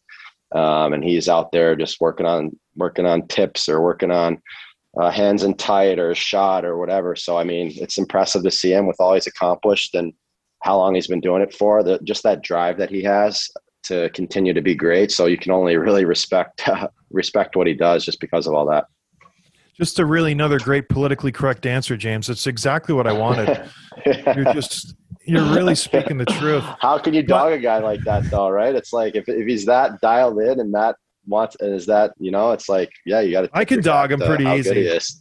Um, 0.54 0.94
and 0.94 1.04
he's 1.04 1.28
out 1.28 1.52
there 1.52 1.76
just 1.76 2.00
working 2.00 2.26
on 2.26 2.58
working 2.76 3.06
on 3.06 3.28
tips 3.28 3.68
or 3.68 3.82
working 3.82 4.12
on 4.12 4.42
uh, 5.00 5.12
hands 5.12 5.44
and 5.44 5.58
tight 5.58 6.00
or 6.00 6.12
a 6.12 6.16
shot 6.16 6.66
or 6.66 6.78
whatever. 6.78 7.16
So 7.16 7.38
I 7.38 7.44
mean, 7.44 7.72
it's 7.76 7.98
impressive 7.98 8.44
to 8.44 8.52
see 8.52 8.74
him 8.74 8.88
with 8.88 8.98
all 9.00 9.14
he's 9.14 9.28
accomplished 9.28 9.96
and 9.96 10.14
how 10.64 10.78
long 10.78 10.96
he's 10.96 11.08
been 11.08 11.22
doing 11.22 11.42
it 11.42 11.54
for. 11.54 11.84
The, 11.84 12.00
just 12.04 12.24
that 12.24 12.42
drive 12.42 12.78
that 12.78 12.90
he 12.90 13.04
has 13.04 13.50
to 13.84 14.10
continue 14.12 14.54
to 14.54 14.62
be 14.62 14.76
great. 14.76 15.12
So 15.12 15.26
you 15.26 15.38
can 15.38 15.52
only 15.52 15.78
really 15.78 16.06
respect 16.06 16.68
respect 17.12 17.56
what 17.56 17.68
he 17.68 17.74
does 17.74 18.06
just 18.06 18.20
because 18.20 18.48
of 18.48 18.54
all 18.54 18.66
that. 18.68 18.86
Just 19.78 20.00
a 20.00 20.06
really 20.06 20.32
another 20.32 20.58
great 20.58 20.88
politically 20.88 21.34
correct 21.34 21.66
answer, 21.66 21.98
James. 21.98 22.30
It's 22.30 22.48
exactly 22.48 22.96
what 22.96 23.08
I 23.08 23.12
wanted. 23.12 23.70
You're 24.06 24.54
just 24.54 24.96
you're 25.26 25.44
really 25.54 25.76
speaking 25.76 26.18
the 26.18 26.26
truth. 26.26 26.64
How 26.80 27.00
can 27.00 27.14
you 27.14 27.24
dog 27.24 27.52
a 27.52 27.58
guy 27.58 27.80
like 27.80 28.02
that 28.02 28.30
though, 28.30 28.50
right? 28.50 28.76
It's 28.76 28.94
like 28.94 29.16
if, 29.16 29.28
if 29.28 29.48
he's 29.48 29.66
that 29.66 30.00
dialed 30.00 30.40
in 30.40 30.60
and 30.60 30.74
that 30.76 30.98
wants 31.28 31.56
and 31.60 31.74
is 31.74 31.86
that 31.88 32.14
you 32.18 32.32
know, 32.32 32.52
it's 32.52 32.70
like 32.70 32.90
yeah, 33.06 33.22
you 33.22 33.32
got 33.32 33.42
to. 33.42 33.50
I 33.54 33.66
can 33.66 33.82
dog 33.82 34.12
him 34.12 34.20
pretty 34.20 34.46
easy. 34.46 34.74
Good 34.74 34.78
he 34.78 34.88
is. 34.88 35.20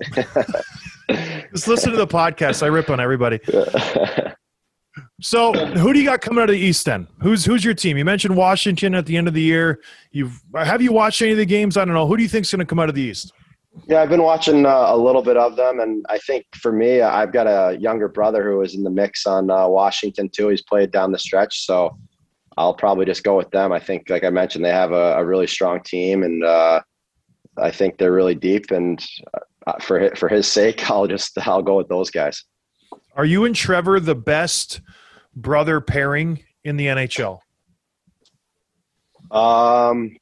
Just 1.53 1.69
listen 1.69 1.91
to 1.93 1.97
the 1.97 2.07
podcast. 2.07 2.63
I 2.63 2.67
rip 2.67 2.91
on 2.91 3.01
everybody. 3.01 3.41
So, 5.21 5.53
who 5.53 5.93
do 5.93 5.99
you 5.99 6.05
got 6.05 6.21
coming 6.21 6.43
out 6.43 6.51
of 6.51 6.55
the 6.55 6.61
East 6.61 6.89
End? 6.89 7.07
Who's 7.23 7.45
who's 7.45 7.65
your 7.65 7.75
team? 7.75 7.97
You 7.97 8.05
mentioned 8.05 8.37
Washington 8.37 8.95
at 8.95 9.07
the 9.07 9.17
end 9.17 9.27
of 9.27 9.35
the 9.35 9.41
year. 9.41 9.81
You've 10.11 10.41
have 10.55 10.83
you 10.83 10.93
watched 10.93 11.23
any 11.23 11.33
of 11.33 11.39
the 11.39 11.47
games? 11.47 11.77
I 11.77 11.85
don't 11.85 11.95
know. 11.95 12.07
Who 12.07 12.17
do 12.17 12.23
you 12.23 12.29
think's 12.29 12.51
going 12.51 12.61
to 12.61 12.67
come 12.67 12.79
out 12.79 12.89
of 12.89 12.95
the 12.95 13.03
East? 13.03 13.33
Yeah, 13.89 14.03
I've 14.03 14.09
been 14.09 14.23
watching 14.23 14.67
uh, 14.67 14.85
a 14.89 14.97
little 14.97 15.23
bit 15.23 15.37
of 15.37 15.57
them, 15.57 15.81
and 15.81 16.05
I 16.09 16.19
think 16.19 16.45
for 16.61 16.71
me, 16.73 17.01
I've 17.01 17.33
got 17.33 17.47
a 17.47 17.77
younger 17.79 18.09
brother 18.09 18.45
who 18.45 18.61
is 18.63 18.75
in 18.75 18.85
the 18.85 18.91
mix 18.91 19.27
on 19.27 19.51
uh, 19.51 19.67
Washington 19.67 20.29
too. 20.29 20.49
He's 20.49 20.63
played 20.63 20.91
down 20.91 21.11
the 21.11 21.19
stretch, 21.19 21.65
so 21.65 21.97
I'll 22.57 22.75
probably 22.75 23.05
just 23.05 23.25
go 23.25 23.37
with 23.37 23.51
them. 23.51 23.73
I 23.73 23.81
think, 23.81 24.09
like 24.09 24.25
I 24.25 24.31
mentioned, 24.31 24.65
they 24.65 24.71
have 24.71 24.93
a, 24.93 25.17
a 25.17 25.25
really 25.25 25.47
strong 25.47 25.83
team, 25.83 26.23
and 26.23 26.45
uh, 26.45 26.81
I 27.59 27.71
think 27.71 27.99
they're 27.99 28.13
really 28.13 28.35
deep. 28.35 28.71
And 28.71 29.05
uh, 29.67 29.79
for 29.81 29.99
his, 29.99 30.19
for 30.19 30.29
his 30.29 30.47
sake, 30.47 30.89
I'll 30.91 31.07
just 31.07 31.37
I'll 31.47 31.63
go 31.63 31.77
with 31.77 31.89
those 31.89 32.11
guys. 32.11 32.45
Are 33.17 33.25
you 33.25 33.45
and 33.45 33.55
Trevor 33.55 34.01
the 34.01 34.15
best 34.15 34.81
brother 35.35 35.81
pairing 35.81 36.43
in 36.65 36.77
the 36.77 36.87
NHL? 36.87 37.41
Um, 39.31 40.17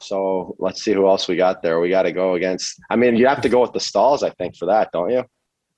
so 0.00 0.54
let's 0.58 0.82
see 0.82 0.92
who 0.92 1.08
else 1.08 1.28
we 1.28 1.36
got 1.36 1.62
there. 1.62 1.80
We 1.80 1.90
got 1.90 2.02
to 2.02 2.12
go 2.12 2.34
against. 2.34 2.80
I 2.90 2.96
mean, 2.96 3.16
you 3.16 3.26
have 3.26 3.40
to 3.42 3.48
go 3.48 3.60
with 3.60 3.72
the 3.72 3.78
Staals, 3.80 4.22
I 4.22 4.30
think, 4.30 4.56
for 4.56 4.66
that, 4.66 4.90
don't 4.92 5.10
you? 5.10 5.24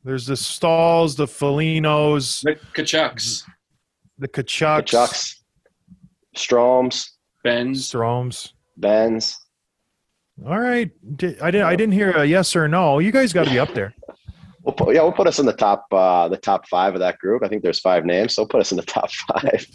There's 0.05 0.27
the 0.27 0.35
Staals, 0.35 1.17
the 1.17 1.27
Felinos, 1.27 2.43
The 2.43 2.57
Tkachuks, 2.73 3.43
the 4.19 4.29
Tkachuks, 4.29 4.77
The 4.77 4.83
Chucks, 4.83 5.43
Stroms, 6.37 7.11
Benz. 7.43 7.91
Stroms. 7.91 8.53
Benz. 8.77 9.39
All 10.45 10.61
right, 10.61 10.91
I 11.43 11.51
didn't. 11.51 11.63
I 11.63 11.77
didn't 11.77 11.93
hear 11.93 12.11
a 12.11 12.25
yes 12.25 12.55
or 12.55 12.69
no. 12.69 12.99
You 12.99 13.11
guys 13.11 13.33
got 13.33 13.45
to 13.45 13.51
be 13.51 13.59
up 13.59 13.73
there. 13.73 13.95
We'll 14.63 14.75
put, 14.75 14.95
yeah, 14.95 15.03
we'll 15.03 15.13
put 15.13 15.29
us 15.29 15.39
in 15.39 15.47
the 15.47 15.53
top 15.53 15.87
uh, 15.93 16.29
the 16.29 16.37
top 16.37 16.69
five 16.69 16.95
of 16.95 17.01
that 17.01 17.19
group. 17.19 17.43
I 17.43 17.49
think 17.49 17.63
there's 17.63 17.81
five 17.81 18.05
names, 18.05 18.35
so 18.35 18.45
put 18.45 18.61
us 18.61 18.71
in 18.71 18.77
the 18.77 18.83
top 18.83 19.11
five. 19.11 19.67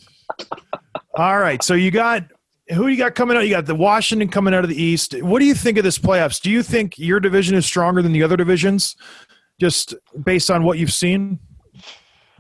All 1.16 1.40
right. 1.40 1.64
So 1.64 1.74
you 1.74 1.90
got 1.90 2.26
who 2.74 2.88
you 2.88 2.98
got 2.98 3.16
coming 3.16 3.38
out? 3.38 3.42
You 3.42 3.50
got 3.50 3.66
the 3.66 3.76
Washington 3.76 4.30
coming 4.30 4.54
out 4.54 4.64
of 4.64 4.70
the 4.70 4.82
East. 4.82 5.20
What 5.22 5.40
do 5.40 5.46
you 5.46 5.56
think 5.56 5.78
of 5.78 5.84
this 5.84 5.98
playoffs? 5.98 6.42
Do 6.42 6.52
you 6.52 6.62
think 6.62 7.00
your 7.00 7.20
division 7.20 7.56
is 7.56 7.66
stronger 7.66 8.02
than 8.02 8.12
the 8.12 8.22
other 8.22 8.38
divisions, 8.38 8.96
just 9.60 9.96
based 10.24 10.52
on 10.52 10.64
what 10.64 10.78
you've 10.78 10.94
seen? 10.94 11.40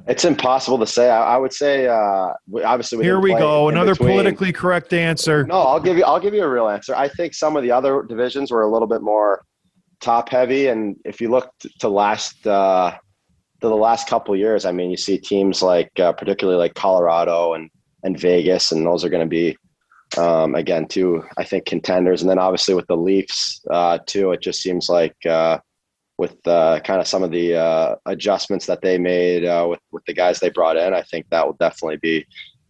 It's 0.07 0.25
impossible 0.25 0.79
to 0.79 0.87
say. 0.87 1.09
I, 1.09 1.35
I 1.35 1.37
would 1.37 1.53
say 1.53 1.87
uh, 1.87 2.33
obviously 2.63 2.99
we 2.99 3.03
Here 3.03 3.19
we 3.19 3.33
go. 3.33 3.69
Another 3.69 3.93
between. 3.93 4.11
politically 4.11 4.51
correct 4.51 4.93
answer. 4.93 5.45
No, 5.45 5.61
I'll 5.61 5.79
give 5.79 5.97
you 5.97 6.03
I'll 6.03 6.19
give 6.19 6.33
you 6.33 6.43
a 6.43 6.49
real 6.49 6.67
answer. 6.67 6.95
I 6.95 7.07
think 7.07 7.33
some 7.33 7.55
of 7.55 7.63
the 7.63 7.71
other 7.71 8.03
divisions 8.03 8.51
were 8.51 8.61
a 8.63 8.71
little 8.71 8.87
bit 8.87 9.01
more 9.01 9.43
top 9.99 10.29
heavy, 10.29 10.67
and 10.67 10.95
if 11.05 11.21
you 11.21 11.29
look 11.29 11.51
to 11.79 11.87
last 11.87 12.45
uh, 12.47 12.91
to 13.61 13.67
the 13.67 13.75
last 13.75 14.07
couple 14.07 14.33
of 14.33 14.39
years, 14.39 14.65
I 14.65 14.71
mean, 14.71 14.89
you 14.89 14.97
see 14.97 15.17
teams 15.17 15.61
like 15.61 15.91
uh, 15.99 16.13
particularly 16.13 16.57
like 16.57 16.73
Colorado 16.73 17.53
and 17.53 17.69
and 18.03 18.19
Vegas, 18.19 18.71
and 18.71 18.85
those 18.85 19.05
are 19.05 19.09
going 19.09 19.27
to 19.27 19.29
be 19.29 19.57
um, 20.17 20.55
again 20.55 20.87
two 20.87 21.23
I 21.37 21.43
think 21.43 21.65
contenders, 21.65 22.21
and 22.21 22.29
then 22.29 22.39
obviously 22.39 22.73
with 22.73 22.87
the 22.87 22.97
Leafs 22.97 23.61
uh, 23.69 23.99
too, 24.05 24.31
it 24.31 24.41
just 24.41 24.61
seems 24.61 24.89
like. 24.89 25.15
Uh, 25.25 25.59
with 26.21 26.37
uh, 26.47 26.79
kind 26.81 27.01
of 27.01 27.07
some 27.07 27.23
of 27.23 27.31
the 27.31 27.55
uh, 27.55 27.95
adjustments 28.05 28.67
that 28.67 28.83
they 28.83 28.99
made 28.99 29.43
uh, 29.43 29.65
with 29.67 29.79
with 29.91 30.05
the 30.05 30.13
guys 30.13 30.39
they 30.39 30.51
brought 30.51 30.77
in, 30.77 30.93
I 30.93 31.01
think 31.01 31.25
that 31.31 31.43
will 31.43 31.57
definitely 31.59 31.97
be 31.97 32.27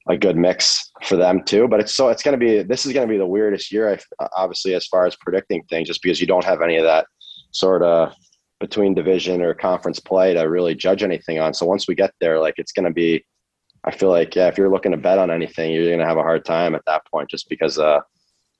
a 0.08 0.18
good 0.18 0.38
mix 0.38 0.90
for 1.04 1.18
them 1.18 1.44
too. 1.44 1.68
But 1.68 1.82
it's 1.82 1.94
so 1.94 2.08
it's 2.08 2.24
going 2.24 2.40
to 2.40 2.46
be 2.46 2.64
this 2.64 2.86
is 2.86 2.94
going 2.94 3.06
to 3.06 3.12
be 3.12 3.18
the 3.18 3.28
weirdest 3.28 3.70
year, 3.70 4.00
obviously, 4.38 4.74
as 4.74 4.88
far 4.88 5.06
as 5.06 5.18
predicting 5.18 5.64
things, 5.64 5.90
just 5.90 6.02
because 6.02 6.22
you 6.22 6.28
don't 6.28 6.46
have 6.46 6.62
any 6.62 6.78
of 6.78 6.86
that 6.86 7.08
sort 7.52 7.84
of 7.84 8.14
between 8.62 8.94
division 8.94 9.42
or 9.42 9.54
conference 9.54 10.00
play 10.00 10.34
to 10.34 10.44
really 10.44 10.74
judge 10.74 11.04
anything 11.04 11.38
on. 11.40 11.54
So 11.54 11.66
once 11.66 11.90
we 11.90 11.94
get 11.94 12.14
there, 12.22 12.40
like 12.40 12.54
it's 12.58 12.72
going 12.72 12.86
to 12.86 12.94
be, 12.94 13.26
I 13.84 13.92
feel 13.92 14.12
like 14.12 14.34
yeah, 14.34 14.48
if 14.48 14.58
you're 14.58 14.72
looking 14.72 14.94
to 14.94 14.98
bet 14.98 15.20
on 15.20 15.30
anything, 15.30 15.74
you're 15.74 15.88
going 15.88 16.00
to 16.00 16.06
have 16.06 16.24
a 16.24 16.24
hard 16.24 16.46
time 16.46 16.74
at 16.74 16.86
that 16.88 17.06
point, 17.12 17.30
just 17.30 17.50
because 17.50 17.78
uh, 17.78 18.00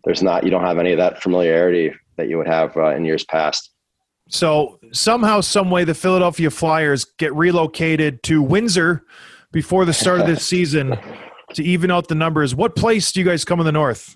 there's 0.04 0.22
not 0.22 0.44
you 0.44 0.52
don't 0.52 0.66
have 0.66 0.80
any 0.80 0.92
of 0.92 0.98
that 0.98 1.24
familiarity 1.24 1.94
that 2.18 2.28
you 2.28 2.38
would 2.38 2.48
have 2.48 2.76
uh, 2.76 2.94
in 2.94 3.06
years 3.06 3.24
past. 3.24 3.71
So 4.32 4.80
somehow, 4.94 5.42
some 5.42 5.70
way, 5.70 5.84
the 5.84 5.94
Philadelphia 5.94 6.50
Flyers 6.50 7.04
get 7.18 7.34
relocated 7.36 8.24
to 8.24 8.42
Windsor 8.42 9.04
before 9.52 9.84
the 9.84 9.94
start 9.94 10.22
of 10.22 10.26
this 10.28 10.46
season 10.46 10.98
to 11.54 11.64
even 11.64 11.92
out 11.92 12.08
the 12.08 12.16
numbers. 12.16 12.56
What 12.56 12.76
place 12.76 13.12
do 13.12 13.20
you 13.20 13.26
guys 13.26 13.44
come 13.44 13.60
in 13.60 13.66
the 13.66 13.74
North? 13.74 14.16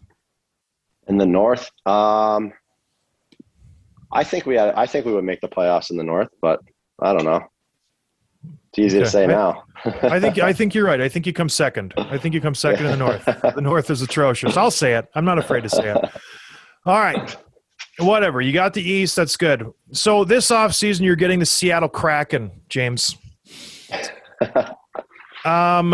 In 1.07 1.17
the 1.17 1.25
North, 1.25 1.69
um, 1.85 2.53
I 4.11 4.23
think 4.23 4.45
we 4.45 4.55
had, 4.55 4.73
I 4.75 4.85
think 4.85 5.05
we 5.05 5.11
would 5.13 5.25
make 5.25 5.41
the 5.41 5.49
playoffs 5.49 5.91
in 5.91 5.97
the 5.97 6.03
North, 6.03 6.29
but 6.41 6.61
I 7.01 7.11
don't 7.13 7.25
know. 7.25 7.41
It's 8.69 8.79
easy 8.79 8.97
Okay. 8.99 9.03
to 9.05 9.11
say 9.11 9.23
I- 9.25 9.27
now. 9.27 9.63
I 10.01 10.19
think 10.19 10.39
I 10.39 10.53
think 10.57 10.73
you're 10.73 10.85
right. 10.85 11.01
I 11.01 11.09
think 11.09 11.27
you 11.27 11.33
come 11.33 11.49
second. 11.49 11.93
I 11.97 12.17
think 12.17 12.33
you 12.33 12.39
come 12.41 12.55
second 12.55 12.85
in 12.85 12.91
the 12.91 12.97
North. 12.97 13.25
The 13.55 13.61
North 13.61 13.89
is 13.91 14.01
atrocious. 14.01 14.55
I'll 14.57 14.71
say 14.71 14.93
it. 14.95 15.07
I'm 15.13 15.25
not 15.25 15.37
afraid 15.37 15.63
to 15.63 15.69
say 15.69 15.91
it. 15.93 15.97
All 16.85 16.99
right. 16.99 17.35
Whatever. 17.99 18.41
You 18.41 18.51
got 18.51 18.73
the 18.73 18.81
East. 18.81 19.15
That's 19.15 19.37
good. 19.37 19.71
So 19.91 20.25
this 20.25 20.51
offseason, 20.51 21.01
you're 21.01 21.15
getting 21.15 21.39
the 21.39 21.45
Seattle 21.45 21.89
Kraken, 21.89 22.51
James. 22.69 23.17
Um, 25.45 25.93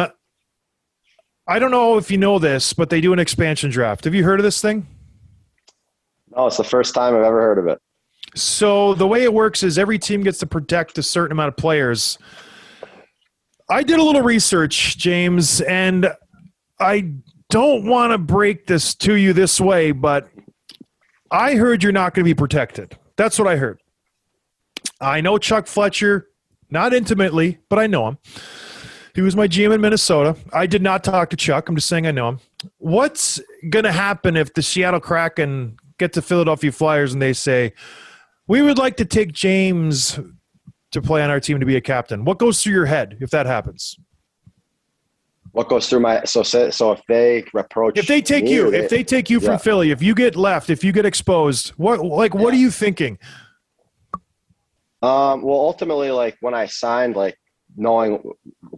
I 1.46 1.60
don't 1.60 1.72
know 1.72 1.98
if 1.98 2.10
you 2.10 2.18
know 2.18 2.40
this, 2.40 2.72
but 2.72 2.90
they 2.90 3.02
do 3.02 3.12
an 3.12 3.20
expansion 3.20 3.70
draft. 3.70 4.06
Have 4.06 4.16
you 4.16 4.24
heard 4.24 4.40
of 4.40 4.46
this 4.46 4.62
thing? 4.62 4.88
no, 6.36 6.48
it's 6.48 6.58
the 6.58 6.64
first 6.64 6.96
time 6.96 7.14
I've 7.14 7.24
ever 7.24 7.42
heard 7.42 7.58
of 7.58 7.68
it. 7.68 7.78
So 8.36 8.94
the 8.94 9.06
way 9.06 9.24
it 9.24 9.34
works 9.34 9.64
is 9.64 9.78
every 9.78 10.00
team 10.00 10.24
gets 10.24 10.40
to 10.40 10.48
protect 10.48 10.98
a 10.98 11.04
certain 11.04 11.34
amount 11.34 11.50
of 11.50 11.58
players. 11.58 12.18
I 13.70 13.84
did 13.84 14.00
a 14.00 14.04
little 14.04 14.22
research, 14.22 14.98
James, 14.98 15.60
and 15.62 16.14
I 16.80 17.12
don't 17.50 17.86
want 17.86 18.14
to 18.14 18.18
break 18.18 18.68
this 18.68 18.96
to 18.96 19.16
you 19.16 19.34
this 19.34 19.60
way, 19.60 19.92
but 19.92 20.30
I 21.32 21.56
heard 21.56 21.82
you're 21.82 21.92
not 21.92 22.14
going 22.14 22.26
to 22.26 22.30
be 22.30 22.36
protected. 22.38 22.98
That's 23.16 23.40
what 23.40 23.48
I 23.48 23.56
heard. 23.56 23.82
I 25.00 25.22
know 25.22 25.38
Chuck 25.38 25.68
Fletcher, 25.68 26.28
not 26.70 26.94
intimately, 26.94 27.60
but 27.70 27.80
I 27.80 27.88
know 27.88 28.08
him. 28.08 28.18
He 29.14 29.22
was 29.22 29.36
my 29.36 29.48
GM 29.48 29.74
in 29.74 29.82
Minnesota. 29.82 30.38
I 30.54 30.68
did 30.68 30.82
not 30.82 31.04
talk 31.04 31.30
to 31.32 31.36
Chuck. 31.36 31.68
I'm 31.68 31.76
just 31.76 31.88
saying 31.88 32.08
I 32.08 32.12
know 32.12 32.30
him. 32.30 32.40
What's 32.78 33.40
going 33.70 33.84
to 33.84 33.92
happen 33.92 34.38
if 34.38 34.54
the 34.54 34.62
Seattle 34.62 35.00
Kraken 35.00 35.78
get 35.98 36.14
to 36.14 36.22
Philadelphia 36.22 36.72
Flyers 36.72 37.14
and 37.14 37.22
they 37.22 37.34
say, 37.34 37.74
we 38.48 38.62
would 38.62 38.78
like 38.78 38.98
to 38.98 39.06
take 39.06 39.32
James 39.32 40.20
to 40.92 41.02
play 41.02 41.22
on 41.22 41.30
our 41.30 41.40
team 41.40 41.60
to 41.60 41.66
be 41.66 41.76
a 41.76 41.82
captain. 41.82 42.26
What 42.26 42.38
goes 42.38 42.62
through 42.62 42.74
your 42.74 42.86
head 42.86 43.18
if 43.22 43.30
that 43.32 43.46
happens? 43.46 43.98
What 45.54 45.68
goes 45.68 45.90
through 45.90 46.00
my 46.00 46.24
so 46.24 46.44
say- 46.44 46.72
so 46.72 46.94
if 46.94 47.02
they 47.08 47.44
approach 47.56 47.98
If 47.98 48.08
they 48.08 48.22
take 48.22 48.46
me 48.46 48.54
you, 48.54 48.70
or 48.70 48.74
if 48.74 48.90
they 48.90 49.04
take 49.04 49.30
you 49.30 49.40
from 49.40 49.54
yeah. 49.54 49.58
Philly, 49.58 49.92
if 49.92 50.02
you 50.02 50.16
get 50.16 50.36
left, 50.36 50.70
if 50.70 50.84
you 50.84 50.92
get 50.92 51.06
exposed, 51.06 51.70
what 51.72 52.00
like 52.06 52.34
what 52.34 52.54
are 52.54 52.58
you 52.58 52.72
thinking? 52.72 53.20
Um, 55.02 55.42
well, 55.42 55.60
ultimately, 55.60 56.12
like 56.12 56.38
when 56.42 56.54
I 56.54 56.68
signed, 56.68 57.16
like 57.16 57.38
knowing 57.76 58.22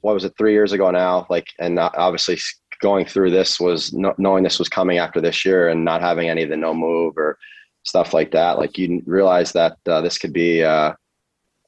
what 0.02 0.14
was 0.14 0.24
it 0.24 0.34
three 0.38 0.54
years 0.54 0.72
ago 0.72 0.90
now, 0.90 1.28
like 1.30 1.48
and 1.60 1.78
uh, 1.78 1.92
obviously 1.96 2.40
going 2.82 3.06
through 3.06 3.32
this 3.32 3.60
was 3.60 3.94
no, 3.94 4.14
knowing 4.18 4.44
this 4.44 4.60
was 4.60 4.70
coming 4.70 4.98
after 4.98 5.22
this 5.22 5.46
year 5.46 5.70
and 5.70 5.86
not 5.86 6.02
having 6.02 6.30
any 6.30 6.44
of 6.44 6.50
the 6.50 6.58
no 6.58 6.74
move 6.74 7.14
or 7.18 7.38
stuff 7.84 8.14
like 8.14 8.32
that. 8.32 8.58
Like 8.58 8.78
you 8.78 9.02
realize 9.06 9.52
that 9.52 9.78
uh, 9.88 10.02
this 10.02 10.18
could 10.18 10.34
be 10.34 10.64
uh, 10.64 10.94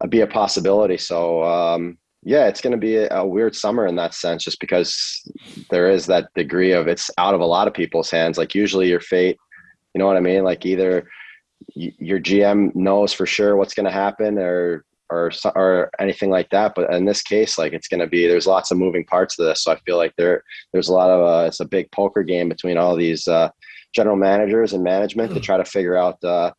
be 0.10 0.22
a 0.22 0.28
possibility. 0.28 0.98
So 0.98 1.44
um, 1.44 1.98
yeah, 2.26 2.48
it's 2.48 2.60
going 2.60 2.72
to 2.72 2.78
be 2.78 2.98
a, 2.98 3.08
a 3.12 3.26
weird 3.26 3.56
summer 3.56 3.86
in 3.86 3.96
that 3.98 4.16
sense, 4.16 4.44
just 4.44 4.60
because 4.60 5.30
there 5.70 5.90
is 5.90 6.08
that 6.08 6.34
degree 6.34 6.72
of 6.72 6.88
it's 6.88 7.12
out 7.20 7.36
of 7.36 7.40
a 7.40 7.46
lot 7.46 7.68
of 7.68 7.74
people's 7.74 8.10
hands. 8.10 8.40
Like 8.40 8.56
usually 8.56 8.90
your 8.90 9.00
fate, 9.00 9.38
you 9.94 10.00
know 10.00 10.08
what 10.08 10.18
I 10.18 10.22
mean? 10.22 10.44
Like 10.44 10.66
either 10.66 11.08
y- 11.76 11.94
your 12.00 12.20
GM 12.20 12.74
knows 12.76 13.14
for 13.14 13.28
sure 13.28 13.56
what's 13.56 13.76
going 13.76 13.86
to 13.86 13.92
happen 13.92 14.40
or 14.40 14.84
or 15.12 15.32
or 15.56 15.92
anything 16.00 16.32
like 16.32 16.50
that. 16.50 16.74
But 16.76 16.92
in 16.92 17.06
this 17.06 17.22
case, 17.22 17.60
like 17.60 17.74
it's 17.74 17.88
going 17.88 18.02
to 18.02 18.08
be 18.08 18.28
there's 18.28 18.48
lots 18.48 18.72
of 18.72 18.80
moving 18.80 19.06
parts 19.06 19.36
to 19.36 19.44
this. 19.44 19.64
So 19.64 19.72
I 19.72 19.80
feel 19.82 19.98
like 19.98 20.16
there 20.18 20.44
there's 20.74 20.90
a 20.90 20.94
lot 20.94 21.12
of 21.12 21.22
uh, 21.22 21.46
it's 21.46 21.60
a 21.60 21.66
big 21.66 21.92
poker 21.92 22.24
game 22.24 22.50
between 22.50 22.78
all 22.78 22.96
these 22.96 23.28
uh, 23.28 23.50
general 23.94 24.18
managers 24.18 24.74
and 24.74 24.84
management 24.84 25.32
to 25.36 25.40
try 25.40 25.58
to 25.58 25.66
figure 25.66 25.96
out 25.96 26.22
uh, 26.24 26.52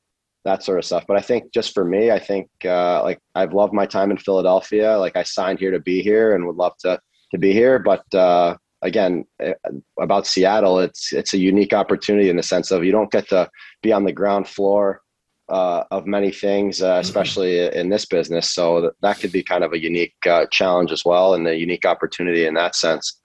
that 0.46 0.62
sort 0.62 0.78
of 0.78 0.84
stuff. 0.84 1.04
But 1.06 1.18
I 1.18 1.20
think 1.20 1.52
just 1.52 1.74
for 1.74 1.84
me, 1.84 2.10
I 2.10 2.18
think 2.18 2.48
uh, 2.64 3.02
like 3.02 3.20
I've 3.34 3.52
loved 3.52 3.74
my 3.74 3.84
time 3.84 4.10
in 4.10 4.16
Philadelphia. 4.16 4.96
Like 4.96 5.16
I 5.16 5.24
signed 5.24 5.58
here 5.58 5.72
to 5.72 5.80
be 5.80 6.02
here 6.02 6.34
and 6.34 6.46
would 6.46 6.56
love 6.56 6.76
to 6.78 6.98
to 7.32 7.38
be 7.38 7.52
here. 7.52 7.78
But 7.78 8.04
uh, 8.14 8.56
again, 8.82 9.24
eh, 9.40 9.54
about 10.00 10.26
Seattle, 10.26 10.78
it's 10.78 11.12
it's 11.12 11.34
a 11.34 11.38
unique 11.38 11.74
opportunity 11.74 12.30
in 12.30 12.36
the 12.36 12.42
sense 12.42 12.70
of 12.70 12.84
you 12.84 12.92
don't 12.92 13.10
get 13.10 13.28
to 13.28 13.50
be 13.82 13.92
on 13.92 14.04
the 14.04 14.12
ground 14.12 14.48
floor 14.48 15.02
uh, 15.48 15.84
of 15.90 16.06
many 16.06 16.30
things, 16.30 16.80
uh, 16.80 16.98
especially 17.00 17.66
in 17.74 17.88
this 17.88 18.06
business. 18.06 18.50
So 18.50 18.80
that, 18.80 18.92
that 19.02 19.18
could 19.20 19.32
be 19.32 19.42
kind 19.42 19.64
of 19.64 19.72
a 19.72 19.82
unique 19.82 20.16
uh, 20.26 20.46
challenge 20.50 20.92
as 20.92 21.04
well, 21.04 21.34
and 21.34 21.46
a 21.46 21.56
unique 21.56 21.84
opportunity 21.84 22.46
in 22.46 22.54
that 22.54 22.76
sense. 22.76 23.20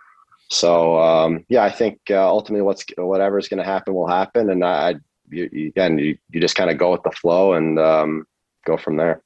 So 0.49 0.99
um, 0.99 1.45
yeah, 1.49 1.63
I 1.63 1.69
think 1.69 1.99
uh, 2.10 2.27
ultimately 2.27 2.63
what's 2.63 2.84
whatever 2.97 3.38
is 3.38 3.47
going 3.47 3.63
to 3.63 3.71
happen 3.73 3.93
will 3.93 4.07
happen, 4.07 4.49
and 4.49 4.65
I, 4.65 4.89
I 4.89 4.95
you, 5.31 5.49
you, 5.51 5.67
again 5.69 5.97
you, 5.97 6.17
you 6.29 6.39
just 6.39 6.55
kind 6.55 6.69
of 6.69 6.77
go 6.77 6.91
with 6.91 7.03
the 7.03 7.11
flow 7.11 7.53
and 7.53 7.79
um, 7.79 8.25
go 8.65 8.77
from 8.77 8.97
there. 8.97 9.21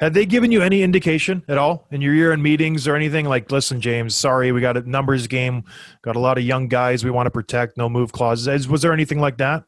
Have 0.00 0.12
they 0.12 0.26
given 0.26 0.52
you 0.52 0.62
any 0.62 0.82
indication 0.82 1.42
at 1.48 1.56
all 1.56 1.86
in 1.90 2.00
your 2.00 2.14
year 2.14 2.32
in 2.32 2.42
meetings 2.42 2.86
or 2.86 2.96
anything 2.96 3.24
like, 3.24 3.50
listen, 3.50 3.80
James, 3.80 4.14
sorry, 4.14 4.52
we 4.52 4.60
got 4.60 4.76
a 4.76 4.88
numbers 4.88 5.26
game, 5.26 5.64
got 6.02 6.16
a 6.16 6.20
lot 6.20 6.36
of 6.36 6.44
young 6.44 6.68
guys 6.68 7.04
we 7.04 7.10
want 7.10 7.26
to 7.26 7.30
protect, 7.30 7.76
no 7.76 7.88
move 7.88 8.12
clauses. 8.12 8.68
Was 8.68 8.82
there 8.82 8.92
anything 8.92 9.20
like 9.20 9.38
that? 9.38 9.64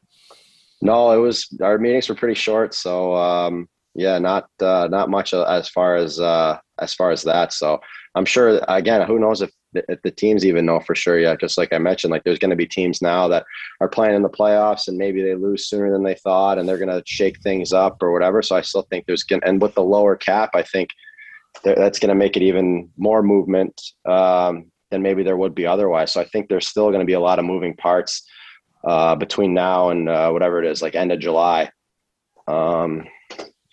No, 0.82 1.12
it 1.12 1.16
was 1.18 1.48
our 1.62 1.78
meetings 1.78 2.08
were 2.08 2.14
pretty 2.14 2.34
short, 2.34 2.74
so 2.74 3.16
um, 3.16 3.68
yeah, 3.94 4.18
not 4.18 4.48
uh, 4.60 4.88
not 4.90 5.08
much 5.08 5.32
as 5.32 5.68
far 5.70 5.96
as 5.96 6.20
uh, 6.20 6.58
as 6.78 6.92
far 6.92 7.10
as 7.10 7.22
that. 7.22 7.54
So 7.54 7.80
I'm 8.14 8.26
sure 8.26 8.60
again, 8.68 9.06
who 9.06 9.18
knows 9.18 9.40
if 9.40 9.50
if 9.88 10.02
the 10.02 10.10
teams 10.10 10.44
even 10.44 10.66
know 10.66 10.80
for 10.80 10.94
sure 10.94 11.18
yet? 11.18 11.40
Just 11.40 11.58
like 11.58 11.72
I 11.72 11.78
mentioned, 11.78 12.10
like 12.10 12.24
there's 12.24 12.38
going 12.38 12.50
to 12.50 12.56
be 12.56 12.66
teams 12.66 13.02
now 13.02 13.28
that 13.28 13.44
are 13.80 13.88
playing 13.88 14.14
in 14.14 14.22
the 14.22 14.28
playoffs 14.28 14.88
and 14.88 14.96
maybe 14.98 15.22
they 15.22 15.34
lose 15.34 15.68
sooner 15.68 15.90
than 15.90 16.02
they 16.02 16.14
thought, 16.14 16.58
and 16.58 16.68
they're 16.68 16.78
going 16.78 16.88
to 16.88 17.02
shake 17.06 17.40
things 17.40 17.72
up 17.72 18.02
or 18.02 18.12
whatever. 18.12 18.42
So 18.42 18.56
I 18.56 18.60
still 18.62 18.82
think 18.82 19.06
there's 19.06 19.24
going 19.24 19.42
and 19.44 19.60
with 19.60 19.74
the 19.74 19.82
lower 19.82 20.16
cap, 20.16 20.50
I 20.54 20.62
think 20.62 20.90
that's 21.62 21.98
going 21.98 22.10
to 22.10 22.14
make 22.14 22.36
it 22.36 22.42
even 22.42 22.90
more 22.96 23.22
movement 23.22 23.80
um, 24.04 24.70
than 24.90 25.02
maybe 25.02 25.22
there 25.22 25.36
would 25.36 25.54
be 25.54 25.66
otherwise. 25.66 26.12
So 26.12 26.20
I 26.20 26.24
think 26.24 26.48
there's 26.48 26.68
still 26.68 26.88
going 26.88 27.00
to 27.00 27.06
be 27.06 27.14
a 27.14 27.20
lot 27.20 27.38
of 27.38 27.44
moving 27.44 27.74
parts 27.76 28.26
uh, 28.84 29.16
between 29.16 29.54
now 29.54 29.90
and 29.90 30.08
uh, 30.08 30.30
whatever 30.30 30.62
it 30.62 30.70
is, 30.70 30.82
like 30.82 30.94
end 30.94 31.12
of 31.12 31.18
July. 31.18 31.70
Um, 32.46 33.06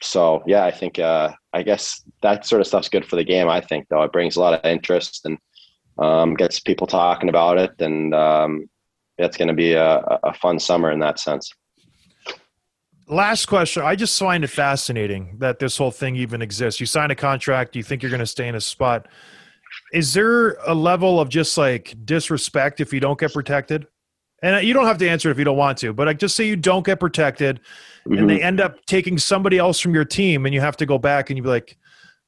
so 0.02 0.44
yeah, 0.46 0.66
I 0.66 0.72
think 0.72 1.00
uh, 1.00 1.34
I 1.54 1.64
guess 1.64 2.02
that 2.22 2.46
sort 2.46 2.62
of 2.62 2.68
stuff's 2.68 2.90
good 2.90 3.06
for 3.06 3.16
the 3.16 3.24
game. 3.24 3.48
I 3.48 3.62
think 3.62 3.88
though 3.90 4.04
it 4.04 4.12
brings 4.12 4.36
a 4.36 4.42
lot 4.42 4.54
of 4.54 4.66
interest 4.66 5.22
and 5.26 5.38
um, 5.98 6.34
gets 6.34 6.60
people 6.60 6.88
talking 6.88 7.30
about 7.30 7.58
it, 7.58 7.72
and 7.80 8.14
um, 8.14 8.70
it's 9.18 9.38
going 9.38 9.48
to 9.48 9.54
be 9.54 9.74
a, 9.74 9.98
a 10.24 10.34
fun 10.34 10.60
summer 10.60 10.92
in 10.92 11.00
that 11.00 11.20
sense. 11.20 11.54
Last 13.08 13.48
question. 13.48 13.84
I 13.84 13.96
just 13.96 14.18
find 14.18 14.44
it 14.44 14.48
fascinating 14.48 15.38
that 15.40 15.60
this 15.60 15.78
whole 15.78 15.92
thing 15.92 16.16
even 16.16 16.42
exists. 16.42 16.80
You 16.80 16.86
sign 16.86 17.12
a 17.12 17.16
contract, 17.16 17.76
you 17.76 17.84
think 17.84 18.02
you're 18.02 18.10
going 18.10 18.20
to 18.20 18.26
stay 18.26 18.48
in 18.48 18.56
a 18.56 18.62
spot. 18.62 19.08
Is 19.92 20.14
there 20.14 20.54
a 20.66 20.74
level 20.74 21.20
of 21.20 21.30
just 21.30 21.58
like 21.58 21.96
disrespect 22.06 22.80
if 22.80 22.94
you 22.94 23.00
don't 23.00 23.20
get 23.20 23.34
protected? 23.34 23.88
And 24.42 24.66
you 24.66 24.74
don't 24.74 24.86
have 24.86 24.98
to 24.98 25.08
answer 25.08 25.32
if 25.32 25.38
you 25.38 25.46
don't 25.46 25.58
want 25.58 25.78
to, 25.80 25.94
but 25.94 26.08
like 26.08 26.20
just 26.20 26.36
say 26.36 26.46
you 26.46 26.58
don't 26.58 26.86
get 26.86 27.00
protected 27.00 27.62
and 28.06 28.30
they 28.30 28.42
end 28.42 28.60
up 28.60 28.86
taking 28.86 29.18
somebody 29.18 29.58
else 29.58 29.80
from 29.80 29.94
your 29.94 30.04
team 30.04 30.46
and 30.46 30.54
you 30.54 30.60
have 30.60 30.76
to 30.78 30.86
go 30.86 30.98
back 30.98 31.30
and 31.30 31.38
you 31.38 31.44
be 31.44 31.50
like, 31.50 31.78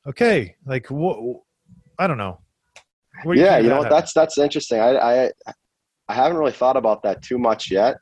okay, 0.08 0.56
like 0.66 0.88
what? 0.88 1.42
I 2.00 2.08
don't 2.08 2.18
know. 2.18 2.40
Do 3.24 3.34
yeah, 3.34 3.58
you 3.58 3.70
know 3.70 3.84
that 3.84 3.90
That's 3.90 4.14
that's 4.14 4.38
interesting. 4.38 4.80
I, 4.80 5.26
I 5.26 5.32
I 6.08 6.14
haven't 6.14 6.38
really 6.38 6.52
thought 6.52 6.78
about 6.78 7.04
that 7.04 7.22
too 7.22 7.38
much 7.38 7.72
yet. 7.72 7.98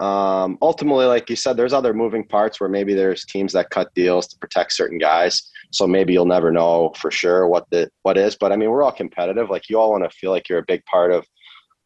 um, 0.00 0.58
ultimately, 0.62 1.06
like 1.06 1.30
you 1.30 1.36
said, 1.36 1.56
there's 1.56 1.72
other 1.72 1.94
moving 1.94 2.26
parts 2.26 2.60
where 2.60 2.68
maybe 2.68 2.94
there's 2.94 3.24
teams 3.24 3.52
that 3.52 3.70
cut 3.70 3.92
deals 3.94 4.26
to 4.28 4.38
protect 4.38 4.72
certain 4.72 4.98
guys. 4.98 5.50
So 5.70 5.86
maybe 5.86 6.12
you'll 6.12 6.26
never 6.26 6.50
know 6.50 6.92
for 6.96 7.10
sure 7.10 7.46
what 7.46 7.66
the 7.70 7.88
what 8.02 8.18
is. 8.18 8.36
But 8.36 8.52
I 8.52 8.56
mean, 8.56 8.70
we're 8.70 8.82
all 8.82 8.92
competitive. 8.92 9.48
Like 9.48 9.68
you 9.68 9.78
all 9.78 9.90
want 9.90 10.04
to 10.04 10.10
feel 10.10 10.30
like 10.30 10.48
you're 10.48 10.58
a 10.58 10.64
big 10.66 10.84
part 10.86 11.12
of 11.12 11.24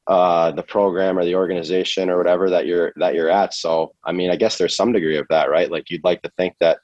uh, 0.06 0.52
the 0.52 0.62
program 0.62 1.18
or 1.18 1.24
the 1.24 1.34
organization 1.34 2.08
or 2.08 2.16
whatever 2.16 2.48
that 2.50 2.66
you're 2.66 2.92
that 2.96 3.14
you're 3.14 3.30
at. 3.30 3.54
So 3.54 3.92
I 4.04 4.12
mean, 4.12 4.30
I 4.30 4.36
guess 4.36 4.56
there's 4.56 4.76
some 4.76 4.92
degree 4.92 5.18
of 5.18 5.26
that, 5.30 5.50
right? 5.50 5.70
Like 5.70 5.90
you'd 5.90 6.04
like 6.04 6.22
to 6.22 6.30
think 6.36 6.54
that, 6.60 6.78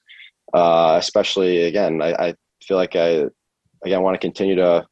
uh, 0.54 0.96
especially 0.98 1.62
again, 1.62 2.02
I, 2.02 2.12
I 2.12 2.34
feel 2.62 2.76
like 2.76 2.94
I 2.94 3.24
again 3.84 4.02
want 4.02 4.14
to 4.14 4.20
continue 4.20 4.56
to 4.56 4.86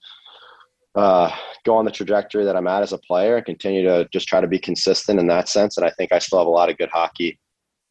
uh, 0.94 1.30
go 1.64 1.76
on 1.76 1.84
the 1.84 1.90
trajectory 1.90 2.44
that 2.44 2.56
I'm 2.56 2.66
at 2.66 2.82
as 2.82 2.92
a 2.92 2.98
player 2.98 3.36
and 3.36 3.46
continue 3.46 3.82
to 3.84 4.08
just 4.12 4.28
try 4.28 4.40
to 4.40 4.48
be 4.48 4.58
consistent 4.58 5.20
in 5.20 5.26
that 5.28 5.48
sense. 5.48 5.76
And 5.76 5.86
I 5.86 5.90
think 5.90 6.12
I 6.12 6.18
still 6.18 6.38
have 6.38 6.46
a 6.46 6.50
lot 6.50 6.70
of 6.70 6.78
good 6.78 6.90
hockey 6.92 7.38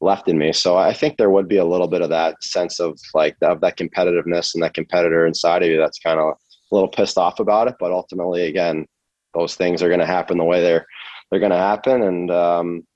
left 0.02 0.28
in 0.28 0.38
me. 0.38 0.54
So 0.54 0.78
I 0.78 0.94
think 0.94 1.18
there 1.18 1.30
would 1.30 1.48
be 1.48 1.58
a 1.58 1.66
little 1.66 1.88
bit 1.88 2.02
of 2.02 2.10
that 2.10 2.42
sense 2.44 2.80
of 2.80 2.98
like 3.14 3.36
of 3.42 3.62
that 3.62 3.78
competitiveness 3.78 4.54
and 4.54 4.64
that 4.64 4.74
competitor 4.74 5.26
inside 5.26 5.64
of 5.64 5.70
you 5.70 5.78
that's 5.78 6.00
kind 6.00 6.20
of 6.20 6.26
a 6.28 6.76
little 6.76 6.90
pissed 6.90 7.18
off 7.18 7.40
about 7.40 7.68
it. 7.68 7.76
But 7.80 7.92
ultimately, 7.92 8.48
again, 8.48 8.86
those 9.34 9.56
things 9.56 9.82
are 9.82 9.90
going 9.90 10.00
to 10.00 10.06
happen 10.06 10.38
the 10.38 10.44
way 10.44 10.62
they're 10.62 10.86
they're 11.30 11.40
going 11.40 11.52
to 11.52 11.58
happen. 11.58 12.04
And 12.04 12.32
um, 12.32 12.88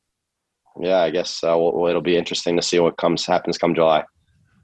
yeah, 0.79 0.99
I 1.01 1.11
guess 1.11 1.43
uh, 1.43 1.55
we'll, 1.57 1.87
it'll 1.87 2.01
be 2.01 2.17
interesting 2.17 2.55
to 2.55 2.61
see 2.61 2.79
what 2.79 2.97
comes 2.97 3.25
happens 3.25 3.57
come 3.57 3.75
July. 3.75 4.03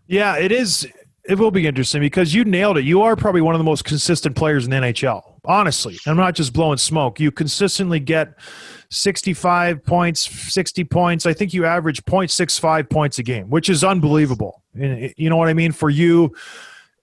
Yeah, 0.08 0.38
it 0.38 0.52
is. 0.52 0.88
It 1.30 1.38
will 1.38 1.52
be 1.52 1.68
interesting 1.68 2.02
because 2.02 2.34
you 2.34 2.44
nailed 2.44 2.80
it. 2.80 2.86
You 2.86 3.04
are 3.04 3.16
probably 3.16 3.42
one 3.42 3.54
of 3.54 3.60
the 3.60 3.64
most 3.64 3.86
consistent 3.86 4.36
players 4.36 4.66
in 4.66 4.72
the 4.72 4.78
NHL. 4.78 5.36
Honestly, 5.46 6.00
I'm 6.08 6.18
not 6.18 6.34
just 6.34 6.54
blowing 6.54 6.80
smoke. 6.80 7.20
You 7.20 7.30
consistently 7.30 8.00
get 8.00 8.34
65 8.90 9.86
points, 9.86 10.22
60 10.52 10.84
points. 10.86 11.28
I 11.28 11.34
think 11.34 11.54
you 11.54 11.66
average 11.66 12.04
0.65 12.06 12.90
points 12.90 13.20
a 13.20 13.24
game, 13.24 13.48
which 13.52 13.70
is 13.70 13.84
unbelievable. 13.84 14.64
You 14.74 15.30
know 15.30 15.38
what 15.38 15.50
I 15.50 15.54
mean 15.54 15.72
for 15.72 15.92
you. 15.92 16.34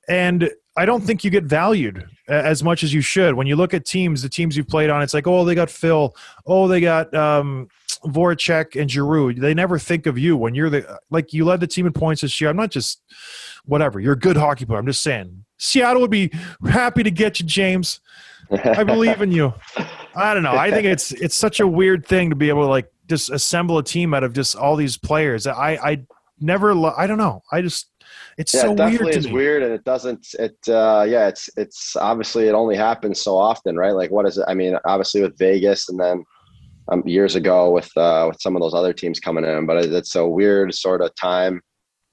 And 0.09 0.51
I 0.77 0.87
don't 0.87 1.03
think 1.03 1.23
you 1.23 1.31
get 1.31 1.45
valued 1.45 2.05
as 2.27 2.65
much 2.65 2.83
as 2.83 2.93
you 2.93 3.03
should. 3.03 3.35
When 3.35 3.47
you 3.47 3.55
look 3.55 3.75
at 3.75 3.85
teams, 3.85 4.23
the 4.23 4.29
teams 4.29 4.57
you've 4.57 4.67
played 4.67 4.91
on, 4.91 5.03
it's 5.03 5.15
like, 5.15 5.29
oh, 5.29 5.45
they 5.45 5.55
got 5.55 5.71
Phil. 5.71 6.17
Oh, 6.47 6.67
they 6.67 6.81
got 6.81 7.15
um, 7.15 7.69
Voracek 8.05 8.81
and 8.81 8.91
Giroux. 8.91 9.35
They 9.35 9.55
never 9.55 9.79
think 9.79 10.07
of 10.07 10.19
you 10.19 10.37
when 10.37 10.55
you're 10.55 10.71
the 10.71 10.99
like 11.11 11.33
you 11.33 11.45
led 11.45 11.61
the 11.61 11.67
team 11.67 11.87
in 11.87 11.93
points 11.93 12.23
this 12.23 12.41
year. 12.41 12.51
I'm 12.51 12.57
not 12.57 12.71
just 12.71 13.03
whatever. 13.65 14.01
You're 14.01 14.15
a 14.15 14.19
good 14.19 14.37
hockey 14.37 14.65
player. 14.65 14.79
I'm 14.79 14.87
just 14.87 15.03
saying. 15.03 15.45
Seattle 15.59 16.03
would 16.03 16.11
be 16.11 16.31
happy 16.69 17.03
to 17.03 17.11
get 17.11 17.41
you, 17.41 17.47
James. 17.47 18.01
I 18.51 18.85
believe 18.85 19.23
in 19.23 19.33
you. 19.33 19.55
I 20.15 20.35
don't 20.35 20.43
know. 20.43 20.57
I 20.57 20.71
think 20.71 20.87
it's 20.87 21.13
it's 21.13 21.35
such 21.35 21.61
a 21.61 21.67
weird 21.67 22.07
thing 22.07 22.31
to 22.31 22.37
be 22.37 22.49
able 22.49 22.63
to 22.63 22.69
like 22.69 22.91
just 23.09 23.31
assemble 23.31 23.79
a 23.79 23.83
team 23.83 24.15
out 24.15 24.25
of 24.25 24.33
just 24.33 24.57
all 24.57 24.77
these 24.77 24.97
players. 24.97 25.47
I 25.47 25.79
I 25.83 26.03
never. 26.41 26.73
I 26.97 27.07
don't 27.07 27.19
know. 27.19 27.43
I 27.53 27.63
just 27.63 27.89
it's 28.39 28.53
yeah, 28.53 28.63
so 28.63 28.73
it 28.73 28.77
definitely 28.77 29.07
weird 29.07 29.17
is 29.17 29.29
weird, 29.29 29.63
and 29.63 29.73
it 29.73 29.85
doesn't. 29.85 30.27
It 30.39 30.57
uh, 30.69 31.07
yeah, 31.09 31.29
it's 31.29 31.49
it's 31.57 31.97
obviously 31.97 32.49
it 32.49 32.53
only 32.53 32.77
happens 32.77 33.21
so 33.21 33.37
often, 33.37 33.77
right? 33.77 33.93
Like, 33.93 34.11
what 34.11 34.27
is 34.27 34.39
it? 34.39 34.45
I 34.47 34.55
mean, 34.55 34.77
obviously 34.85 35.23
with 35.23 35.39
Vegas, 35.39 35.89
and 35.89 35.99
then 35.99 36.25
um, 36.89 37.03
years 37.07 37.35
ago 37.35 37.71
with 37.71 37.91
uh, 37.97 38.27
with 38.29 38.41
some 38.41 38.57
of 38.57 38.63
those 38.63 38.75
other 38.75 38.93
teams 38.93 39.21
coming 39.21 39.45
in, 39.45 39.67
but 39.67 39.85
it's 39.85 40.15
a 40.15 40.27
weird 40.27 40.75
sort 40.75 41.01
of 41.01 41.15
time 41.15 41.61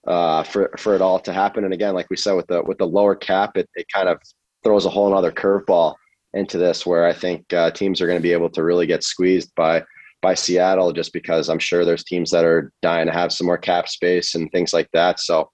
uh, 0.07 0.43
for 0.43 0.71
for 0.77 0.95
it 0.95 1.01
all 1.01 1.19
to 1.19 1.33
happen. 1.33 1.63
And 1.63 1.73
again, 1.73 1.93
like 1.93 2.09
we 2.09 2.17
said 2.17 2.33
with 2.33 2.47
the 2.47 2.63
with 2.63 2.77
the 2.77 2.87
lower 2.87 3.15
cap, 3.15 3.57
it 3.57 3.69
it 3.75 3.85
kind 3.93 4.09
of 4.09 4.19
throws 4.63 4.85
a 4.85 4.89
whole 4.89 5.13
other 5.13 5.31
curveball 5.31 5.95
into 6.33 6.57
this, 6.57 6.85
where 6.85 7.05
I 7.05 7.13
think 7.13 7.51
uh, 7.53 7.71
teams 7.71 8.01
are 8.01 8.07
going 8.07 8.17
to 8.17 8.23
be 8.23 8.33
able 8.33 8.49
to 8.51 8.63
really 8.63 8.87
get 8.87 9.03
squeezed 9.03 9.53
by 9.55 9.83
by 10.21 10.33
Seattle, 10.33 10.93
just 10.93 11.13
because 11.13 11.49
I'm 11.49 11.59
sure 11.59 11.83
there's 11.83 12.03
teams 12.03 12.31
that 12.31 12.45
are 12.45 12.71
dying 12.81 13.07
to 13.07 13.13
have 13.13 13.33
some 13.33 13.45
more 13.45 13.57
cap 13.57 13.89
space 13.89 14.35
and 14.35 14.51
things 14.51 14.73
like 14.73 14.89
that. 14.93 15.19
So 15.19 15.51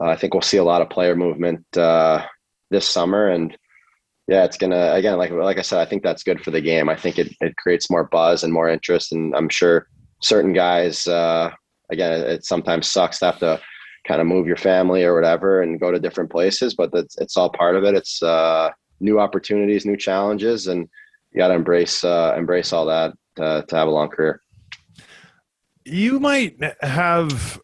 uh, 0.00 0.06
I 0.06 0.16
think 0.16 0.34
we'll 0.34 0.42
see 0.42 0.58
a 0.58 0.64
lot 0.64 0.82
of 0.82 0.90
player 0.90 1.16
movement 1.16 1.64
uh, 1.76 2.24
this 2.70 2.88
summer, 2.88 3.28
and 3.28 3.56
yeah, 4.28 4.44
it's 4.44 4.56
gonna 4.56 4.92
again, 4.92 5.18
like 5.18 5.30
like 5.30 5.58
I 5.58 5.62
said, 5.62 5.80
I 5.80 5.84
think 5.84 6.02
that's 6.02 6.22
good 6.22 6.42
for 6.42 6.50
the 6.50 6.60
game. 6.60 6.88
I 6.88 6.96
think 6.96 7.18
it 7.18 7.34
it 7.40 7.56
creates 7.56 7.90
more 7.90 8.04
buzz 8.04 8.44
and 8.44 8.52
more 8.52 8.68
interest, 8.68 9.12
and 9.12 9.34
I'm 9.34 9.48
sure 9.48 9.88
certain 10.22 10.52
guys, 10.52 11.06
uh, 11.06 11.50
again, 11.90 12.12
it, 12.12 12.28
it 12.28 12.44
sometimes 12.44 12.90
sucks 12.90 13.18
to 13.18 13.26
have 13.26 13.38
to 13.40 13.60
kind 14.06 14.20
of 14.20 14.26
move 14.26 14.46
your 14.46 14.56
family 14.56 15.04
or 15.04 15.14
whatever 15.14 15.62
and 15.62 15.80
go 15.80 15.90
to 15.90 15.98
different 15.98 16.30
places, 16.30 16.74
but 16.74 16.92
that's 16.92 17.18
it's 17.18 17.36
all 17.36 17.50
part 17.50 17.76
of 17.76 17.84
it. 17.84 17.94
It's 17.94 18.22
uh, 18.22 18.70
new 19.00 19.18
opportunities, 19.18 19.84
new 19.84 19.96
challenges, 19.96 20.68
and 20.68 20.88
you 21.32 21.38
got 21.38 21.48
to 21.48 21.54
embrace 21.54 22.04
uh, 22.04 22.34
embrace 22.36 22.72
all 22.72 22.86
that 22.86 23.14
uh, 23.40 23.62
to 23.62 23.76
have 23.76 23.88
a 23.88 23.90
long 23.90 24.08
career. 24.08 24.40
You 25.84 26.20
might 26.20 26.56
have 26.80 27.60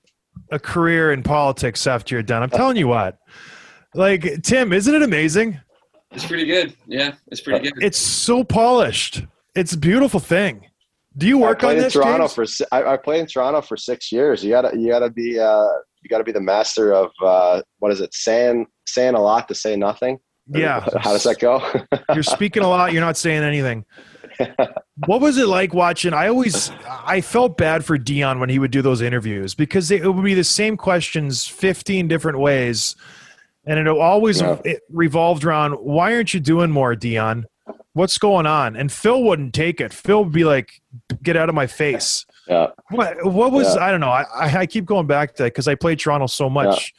a 0.50 0.58
career 0.58 1.12
in 1.12 1.22
politics 1.22 1.86
after 1.86 2.16
you're 2.16 2.22
done. 2.22 2.42
I'm 2.42 2.50
telling 2.50 2.76
you 2.76 2.88
what. 2.88 3.18
Like 3.94 4.42
Tim, 4.42 4.72
isn't 4.72 4.94
it 4.94 5.02
amazing? 5.02 5.60
It's 6.12 6.26
pretty 6.26 6.46
good. 6.46 6.74
Yeah, 6.86 7.14
it's 7.28 7.40
pretty 7.40 7.68
good. 7.70 7.82
It's 7.82 7.98
so 7.98 8.42
polished. 8.44 9.24
It's 9.54 9.72
a 9.72 9.78
beautiful 9.78 10.20
thing. 10.20 10.66
Do 11.16 11.26
you 11.26 11.38
work 11.38 11.64
I 11.64 11.68
on 11.68 11.74
played 11.74 11.84
this? 11.84 11.94
in 11.94 12.02
Toronto 12.02 12.24
James? 12.24 12.34
for 12.34 12.46
si- 12.46 12.64
I, 12.70 12.92
I 12.92 12.96
played 12.96 13.20
in 13.20 13.26
Toronto 13.26 13.60
for 13.60 13.76
six 13.76 14.12
years. 14.12 14.44
You 14.44 14.50
gotta 14.50 14.76
you 14.78 14.88
gotta 14.88 15.10
be 15.10 15.38
uh, 15.38 15.66
you 16.02 16.08
gotta 16.08 16.24
be 16.24 16.32
the 16.32 16.40
master 16.40 16.92
of 16.94 17.10
uh, 17.22 17.62
what 17.78 17.92
is 17.92 18.00
it 18.00 18.14
saying 18.14 18.66
saying 18.86 19.14
a 19.14 19.20
lot 19.20 19.48
to 19.48 19.54
say 19.54 19.76
nothing. 19.76 20.18
Yeah. 20.50 20.80
How 21.00 21.12
does 21.12 21.24
that 21.24 21.38
go? 21.38 21.60
You're 22.14 22.22
speaking 22.22 22.62
a 22.62 22.68
lot. 22.68 22.92
You're 22.92 23.02
not 23.02 23.16
saying 23.16 23.42
anything. 23.42 23.84
what 25.06 25.20
was 25.20 25.36
it 25.36 25.46
like 25.46 25.74
watching? 25.74 26.14
I 26.14 26.28
always 26.28 26.70
I 26.86 27.20
felt 27.20 27.56
bad 27.58 27.84
for 27.84 27.98
Dion 27.98 28.40
when 28.40 28.48
he 28.48 28.58
would 28.58 28.70
do 28.70 28.80
those 28.80 29.02
interviews 29.02 29.54
because 29.54 29.90
it 29.90 30.04
would 30.04 30.24
be 30.24 30.34
the 30.34 30.44
same 30.44 30.76
questions 30.76 31.46
15 31.46 32.08
different 32.08 32.38
ways, 32.38 32.96
and 33.68 33.78
it 33.78 33.88
always 33.88 34.40
Yeah. 34.40 34.58
it 34.64 34.80
revolved 34.90 35.44
around 35.44 35.72
why 35.74 36.14
aren't 36.14 36.32
you 36.34 36.40
doing 36.40 36.70
more, 36.70 36.96
Dion? 36.96 37.46
What's 37.92 38.18
going 38.18 38.46
on? 38.46 38.76
And 38.76 38.90
Phil 38.90 39.22
wouldn't 39.22 39.54
take 39.54 39.80
it. 39.80 39.92
Phil 39.92 40.24
would 40.24 40.32
be 40.32 40.44
like, 40.44 40.80
"Get 41.22 41.36
out 41.36 41.48
of 41.48 41.54
my 41.54 41.66
face." 41.66 42.24
yeah. 42.48 42.68
What 42.90 43.24
what 43.24 43.52
was 43.52 43.74
Yeah. 43.74 43.84
I 43.84 43.90
don't 43.90 44.00
know. 44.00 44.10
I 44.10 44.24
I 44.60 44.66
keep 44.66 44.84
going 44.84 45.06
back 45.06 45.34
to 45.34 45.42
that 45.44 45.52
because 45.52 45.68
I 45.68 45.74
played 45.74 45.98
Toronto 45.98 46.26
so 46.26 46.48
much, 46.48 46.94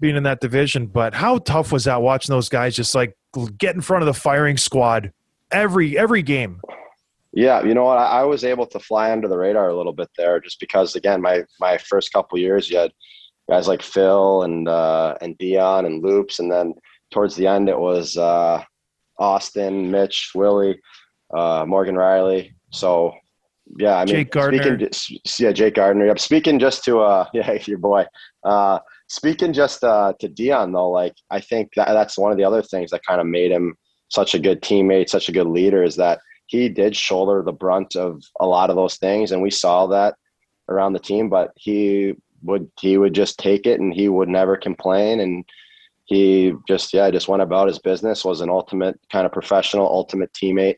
being 0.00 0.16
in 0.16 0.22
that 0.22 0.40
division. 0.40 0.86
But 0.86 1.14
how 1.14 1.38
tough 1.38 1.72
was 1.72 1.84
that 1.84 2.00
watching 2.02 2.32
those 2.32 2.48
guys 2.48 2.74
just 2.76 2.94
like 2.94 3.16
get 3.58 3.74
in 3.74 3.80
front 3.80 4.02
of 4.02 4.06
the 4.06 4.14
firing 4.14 4.56
squad 4.56 5.12
every 5.50 5.98
every 5.98 6.22
game? 6.22 6.60
Yeah, 7.32 7.62
you 7.62 7.74
know 7.74 7.84
what? 7.84 7.98
I, 7.98 8.20
I 8.20 8.22
was 8.22 8.44
able 8.44 8.66
to 8.68 8.78
fly 8.80 9.10
under 9.12 9.28
the 9.28 9.36
radar 9.36 9.68
a 9.68 9.76
little 9.76 9.92
bit 9.92 10.08
there, 10.16 10.40
just 10.40 10.58
because 10.60 10.94
again, 10.96 11.20
my 11.20 11.44
my 11.60 11.76
first 11.76 12.12
couple 12.12 12.38
years, 12.38 12.70
you 12.70 12.78
had 12.78 12.92
guys 13.48 13.68
like 13.68 13.82
Phil 13.82 14.42
and 14.42 14.68
uh, 14.68 15.16
and 15.20 15.36
Dion 15.38 15.86
and 15.86 16.02
Loops, 16.02 16.38
and 16.38 16.50
then 16.50 16.74
towards 17.10 17.36
the 17.36 17.46
end, 17.46 17.68
it 17.68 17.78
was 17.78 18.16
uh, 18.16 18.62
Austin, 19.18 19.90
Mitch, 19.90 20.32
Willie, 20.34 20.78
uh, 21.34 21.64
Morgan 21.66 21.94
Rielly. 21.94 22.52
So 22.72 23.14
yeah, 23.78 23.96
I 23.96 24.04
mean, 24.04 24.14
Jake 24.14 24.30
Gardiner. 24.30 24.88
Speaking, 24.92 25.20
yeah, 25.38 25.52
Jake 25.52 25.74
Gardiner. 25.74 26.06
Yep. 26.06 26.18
Speaking 26.18 26.58
just 26.58 26.84
to 26.84 27.00
uh, 27.00 27.26
yeah, 27.34 27.52
your 27.66 27.78
boy. 27.78 28.06
Uh, 28.44 28.78
speaking 29.08 29.52
just 29.52 29.82
uh, 29.84 30.12
to 30.20 30.28
Dion 30.28 30.72
though, 30.72 30.90
like 30.90 31.14
I 31.30 31.40
think 31.40 31.70
that 31.76 31.88
that's 31.88 32.18
one 32.18 32.32
of 32.32 32.38
the 32.38 32.44
other 32.44 32.62
things 32.62 32.90
that 32.90 33.04
kind 33.04 33.20
of 33.20 33.26
made 33.26 33.50
him 33.50 33.74
such 34.08 34.34
a 34.34 34.38
good 34.38 34.62
teammate, 34.62 35.08
such 35.08 35.28
a 35.28 35.32
good 35.32 35.48
leader, 35.48 35.82
is 35.82 35.96
that 35.96 36.20
he 36.46 36.68
did 36.68 36.94
shoulder 36.94 37.42
the 37.42 37.52
brunt 37.52 37.96
of 37.96 38.22
a 38.40 38.46
lot 38.46 38.70
of 38.70 38.76
those 38.76 38.96
things, 38.96 39.32
and 39.32 39.42
we 39.42 39.50
saw 39.50 39.86
that 39.88 40.14
around 40.68 40.92
the 40.92 41.00
team. 41.00 41.28
But 41.28 41.50
he 41.56 42.14
would 42.46 42.70
he 42.80 42.98
would 42.98 43.14
just 43.14 43.38
take 43.38 43.66
it, 43.66 43.80
and 43.80 43.92
he 43.92 44.08
would 44.08 44.28
never 44.28 44.56
complain, 44.56 45.20
and 45.20 45.44
he 46.06 46.52
just 46.68 46.92
yeah 46.92 47.10
just 47.10 47.28
went 47.28 47.42
about 47.42 47.68
his 47.68 47.78
business. 47.78 48.24
Was 48.24 48.40
an 48.40 48.50
ultimate 48.50 48.98
kind 49.10 49.26
of 49.26 49.32
professional, 49.32 49.86
ultimate 49.86 50.32
teammate. 50.32 50.76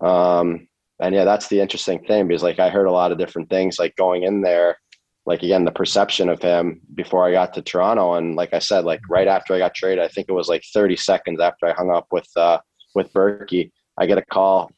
Um, 0.00 0.68
and 1.00 1.14
yeah, 1.14 1.24
that's 1.24 1.48
the 1.48 1.60
interesting 1.60 2.02
thing 2.04 2.28
because 2.28 2.42
like 2.42 2.58
I 2.58 2.70
heard 2.70 2.86
a 2.86 2.92
lot 2.92 3.12
of 3.12 3.18
different 3.18 3.50
things 3.50 3.78
like 3.78 3.96
going 3.96 4.22
in 4.22 4.40
there, 4.42 4.78
like 5.26 5.42
again 5.42 5.64
the 5.64 5.72
perception 5.72 6.28
of 6.28 6.40
him 6.40 6.80
before 6.94 7.26
I 7.26 7.32
got 7.32 7.54
to 7.54 7.62
Toronto, 7.62 8.14
and 8.14 8.36
like 8.36 8.54
I 8.54 8.58
said, 8.58 8.84
like 8.84 9.00
right 9.08 9.28
after 9.28 9.54
I 9.54 9.58
got 9.58 9.74
traded, 9.74 10.04
I 10.04 10.08
think 10.08 10.28
it 10.28 10.32
was 10.34 10.48
like 10.48 10.64
30 10.72 10.96
seconds 10.96 11.40
after 11.40 11.66
I 11.66 11.72
hung 11.72 11.90
up 11.90 12.06
with 12.10 12.28
uh, 12.36 12.58
with 12.94 13.12
Burkie, 13.12 13.72
I 13.98 14.06
get 14.06 14.18
a 14.18 14.24
call, 14.24 14.70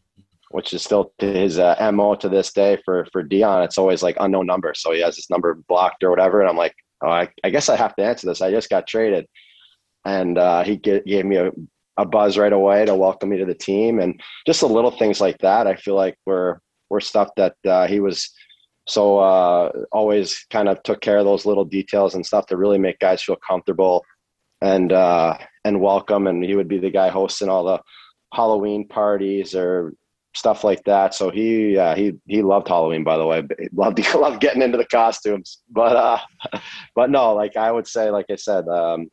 which 0.50 0.72
is 0.72 0.82
still 0.82 1.12
his 1.18 1.58
uh, 1.58 1.90
mo 1.92 2.14
to 2.14 2.28
this 2.28 2.52
day 2.52 2.78
for 2.84 3.06
for 3.12 3.22
Dion. 3.22 3.62
It's 3.62 3.78
always 3.78 4.02
like 4.02 4.16
unknown 4.20 4.46
number, 4.46 4.74
so 4.74 4.92
he 4.92 5.00
has 5.00 5.16
this 5.16 5.30
number 5.30 5.54
blocked 5.68 6.02
or 6.04 6.10
whatever, 6.10 6.40
and 6.40 6.48
I'm 6.48 6.56
like, 6.56 6.74
oh, 7.02 7.10
I, 7.10 7.28
I 7.44 7.50
guess 7.50 7.68
I 7.68 7.76
have 7.76 7.96
to 7.96 8.04
answer 8.04 8.26
this. 8.26 8.40
I 8.40 8.50
just 8.50 8.70
got 8.70 8.86
traded, 8.86 9.26
and 10.04 10.38
uh, 10.38 10.62
he 10.64 10.76
gave 10.76 11.24
me 11.24 11.36
a 11.36 11.50
a 11.96 12.04
buzz 12.04 12.36
right 12.36 12.52
away 12.52 12.84
to 12.84 12.94
welcome 12.94 13.30
me 13.30 13.38
to 13.38 13.44
the 13.44 13.54
team 13.54 14.00
and 14.00 14.20
just 14.46 14.60
the 14.60 14.66
little 14.66 14.90
things 14.90 15.20
like 15.20 15.38
that 15.38 15.66
i 15.66 15.74
feel 15.74 15.94
like 15.94 16.16
were 16.26 16.60
were 16.90 17.00
stuff 17.00 17.28
that 17.36 17.54
uh, 17.66 17.86
he 17.86 18.00
was 18.00 18.30
so 18.88 19.18
uh, 19.18 19.72
always 19.90 20.46
kind 20.50 20.68
of 20.68 20.80
took 20.84 21.00
care 21.00 21.18
of 21.18 21.24
those 21.24 21.44
little 21.44 21.64
details 21.64 22.14
and 22.14 22.24
stuff 22.24 22.46
to 22.46 22.56
really 22.56 22.78
make 22.78 22.98
guys 23.00 23.20
feel 23.20 23.36
comfortable 23.36 24.04
and 24.60 24.92
uh, 24.92 25.36
and 25.64 25.80
welcome 25.80 26.26
and 26.26 26.44
he 26.44 26.54
would 26.54 26.68
be 26.68 26.78
the 26.78 26.90
guy 26.90 27.08
hosting 27.08 27.48
all 27.48 27.64
the 27.64 27.80
halloween 28.32 28.86
parties 28.86 29.54
or 29.54 29.92
stuff 30.36 30.64
like 30.64 30.84
that. 30.84 31.14
So 31.14 31.30
he, 31.30 31.74
yeah, 31.74 31.94
he 31.94 32.12
he 32.26 32.42
loved 32.42 32.68
Halloween. 32.68 33.04
By 33.04 33.16
the 33.16 33.26
way, 33.26 33.42
he 33.58 33.68
loved 33.72 33.98
he 33.98 34.18
loved 34.18 34.40
getting 34.40 34.62
into 34.62 34.78
the 34.78 34.86
costumes. 34.86 35.62
But 35.70 35.96
uh, 35.96 36.60
but 36.94 37.10
no, 37.10 37.34
like 37.34 37.56
I 37.56 37.72
would 37.72 37.86
say, 37.86 38.10
like 38.10 38.26
I 38.30 38.36
said, 38.36 38.68
um, 38.68 39.10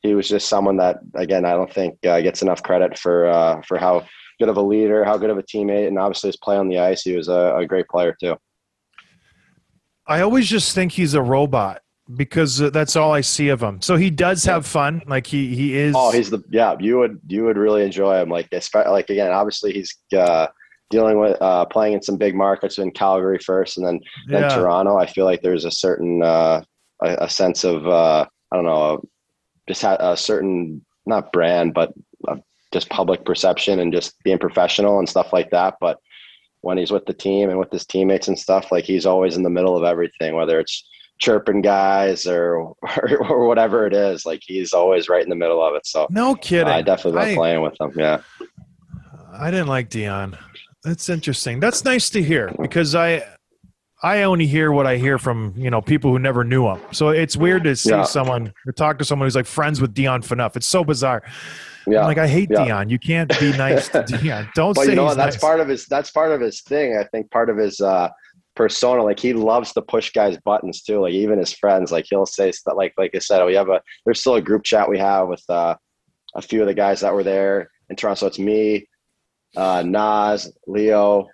he 0.00 0.14
was 0.14 0.28
just 0.28 0.48
someone 0.48 0.76
that 0.78 1.00
again 1.14 1.44
I 1.44 1.52
don't 1.52 1.72
think 1.72 1.98
uh, 2.06 2.20
gets 2.20 2.42
enough 2.42 2.62
credit 2.62 2.98
for 2.98 3.26
uh, 3.26 3.60
for 3.66 3.76
how 3.76 4.06
good 4.38 4.48
of 4.48 4.56
a 4.56 4.62
leader, 4.62 5.04
how 5.04 5.18
good 5.18 5.30
of 5.30 5.38
a 5.38 5.42
teammate, 5.42 5.88
and 5.88 5.98
obviously 5.98 6.28
his 6.28 6.36
play 6.36 6.56
on 6.56 6.68
the 6.68 6.78
ice. 6.78 7.02
He 7.02 7.16
was 7.16 7.28
a, 7.28 7.56
a 7.56 7.66
great 7.66 7.88
player 7.88 8.16
too. 8.18 8.36
I 10.06 10.20
always 10.20 10.48
just 10.48 10.74
think 10.74 10.92
he's 10.92 11.14
a 11.14 11.22
robot 11.22 11.81
because 12.14 12.60
uh, 12.60 12.70
that's 12.70 12.96
all 12.96 13.12
I 13.12 13.20
see 13.20 13.48
of 13.48 13.62
him. 13.62 13.80
So 13.80 13.96
he 13.96 14.10
does 14.10 14.44
have 14.44 14.66
fun. 14.66 15.02
Like 15.06 15.26
he 15.26 15.54
he 15.54 15.76
is. 15.76 15.94
Oh, 15.96 16.10
he's 16.10 16.30
the 16.30 16.42
yeah. 16.50 16.76
You 16.78 16.98
would 16.98 17.20
you 17.26 17.44
would 17.44 17.56
really 17.56 17.84
enjoy 17.84 18.20
him. 18.20 18.28
Like 18.28 18.50
espe- 18.50 18.90
like 18.90 19.10
again, 19.10 19.30
obviously 19.30 19.72
he's 19.72 19.96
uh, 20.16 20.48
dealing 20.90 21.18
with 21.18 21.40
uh, 21.40 21.64
playing 21.66 21.94
in 21.94 22.02
some 22.02 22.16
big 22.16 22.34
markets 22.34 22.78
in 22.78 22.90
Calgary 22.90 23.38
first, 23.38 23.78
and 23.78 23.86
then 23.86 24.00
then 24.28 24.42
Yeah. 24.42 24.56
Toronto. 24.56 24.96
I 24.96 25.06
feel 25.06 25.24
like 25.24 25.42
there's 25.42 25.64
a 25.64 25.70
certain 25.70 26.22
uh, 26.22 26.62
a, 27.02 27.16
a 27.24 27.28
sense 27.28 27.64
of 27.64 27.86
uh, 27.86 28.26
I 28.50 28.56
don't 28.56 28.64
know, 28.64 29.02
just 29.68 29.84
a 29.84 30.16
certain 30.16 30.84
not 31.06 31.32
brand, 31.32 31.74
but 31.74 31.92
uh, 32.28 32.36
just 32.72 32.88
public 32.88 33.24
perception 33.24 33.80
and 33.80 33.92
just 33.92 34.20
being 34.22 34.38
professional 34.38 34.98
and 34.98 35.08
stuff 35.08 35.32
like 35.32 35.50
that. 35.50 35.76
But 35.80 35.98
when 36.60 36.78
he's 36.78 36.92
with 36.92 37.06
the 37.06 37.14
team 37.14 37.50
and 37.50 37.58
with 37.58 37.72
his 37.72 37.84
teammates 37.84 38.28
and 38.28 38.38
stuff, 38.38 38.70
like 38.70 38.84
he's 38.84 39.06
always 39.06 39.36
in 39.36 39.42
the 39.42 39.50
middle 39.50 39.76
of 39.76 39.84
everything, 39.84 40.34
whether 40.34 40.60
it's 40.60 40.88
chirping 41.22 41.62
guys 41.62 42.26
or 42.26 42.56
or, 42.82 43.26
or 43.30 43.46
whatever 43.46 43.86
it 43.86 43.94
is. 43.94 44.26
Like 44.26 44.40
he's 44.44 44.72
always 44.72 45.08
right 45.08 45.22
in 45.22 45.30
the 45.30 45.36
middle 45.36 45.64
of 45.64 45.74
it. 45.74 45.86
So 45.86 46.06
no 46.10 46.34
kidding. 46.34 46.66
I 46.68 46.82
definitely 46.82 47.20
love 47.20 47.28
I- 47.28 47.34
playing 47.34 47.62
with 47.62 47.80
him. 47.80 47.92
Yeah. 47.96 48.20
I 49.32 49.50
didn't 49.50 49.68
like 49.68 49.88
Dion. 49.88 50.36
That's 50.84 51.08
interesting. 51.08 51.60
That's 51.60 51.84
nice 51.84 52.10
to 52.10 52.22
hear 52.22 52.52
because 52.60 52.94
I 52.94 53.22
I 54.02 54.24
only 54.24 54.46
hear 54.46 54.72
what 54.72 54.86
I 54.86 54.96
hear 54.96 55.16
from 55.16 55.54
you 55.56 55.70
know 55.70 55.80
people 55.80 56.10
who 56.10 56.18
never 56.18 56.42
knew 56.44 56.66
him. 56.68 56.80
So 56.90 57.10
it's 57.10 57.36
weird 57.36 57.64
to 57.64 57.76
see 57.76 57.90
Yeah. 57.90 58.02
someone 58.02 58.52
or 58.66 58.72
talk 58.72 58.98
to 58.98 59.04
someone 59.04 59.26
who's 59.26 59.36
like 59.36 59.46
friends 59.46 59.80
with 59.80 59.94
Dion 59.94 60.22
Phaneuf. 60.22 60.56
It's 60.56 60.66
so 60.66 60.82
bizarre. 60.84 61.22
Yeah. 61.86 62.00
I'm 62.00 62.06
like 62.06 62.18
I 62.18 62.26
hate 62.28 62.48
Yeah. 62.50 62.64
Dion. 62.64 62.90
You 62.90 62.98
can't 62.98 63.30
be 63.40 63.52
nice 63.56 63.88
to 63.90 64.02
Dion. 64.08 64.48
Don't 64.54 64.74
but 64.74 64.84
say 64.84 64.90
you 64.90 64.96
know? 64.96 65.14
That's 65.14 65.36
nice. 65.36 65.40
part 65.40 65.60
of 65.60 65.68
his 65.68 65.86
that's 65.86 66.10
part 66.10 66.32
of 66.32 66.40
his 66.40 66.60
thing. 66.62 66.96
I 66.98 67.04
think 67.04 67.30
part 67.30 67.48
of 67.48 67.56
his 67.56 67.80
uh 67.80 68.10
persona. 68.54 69.02
Like 69.02 69.20
he 69.20 69.32
loves 69.32 69.72
to 69.72 69.82
push 69.82 70.12
guys' 70.12 70.38
buttons 70.44 70.82
too. 70.82 71.00
Like 71.00 71.12
even 71.12 71.38
his 71.38 71.52
friends, 71.52 71.92
like 71.92 72.06
he'll 72.08 72.26
say 72.26 72.52
stuff 72.52 72.74
like 72.76 72.94
like 72.96 73.14
I 73.14 73.18
said, 73.18 73.44
we 73.44 73.54
have 73.54 73.68
a 73.68 73.80
there's 74.04 74.20
still 74.20 74.36
a 74.36 74.42
group 74.42 74.64
chat 74.64 74.88
we 74.88 74.98
have 74.98 75.28
with 75.28 75.44
uh 75.48 75.76
a 76.34 76.42
few 76.42 76.62
of 76.62 76.66
the 76.66 76.74
guys 76.74 77.00
that 77.00 77.14
were 77.14 77.24
there 77.24 77.70
in 77.90 77.96
Toronto. 77.96 78.20
So 78.20 78.26
it's 78.26 78.38
me, 78.38 78.88
uh 79.56 79.82
Naz, 79.82 80.52
Leo, 80.66 81.28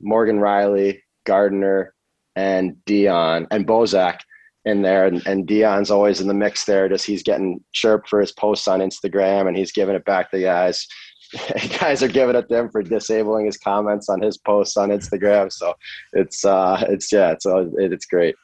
Morgan 0.00 0.38
Rielly, 0.38 1.00
Gardiner, 1.24 1.94
and 2.36 2.82
Dion 2.84 3.46
and 3.50 3.66
Bozak 3.66 4.20
in 4.64 4.82
there 4.82 5.06
and, 5.06 5.26
and 5.26 5.46
Dion's 5.46 5.90
always 5.90 6.20
in 6.20 6.28
the 6.28 6.34
mix 6.34 6.64
there 6.64 6.88
just 6.88 7.04
he's 7.04 7.22
getting 7.22 7.62
chirped 7.72 8.08
for 8.08 8.20
his 8.20 8.32
posts 8.32 8.68
on 8.68 8.80
Instagram 8.80 9.48
and 9.48 9.56
he's 9.56 9.72
giving 9.72 9.96
it 9.96 10.04
back 10.04 10.30
to 10.30 10.40
guys 10.40 10.86
guys 11.78 12.02
are 12.02 12.08
giving 12.08 12.36
it 12.36 12.48
to 12.48 12.58
him 12.58 12.68
for 12.68 12.82
disabling 12.82 13.46
his 13.46 13.56
comments 13.56 14.08
on 14.08 14.20
his 14.20 14.38
posts 14.38 14.76
on 14.76 14.90
Instagram 14.90 15.52
so 15.52 15.74
it's 16.12 16.44
uh 16.44 16.84
it's 16.88 17.12
yeah 17.12 17.32
it's 17.32 17.46
uh, 17.46 17.66
it, 17.78 17.92
it's 17.92 18.06
great 18.06 18.34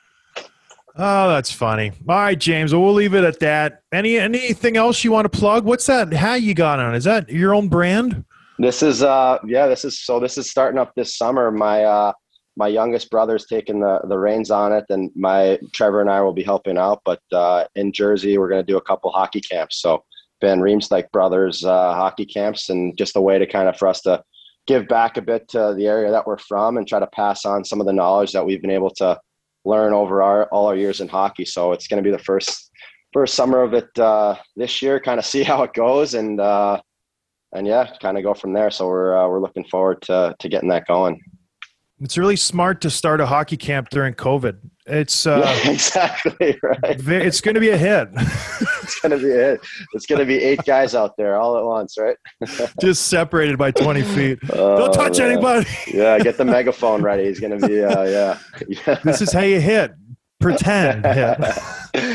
Oh, 1.01 1.29
that's 1.29 1.53
funny. 1.53 1.93
All 2.09 2.17
right, 2.17 2.39
James. 2.39 2.73
Well, 2.73 2.83
we'll 2.83 2.95
leave 2.95 3.15
it 3.15 3.23
at 3.23 3.39
that. 3.39 3.83
Any 3.93 4.19
anything 4.19 4.77
else 4.77 5.05
you 5.05 5.13
want 5.13 5.31
to 5.33 5.39
plug? 5.39 5.65
What's 5.65 5.87
that 5.87 6.13
hat 6.13 6.43
you 6.43 6.55
got 6.55 6.81
on? 6.81 6.97
Is 6.97 7.05
that 7.05 7.29
your 7.29 7.55
own 7.55 7.69
brand? 7.69 8.25
This 8.59 8.83
is 8.83 9.05
uh 9.05 9.39
yeah, 9.47 9.69
this 9.69 9.85
is 9.85 10.01
so 10.01 10.19
this 10.19 10.37
is 10.37 10.51
starting 10.51 10.79
up 10.79 10.93
this 10.97 11.17
summer. 11.17 11.53
My 11.53 11.85
uh 11.85 12.13
my 12.57 12.67
youngest 12.67 13.11
brother's 13.11 13.47
taking 13.47 13.79
the 13.79 14.01
the 14.09 14.19
reins 14.19 14.51
on 14.51 14.73
it 14.73 14.87
and 14.89 15.13
my 15.15 15.61
Trevor 15.73 16.01
and 16.01 16.11
I 16.11 16.21
will 16.21 16.33
be 16.33 16.43
helping 16.43 16.77
out. 16.77 17.01
But 17.05 17.21
uh 17.33 17.67
in 17.77 17.93
Jersey 17.93 18.37
we're 18.37 18.49
gonna 18.49 18.65
do 18.65 18.77
a 18.77 18.83
couple 18.83 19.13
hockey 19.13 19.41
camps. 19.41 19.81
So 19.81 20.03
Van 20.41 20.61
Riemsdyk 20.61 21.11
brothers 21.11 21.65
uh 21.65 21.95
hockey 21.95 22.25
camps 22.25 22.69
and 22.71 22.97
just 22.97 23.17
a 23.17 23.21
way 23.21 23.39
to 23.39 23.47
kind 23.47 23.69
of 23.69 23.77
for 23.77 23.89
us 23.89 24.03
to 24.03 24.23
give 24.67 24.87
back 24.87 25.17
a 25.17 25.23
bit 25.23 25.49
to 25.49 25.75
the 25.77 25.87
area 25.87 26.11
that 26.11 26.27
we're 26.27 26.39
from 26.39 26.77
and 26.77 26.87
try 26.87 27.01
to 27.01 27.07
pass 27.09 27.45
on 27.45 27.65
some 27.65 27.81
of 27.81 27.87
the 27.87 27.93
knowledge 27.93 28.33
that 28.33 28.45
we've 28.45 28.61
been 28.61 28.71
able 28.71 28.91
to 28.91 29.19
learn 29.65 29.93
over 29.93 30.23
our 30.23 30.47
all 30.47 30.67
our 30.67 30.77
years 30.77 31.01
in 31.01 31.09
hockey. 31.09 31.45
So 31.45 31.73
it's 31.73 31.89
gonna 31.89 32.03
be 32.03 32.11
the 32.11 32.19
first 32.19 32.71
first 33.13 33.35
summer 33.35 33.63
of 33.63 33.75
it 33.75 33.89
uh 33.99 34.37
this 34.57 34.83
year, 34.83 35.01
kind 35.01 35.19
of 35.19 35.25
see 35.25 35.43
how 35.51 35.63
it 35.63 35.73
goes 35.73 36.15
and 36.15 36.41
uh 36.41 36.81
and 37.53 37.67
yeah, 37.67 37.95
kind 38.01 38.19
of 38.19 38.25
go 38.25 38.35
from 38.35 38.53
there. 38.53 38.71
So 38.71 38.87
we're 38.89 39.17
uh, 39.17 39.29
we're 39.29 39.41
looking 39.41 39.65
forward 39.65 40.03
to 40.03 40.37
to 40.39 40.49
getting 40.49 40.69
that 40.69 40.87
going. 40.87 41.21
It's 42.01 42.17
really 42.17 42.37
smart 42.37 42.81
to 42.83 42.91
start 42.91 43.21
a 43.21 43.27
hockey 43.27 43.57
camp 43.57 43.89
during 43.91 44.15
COVID. 44.15 44.59
It's 44.87 45.27
uh, 45.27 45.41
yeah, 45.65 45.71
exactly 45.73 46.59
right. 46.63 46.79
it's 46.83 47.41
going 47.41 47.55
to 47.55 47.61
be 47.61 47.71
a 47.71 47.77
hit. 47.77 48.09
It's 48.89 49.01
gonna 49.01 49.19
be 49.19 49.27
it. 49.27 49.61
It's 49.93 50.07
gonna 50.07 50.25
be 50.25 50.43
eight 50.43 50.65
guys 50.65 50.95
out 50.95 51.15
there 51.19 51.37
all 51.37 51.59
at 51.59 51.63
once, 51.65 51.99
right? 51.99 52.17
Just 52.81 53.09
separated 53.09 53.59
by 53.59 53.71
20 53.71 54.03
feet. 54.03 54.39
Oh, 54.51 54.79
Don't 54.79 54.95
touch 54.95 55.19
man. 55.19 55.33
anybody. 55.33 55.67
Yeah, 55.89 56.19
get 56.19 56.39
the 56.39 56.47
megaphone 56.47 57.03
ready. 57.03 57.27
He's 57.27 57.39
gonna 57.39 57.59
be 57.59 57.85
uh, 57.85 58.05
yeah. 58.05 58.39
yeah. 58.67 58.99
This 59.05 59.21
is 59.21 59.31
how 59.31 59.43
you 59.43 59.61
hit. 59.61 59.93
Pretend 60.41 61.05
hit. 61.05 61.39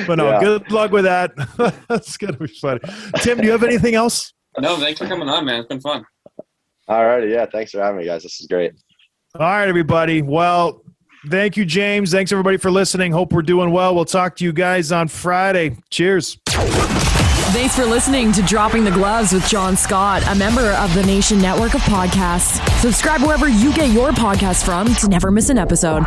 But 0.08 0.16
no, 0.16 0.32
Yeah. 0.32 0.40
good 0.42 0.72
luck 0.72 0.92
with 0.92 1.04
that. 1.04 1.34
That's 1.88 2.18
going 2.18 2.34
to 2.34 2.40
be 2.40 2.48
funny. 2.48 2.80
Tim, 3.18 3.38
do 3.38 3.46
you 3.46 3.52
have 3.52 3.64
anything 3.64 3.94
else? 3.96 4.34
No, 4.60 4.78
thanks 4.78 5.00
for 5.00 5.08
coming 5.08 5.30
on, 5.30 5.46
man. 5.46 5.60
It's 5.60 5.68
been 5.68 5.80
fun. 5.80 6.04
All 6.88 7.06
righty, 7.06 7.28
yeah. 7.32 7.46
Thanks 7.46 7.72
for 7.72 7.82
having 7.82 8.00
me, 8.00 8.06
guys. 8.06 8.24
This 8.24 8.42
is 8.42 8.48
great. 8.48 8.74
All 9.40 9.48
right, 9.48 9.68
everybody. 9.68 10.22
Well, 10.22 10.84
thank 11.28 11.58
you, 11.58 11.66
James. 11.66 12.12
Thanks, 12.12 12.32
everybody, 12.32 12.58
for 12.58 12.70
listening. 12.70 13.12
Hope 13.12 13.34
we're 13.34 13.42
doing 13.42 13.72
well. 13.72 13.96
We'll 13.96 14.06
talk 14.06 14.36
to 14.36 14.44
you 14.44 14.54
guys 14.54 14.92
on 14.92 15.08
Friday. 15.08 15.76
Cheers. 15.90 16.38
Thanks 16.46 17.76
for 17.76 17.84
listening 17.86 18.32
to 18.34 18.44
Dropping 18.44 18.84
the 18.84 18.92
Gloves 18.92 19.34
with 19.34 19.48
John 19.48 19.76
Scott, 19.76 20.22
a 20.28 20.36
member 20.36 20.74
of 20.74 20.94
the 20.94 21.02
Nation 21.02 21.42
Network 21.42 21.74
of 21.74 21.82
Podcasts. 21.82 22.64
Subscribe 22.80 23.22
wherever 23.22 23.50
you 23.50 23.74
get 23.74 23.90
your 23.90 24.12
podcasts 24.12 24.64
from 24.64 24.94
to 24.96 25.08
never 25.08 25.32
miss 25.32 25.50
an 25.50 25.58
episode. 25.58 26.04